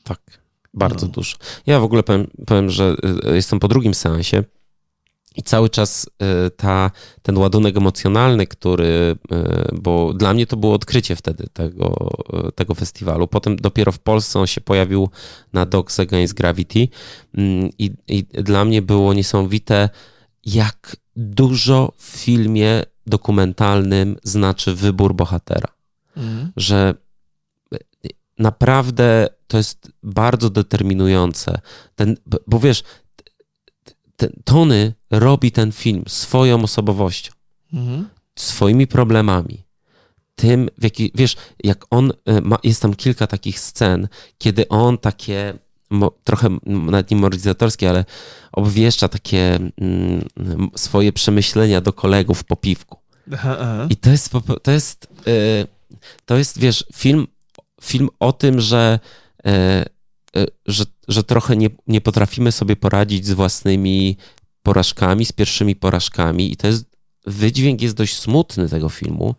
Tak, 0.04 0.20
bardzo 0.74 1.06
no. 1.06 1.12
dużo. 1.12 1.38
Ja 1.66 1.80
w 1.80 1.84
ogóle 1.84 2.04
powiem, 2.04 2.28
powiem, 2.46 2.70
że 2.70 2.96
e, 3.24 3.36
jestem 3.36 3.60
po 3.60 3.68
drugim 3.68 3.94
seansie 3.94 4.44
i 5.36 5.44
cały 5.44 5.70
czas 5.70 6.06
y, 6.48 6.52
ta, 6.52 6.92
ten 7.22 7.38
ładunek 7.38 7.78
emocjonalny, 7.78 8.48
który, 8.48 9.16
y, 9.32 9.76
bo 9.82 10.14
dla 10.14 10.34
mnie 10.34 10.48
to 10.48 10.58
było 10.58 10.74
odkrycie 10.74 11.16
wtedy 11.16 11.48
tego, 11.54 12.10
y, 12.48 12.52
tego 12.52 12.76
festiwalu. 12.76 13.28
Potem 13.28 13.56
dopiero 13.56 13.92
w 13.92 14.00
Polsce 14.00 14.40
on 14.40 14.48
się 14.48 14.62
pojawił 14.62 15.10
na 15.54 15.66
Dogs 15.66 16.00
Against 16.00 16.34
Gravity 16.34 16.88
mm, 17.38 17.70
i, 17.78 17.92
i 18.08 18.24
dla 18.24 18.66
mnie 18.66 18.82
było 18.82 19.14
niesamowite, 19.14 19.90
jak 20.46 20.96
dużo 21.16 21.94
w 21.98 22.04
filmie 22.04 22.84
dokumentalnym 23.08 24.18
znaczy 24.24 24.76
wybór 24.76 25.16
bohatera. 25.16 25.68
Mhm. 26.18 26.52
Że 26.58 26.96
naprawdę 28.38 29.28
to 29.48 29.58
jest 29.58 29.92
bardzo 30.04 30.50
determinujące. 30.50 31.60
Ten, 31.96 32.18
bo 32.48 32.60
wiesz, 32.60 32.84
ten, 34.22 34.42
Tony 34.44 34.94
robi 35.12 35.52
ten 35.52 35.72
film 35.72 36.04
swoją 36.08 36.64
osobowością, 36.64 37.32
mhm. 37.74 38.10
swoimi 38.36 38.88
problemami. 38.88 39.64
Tym, 40.36 40.70
w 40.78 40.84
jaki, 40.84 41.12
wiesz, 41.16 41.36
jak 41.64 41.86
on 41.90 42.12
e, 42.26 42.42
ma, 42.42 42.58
jest 42.64 42.82
tam 42.82 42.94
kilka 42.94 43.28
takich 43.28 43.60
scen, 43.60 44.08
kiedy 44.38 44.68
on 44.68 44.98
takie 44.98 45.54
mo, 45.90 46.12
trochę 46.24 46.50
nawet 46.66 47.12
nie 47.12 47.18
moralizatorskie, 47.18 47.90
ale 47.90 48.06
obwieszcza 48.52 49.08
takie 49.08 49.60
mm, 49.78 50.26
swoje 50.76 51.14
przemyślenia 51.14 51.82
do 51.82 51.94
kolegów 51.94 52.44
po 52.44 52.56
piwku. 52.56 52.98
Aha, 53.34 53.58
aha. 53.60 53.88
I 53.90 53.96
to 53.96 54.10
jest, 54.10 54.34
to 54.64 54.72
jest, 54.72 55.08
yy, 55.26 55.68
to 56.26 56.38
jest, 56.38 56.60
wiesz, 56.60 56.86
film, 56.94 57.28
film 57.82 58.10
o 58.20 58.34
tym, 58.34 58.62
że 58.62 59.00
yy, 59.46 59.52
Y, 60.38 60.48
że, 60.66 60.84
że 61.08 61.24
trochę 61.24 61.58
nie, 61.58 61.70
nie 61.88 62.02
potrafimy 62.02 62.52
sobie 62.52 62.76
poradzić 62.76 63.26
z 63.26 63.32
własnymi 63.32 64.18
porażkami, 64.64 65.26
z 65.26 65.32
pierwszymi 65.32 65.76
porażkami 65.76 66.52
i 66.52 66.58
to 66.58 66.68
jest, 66.68 66.86
wydźwięk 67.26 67.82
jest 67.82 67.96
dość 67.96 68.18
smutny 68.18 68.70
tego 68.70 68.90
filmu, 68.90 69.36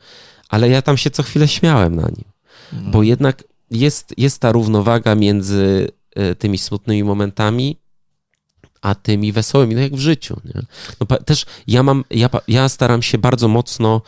ale 0.48 0.68
ja 0.68 0.82
tam 0.82 0.96
się 0.96 1.10
co 1.10 1.22
chwilę 1.22 1.48
śmiałem 1.48 1.96
na 1.96 2.08
nim, 2.08 2.24
no. 2.72 2.90
bo 2.90 3.02
jednak 3.02 3.44
jest, 3.70 4.14
jest 4.16 4.38
ta 4.38 4.52
równowaga 4.52 5.14
między 5.14 5.88
y, 6.18 6.34
tymi 6.34 6.58
smutnymi 6.58 7.04
momentami, 7.04 7.76
a 8.82 8.94
tymi 8.94 9.32
wesołymi, 9.32 9.74
no 9.74 9.80
jak 9.80 9.94
w 9.94 9.98
życiu. 9.98 10.40
Nie? 10.44 10.62
No, 11.00 11.06
też 11.16 11.46
ja 11.66 11.82
mam, 11.82 12.04
ja, 12.10 12.28
ja 12.48 12.68
staram 12.68 13.02
się 13.02 13.18
bardzo 13.18 13.48
mocno 13.48 14.02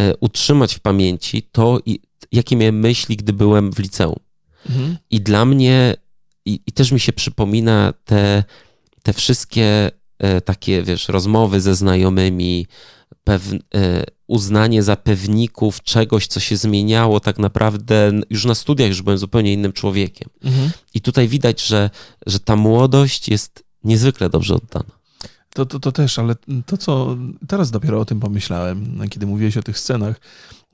y, 0.00 0.14
utrzymać 0.20 0.74
w 0.74 0.80
pamięci 0.80 1.42
to, 1.42 1.80
jakie 2.32 2.56
miałem 2.56 2.78
myśli, 2.78 3.16
gdy 3.16 3.32
byłem 3.32 3.72
w 3.72 3.78
liceum. 3.78 4.18
Mhm. 4.68 4.96
I 5.10 5.20
dla 5.20 5.44
mnie 5.44 5.96
i, 6.50 6.60
i 6.66 6.72
też 6.72 6.92
mi 6.92 7.00
się 7.00 7.12
przypomina 7.12 7.92
te, 8.04 8.44
te 9.02 9.12
wszystkie 9.12 9.90
e, 10.18 10.40
takie, 10.40 10.82
wiesz, 10.82 11.08
rozmowy 11.08 11.60
ze 11.60 11.74
znajomymi, 11.74 12.66
e, 13.28 14.04
uznanie 14.26 14.82
za 14.82 14.96
pewników 14.96 15.82
czegoś, 15.82 16.26
co 16.26 16.40
się 16.40 16.56
zmieniało 16.56 17.20
tak 17.20 17.38
naprawdę 17.38 18.12
już 18.30 18.44
na 18.44 18.54
studiach, 18.54 18.88
już 18.88 19.02
byłem 19.02 19.18
zupełnie 19.18 19.52
innym 19.52 19.72
człowiekiem. 19.72 20.28
Mhm. 20.44 20.70
I 20.94 21.00
tutaj 21.00 21.28
widać, 21.28 21.66
że, 21.66 21.90
że 22.26 22.40
ta 22.40 22.56
młodość 22.56 23.28
jest 23.28 23.64
niezwykle 23.84 24.30
dobrze 24.30 24.54
oddana. 24.54 25.00
To, 25.54 25.66
to, 25.66 25.80
to 25.80 25.92
też, 25.92 26.18
ale 26.18 26.34
to, 26.66 26.76
co 26.76 27.16
teraz 27.48 27.70
dopiero 27.70 28.00
o 28.00 28.04
tym 28.04 28.20
pomyślałem, 28.20 29.08
kiedy 29.10 29.26
mówiłeś 29.26 29.56
o 29.56 29.62
tych 29.62 29.78
scenach, 29.78 30.20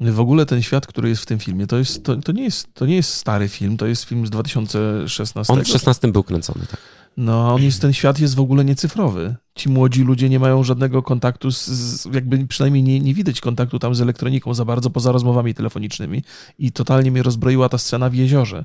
w 0.00 0.20
ogóle 0.20 0.46
ten 0.46 0.62
świat, 0.62 0.86
który 0.86 1.08
jest 1.08 1.22
w 1.22 1.26
tym 1.26 1.38
filmie, 1.38 1.66
to, 1.66 1.78
jest, 1.78 2.04
to, 2.04 2.16
to, 2.16 2.32
nie, 2.32 2.44
jest, 2.44 2.74
to 2.74 2.86
nie 2.86 2.96
jest 2.96 3.14
stary 3.14 3.48
film, 3.48 3.76
to 3.76 3.86
jest 3.86 4.04
film 4.04 4.26
z 4.26 4.30
2016. 4.30 5.52
On 5.52 5.64
w 5.64 5.68
16 5.68 6.08
był 6.08 6.22
kręcony, 6.22 6.66
tak. 6.70 6.80
No, 7.16 7.54
on 7.54 7.62
jest, 7.62 7.80
ten 7.80 7.92
świat 7.92 8.18
jest 8.18 8.34
w 8.34 8.40
ogóle 8.40 8.64
niecyfrowy. 8.64 9.36
Ci 9.54 9.68
młodzi 9.68 10.02
ludzie 10.02 10.28
nie 10.28 10.38
mają 10.38 10.64
żadnego 10.64 11.02
kontaktu, 11.02 11.50
z, 11.50 12.04
jakby 12.12 12.46
przynajmniej 12.46 12.82
nie, 12.82 13.00
nie 13.00 13.14
widać 13.14 13.40
kontaktu 13.40 13.78
tam 13.78 13.94
z 13.94 14.00
elektroniką 14.00 14.54
za 14.54 14.64
bardzo, 14.64 14.90
poza 14.90 15.12
rozmowami 15.12 15.54
telefonicznymi. 15.54 16.22
I 16.58 16.72
totalnie 16.72 17.10
mnie 17.10 17.22
rozbroiła 17.22 17.68
ta 17.68 17.78
scena 17.78 18.10
w 18.10 18.14
jeziorze 18.14 18.64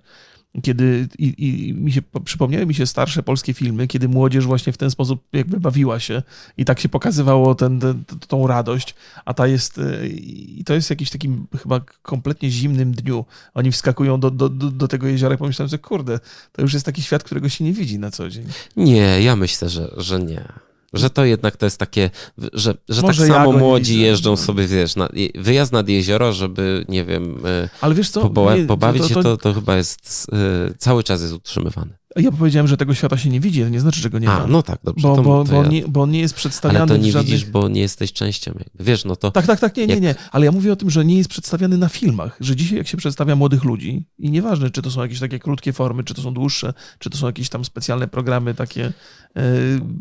kiedy 0.63 1.07
i, 1.19 1.33
i 1.37 1.73
mi 1.73 1.91
się 1.91 2.01
przypomniały 2.25 2.65
mi 2.65 2.73
się 2.73 2.85
starsze 2.85 3.23
polskie 3.23 3.53
filmy, 3.53 3.87
kiedy 3.87 4.07
młodzież 4.07 4.45
właśnie 4.45 4.73
w 4.73 4.77
ten 4.77 4.91
sposób 4.91 5.23
jakby 5.33 5.59
bawiła 5.59 5.99
się 5.99 6.23
i 6.57 6.65
tak 6.65 6.79
się 6.79 6.89
pokazywało 6.89 7.55
ten, 7.55 7.79
ten, 7.79 8.03
tą 8.27 8.47
radość, 8.47 8.95
a 9.25 9.33
ta 9.33 9.47
jest 9.47 9.77
e, 9.77 10.07
i 10.07 10.63
to 10.65 10.73
jest 10.73 10.89
jakiś 10.89 11.09
takim 11.09 11.47
chyba 11.61 11.81
kompletnie 12.01 12.49
zimnym 12.49 12.91
dniu. 12.91 13.25
Oni 13.53 13.71
wskakują 13.71 14.19
do, 14.19 14.31
do, 14.31 14.49
do, 14.49 14.87
tego 14.87 15.07
jeziora 15.07 15.35
i 15.35 15.37
pomyślałem, 15.37 15.69
że 15.69 15.77
kurde, 15.77 16.19
to 16.51 16.61
już 16.61 16.73
jest 16.73 16.85
taki 16.85 17.01
świat, 17.01 17.23
którego 17.23 17.49
się 17.49 17.63
nie 17.63 17.73
widzi 17.73 17.99
na 17.99 18.11
co 18.11 18.29
dzień. 18.29 18.45
Nie, 18.77 19.21
ja 19.21 19.35
myślę, 19.35 19.69
że, 19.69 19.91
że 19.97 20.19
nie. 20.19 20.70
Że 20.93 21.09
to 21.09 21.25
jednak 21.25 21.57
to 21.57 21.65
jest 21.65 21.77
takie, 21.77 22.09
że, 22.53 22.73
że 22.89 23.01
tak 23.01 23.15
samo 23.15 23.53
ja 23.53 23.59
młodzi 23.59 23.99
jeżdżą 23.99 24.37
sobie, 24.37 24.67
wiesz, 24.67 24.95
na, 24.95 25.09
wyjazd 25.35 25.71
nad 25.71 25.89
jezioro, 25.89 26.33
żeby, 26.33 26.85
nie 26.89 27.05
wiem, 27.05 27.45
e, 27.45 27.69
Ale 27.81 27.95
wiesz 27.95 28.09
co? 28.09 28.21
Nie, 28.21 28.65
pobawić 28.65 29.01
to, 29.01 29.07
to, 29.07 29.13
się, 29.13 29.23
to, 29.23 29.37
to 29.37 29.53
chyba 29.53 29.77
jest, 29.77 30.27
e, 30.33 30.73
cały 30.77 31.03
czas 31.03 31.21
jest 31.21 31.33
utrzymywany. 31.33 32.00
Ja 32.15 32.31
powiedziałem, 32.31 32.67
że 32.67 32.77
tego 32.77 32.93
świata 32.93 33.17
się 33.17 33.29
nie 33.29 33.39
widzi, 33.39 33.61
ale 33.61 33.71
nie 33.71 33.79
znaczy, 33.79 34.01
że 34.01 34.09
go 34.09 34.19
nie 34.19 34.29
A, 34.29 34.39
ma. 34.39 34.47
no 34.47 34.63
tak, 34.63 34.79
dobrze. 34.83 35.07
Bo, 35.07 35.15
to, 35.15 35.21
bo, 35.21 35.43
to 35.43 35.49
bo, 35.49 35.55
ja... 35.55 35.59
on 35.61 35.69
nie, 35.69 35.87
bo 35.87 36.01
on 36.01 36.11
nie 36.11 36.19
jest 36.19 36.33
przedstawiany 36.33 36.79
Ale 36.79 36.87
to 36.87 36.97
nie 36.97 37.11
żadnych... 37.11 37.31
widzisz, 37.31 37.49
bo 37.49 37.69
nie 37.69 37.81
jesteś 37.81 38.13
częścią. 38.13 38.51
Wiesz, 38.79 39.05
no 39.05 39.15
to 39.15 39.31
Tak, 39.31 39.47
tak, 39.47 39.59
tak, 39.59 39.77
nie, 39.77 39.87
nie, 39.87 39.99
nie. 39.99 40.15
Ale 40.31 40.45
ja 40.45 40.51
mówię 40.51 40.73
o 40.73 40.75
tym, 40.75 40.89
że 40.89 41.05
nie 41.05 41.17
jest 41.17 41.29
przedstawiany 41.29 41.77
na 41.77 41.89
filmach. 41.89 42.37
Że 42.39 42.55
dzisiaj 42.55 42.77
jak 42.77 42.87
się 42.87 42.97
przedstawia 42.97 43.35
młodych 43.35 43.63
ludzi 43.63 44.05
i 44.19 44.31
nieważne, 44.31 44.69
czy 44.69 44.81
to 44.81 44.91
są 44.91 45.01
jakieś 45.01 45.19
takie 45.19 45.39
krótkie 45.39 45.73
formy, 45.73 46.03
czy 46.03 46.13
to 46.13 46.21
są 46.21 46.33
dłuższe, 46.33 46.73
czy 46.99 47.09
to 47.09 47.17
są 47.17 47.25
jakieś 47.25 47.49
tam 47.49 47.65
specjalne 47.65 48.07
programy, 48.07 48.53
takie 48.53 48.85
e, 48.85 49.41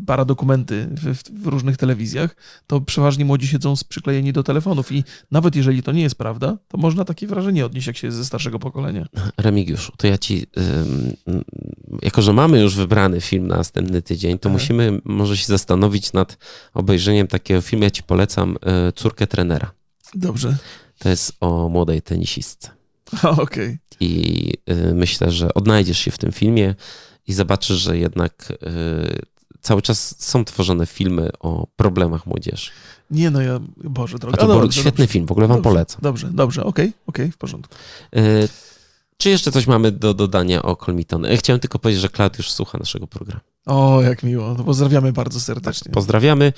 paradokumenty 0.05 0.87
w, 0.91 1.41
w, 1.43 1.47
różnych 1.47 1.77
telewizjach, 1.77 2.35
to 2.67 2.81
przeważnie 2.81 3.25
młodzi 3.25 3.47
siedzą 3.47 3.73
przyklejeni 3.89 4.33
do 4.33 4.43
telefonów 4.43 4.91
i 4.91 5.03
nawet 5.31 5.55
jeżeli 5.55 5.83
to 5.83 5.91
nie 5.91 6.01
jest 6.01 6.15
prawda, 6.15 6.57
to 6.67 6.77
można 6.77 7.05
takie 7.05 7.27
wrażenie 7.27 7.65
odnieść, 7.65 7.87
jak 7.87 7.97
się 7.97 8.07
jest 8.07 8.17
ze 8.17 8.25
starszego 8.25 8.59
pokolenia. 8.59 9.05
Remigiuszu, 9.37 9.91
to 9.97 10.07
ja 10.07 10.17
ci, 10.17 10.45
ym, 11.27 11.41
jako 12.01 12.21
że 12.21 12.33
mamy 12.33 12.61
już 12.61 12.75
wybrany 12.75 13.21
film 13.21 13.47
na 13.47 13.57
następny 13.57 14.01
tydzień, 14.01 14.39
to 14.39 14.43
Tak. 14.43 14.51
musimy 14.51 14.99
może 15.05 15.37
się 15.37 15.45
zastanowić 15.45 16.13
nad 16.13 16.37
obejrzeniem 16.73 17.27
takiego 17.27 17.61
filmu. 17.61 17.83
Ja 17.83 17.91
ci 17.91 18.03
polecam 18.03 18.57
y, 18.89 18.91
Córkę 18.91 19.27
trenera. 19.27 19.71
Dobrze. 20.15 20.57
To 20.99 21.09
jest 21.09 21.33
o 21.39 21.69
młodej 21.69 22.01
tenisistce. 22.01 22.69
Okej. 23.43 23.77
I 23.99 24.53
y, 24.71 24.93
myślę, 24.93 25.31
że 25.31 25.53
odnajdziesz 25.53 25.99
się 25.99 26.11
w 26.11 26.17
tym 26.17 26.31
filmie 26.31 26.75
i 27.27 27.33
zobaczysz, 27.33 27.77
że 27.77 27.97
jednak 27.97 28.51
y, 28.51 29.21
cały 29.61 29.81
czas 29.81 30.15
są 30.23 30.45
tworzone 30.45 30.85
filmy 30.85 31.29
o 31.39 31.67
problemach 31.75 32.25
młodzieży. 32.25 32.71
Nie 33.11 33.29
no, 33.29 33.41
ja, 33.41 33.59
Boże 33.77 34.17
drogi. 34.19 34.37
A 34.39 34.45
to 34.47 34.61
A, 34.61 34.71
świetny 34.71 34.91
dobrze. 34.91 35.07
film, 35.07 35.25
w 35.25 35.31
ogóle 35.31 35.47
wam 35.47 35.57
Dobrze, 35.57 35.69
polecam. 35.69 35.99
Dobrze, 36.01 36.29
dobrze, 36.33 36.63
okej, 36.63 36.93
okej, 37.07 37.31
w 37.31 37.37
porządku. 37.37 37.75
Czy 39.21 39.29
jeszcze 39.29 39.51
coś 39.51 39.67
mamy 39.67 39.91
do 39.91 40.13
dodania 40.13 40.61
o 40.63 40.75
Kolmitony? 40.75 41.29
E, 41.29 41.37
Chciałem 41.37 41.59
tylko 41.59 41.79
powiedzieć, 41.79 42.01
że 42.01 42.09
Klaudiusz 42.09 42.51
słucha 42.51 42.77
naszego 42.77 43.07
programu. 43.07 43.41
O, 43.65 44.01
jak 44.01 44.23
miło. 44.23 44.55
No, 44.57 44.63
pozdrawiamy 44.63 45.13
bardzo 45.13 45.39
serdecznie. 45.39 45.91
Pozdrawiamy 45.91 46.53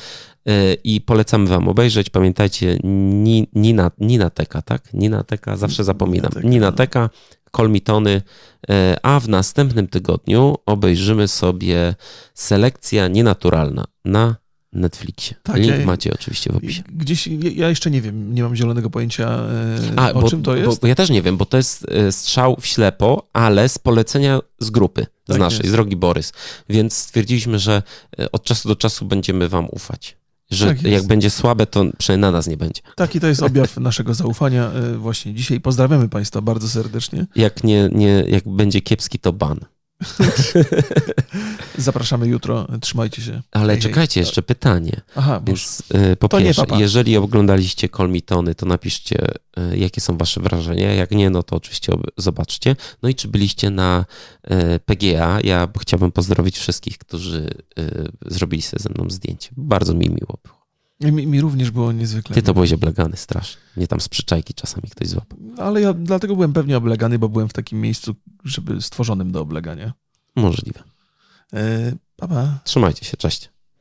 y, 0.49 0.77
i 0.83 1.01
polecamy 1.01 1.47
wam 1.47 1.67
obejrzeć. 1.67 2.09
Pamiętajcie, 2.09 2.77
Ni- 2.83 3.47
Nina, 3.53 3.91
Nina 3.99 4.29
Teka, 4.29 4.61
tak? 4.61 4.93
Nina 4.93 5.23
Teka, 5.23 5.57
zawsze 5.57 5.83
zapominam. 5.83 6.31
Teka, 6.31 6.47
Nina 6.47 6.65
no. 6.65 6.71
Teka, 6.71 7.09
Kolmitony, 7.51 8.21
y, 8.69 8.73
a 9.03 9.19
w 9.19 9.29
następnym 9.29 9.87
tygodniu 9.87 10.55
obejrzymy 10.65 11.27
sobie 11.27 11.95
selekcja 12.33 13.07
nienaturalna 13.07 13.85
na 14.05 14.35
Netflixie. 14.73 15.35
Tak, 15.43 15.55
Link 15.57 15.79
ja- 15.79 15.85
macie 15.85 16.13
oczywiście 16.13 16.53
w 16.53 16.55
opisie. 16.55 16.83
Gdzieś, 16.89 17.27
ja- 17.27 17.69
jeszcze 17.69 17.91
nie 17.91 18.01
wiem, 18.01 18.33
nie 18.35 18.43
mam 18.43 18.55
zielonego 18.55 18.89
pojęcia 18.89 19.29
e, 19.29 19.77
A, 19.95 20.11
o 20.11 20.21
bo, 20.21 20.29
czym 20.29 20.43
to 20.43 20.55
jest. 20.55 20.81
bo 20.81 20.87
ja 20.87 20.95
też 20.95 21.09
nie 21.09 21.21
wiem, 21.21 21.37
bo 21.37 21.45
to 21.45 21.57
jest 21.57 21.85
e, 21.89 22.11
strzał 22.11 22.55
w 22.61 22.65
ślepo, 22.65 23.29
ale 23.33 23.69
z 23.69 23.77
polecenia 23.77 24.39
z 24.59 24.69
grupy, 24.69 25.05
z 25.25 25.27
Tak 25.27 25.39
naszej, 25.39 25.57
jest. 25.59 25.69
z 25.69 25.71
drogi 25.71 25.95
Borys. 25.95 26.33
Więc 26.69 26.97
stwierdziliśmy, 26.97 27.59
że 27.59 27.83
e, 28.19 28.31
od 28.31 28.43
czasu 28.43 28.67
do 28.69 28.75
czasu 28.75 29.05
będziemy 29.05 29.49
wam 29.49 29.67
ufać. 29.71 30.17
Że 30.51 30.67
Tak 30.67 30.83
jak 30.83 31.03
będzie 31.07 31.29
słabe, 31.29 31.65
to 31.67 31.85
przynajmniej 31.97 32.21
na 32.21 32.37
nas 32.37 32.47
nie 32.47 32.57
będzie. 32.57 32.81
Taki 32.95 33.19
to 33.19 33.27
jest 33.27 33.43
objaw 33.43 33.77
naszego 33.91 34.13
zaufania 34.13 34.71
właśnie 34.97 35.33
dzisiaj. 35.33 35.59
Pozdrawiamy 35.61 36.09
Państwa 36.09 36.41
bardzo 36.41 36.69
serdecznie. 36.69 37.25
Jak, 37.35 37.63
nie, 37.63 37.89
nie, 37.91 38.23
jak 38.27 38.47
będzie 38.49 38.81
kiepski, 38.81 39.19
to 39.19 39.33
ban. 39.33 39.59
Zapraszamy 41.77 42.27
jutro. 42.27 42.67
Trzymajcie 42.81 43.21
się. 43.21 43.41
Ale 43.51 43.73
Hej, 43.73 43.81
hej. 43.81 43.91
czekajcie, 43.91 44.19
jeszcze 44.19 44.41
pytanie. 44.41 45.01
Aha, 45.15 45.41
Więc 45.45 45.83
e, 45.93 46.15
po 46.15 46.29
pierwsze, 46.29 46.65
jeżeli 46.77 47.17
oglądaliście 47.17 47.89
Kolmitony, 47.89 48.55
to 48.55 48.65
napiszcie, 48.65 49.27
e, 49.57 49.77
jakie 49.77 50.01
są 50.01 50.17
wasze 50.17 50.41
wrażenia. 50.41 50.93
Jak 50.93 51.11
nie, 51.11 51.29
no 51.29 51.43
to 51.43 51.55
oczywiście 51.55 51.93
ob- 51.93 52.11
zobaczcie. 52.17 52.75
No 53.03 53.09
i 53.09 53.15
czy 53.15 53.27
byliście 53.27 53.69
na 53.69 54.05
e, 54.43 54.79
PGA? 54.79 55.39
Ja 55.43 55.67
chciałbym 55.79 56.11
pozdrowić 56.11 56.57
wszystkich, 56.57 56.97
którzy 56.97 57.49
e, 57.77 57.83
zrobili 58.25 58.61
sobie 58.61 58.83
ze 58.83 58.89
mną 58.89 59.09
zdjęcie. 59.09 59.49
Bardzo 59.57 59.93
mi 59.93 60.09
miło 60.09 60.39
było. 60.43 60.62
Mi, 61.11 61.27
mi 61.27 61.41
również 61.41 61.71
było 61.71 61.91
niezwykle. 61.91 62.35
Ty 62.35 62.41
to 62.41 62.53
byłeś 62.53 62.73
oblegany 62.73 63.17
strasznie. 63.17 63.61
Mnie 63.77 63.87
tam 63.87 63.99
z 63.99 64.09
przyczajki 64.09 64.53
czasami 64.53 64.89
ktoś 64.89 65.07
złapał. 65.07 65.39
Ale 65.57 65.81
ja 65.81 65.93
dlatego 65.93 66.35
byłem 66.35 66.53
pewnie 66.53 66.77
oblegany, 66.77 67.19
bo 67.19 67.29
byłem 67.29 67.49
w 67.49 67.53
takim 67.53 67.81
miejscu, 67.81 68.15
żeby 68.43 68.81
stworzonym 68.81 69.31
do 69.31 69.41
oblegania. 69.41 69.93
Możliwe. 70.35 70.83
E, 71.53 71.91
pa, 72.15 72.27
pa. 72.27 72.59
Trzymajcie 72.63 73.05
się, 73.05 73.17
cześć. 73.17 73.52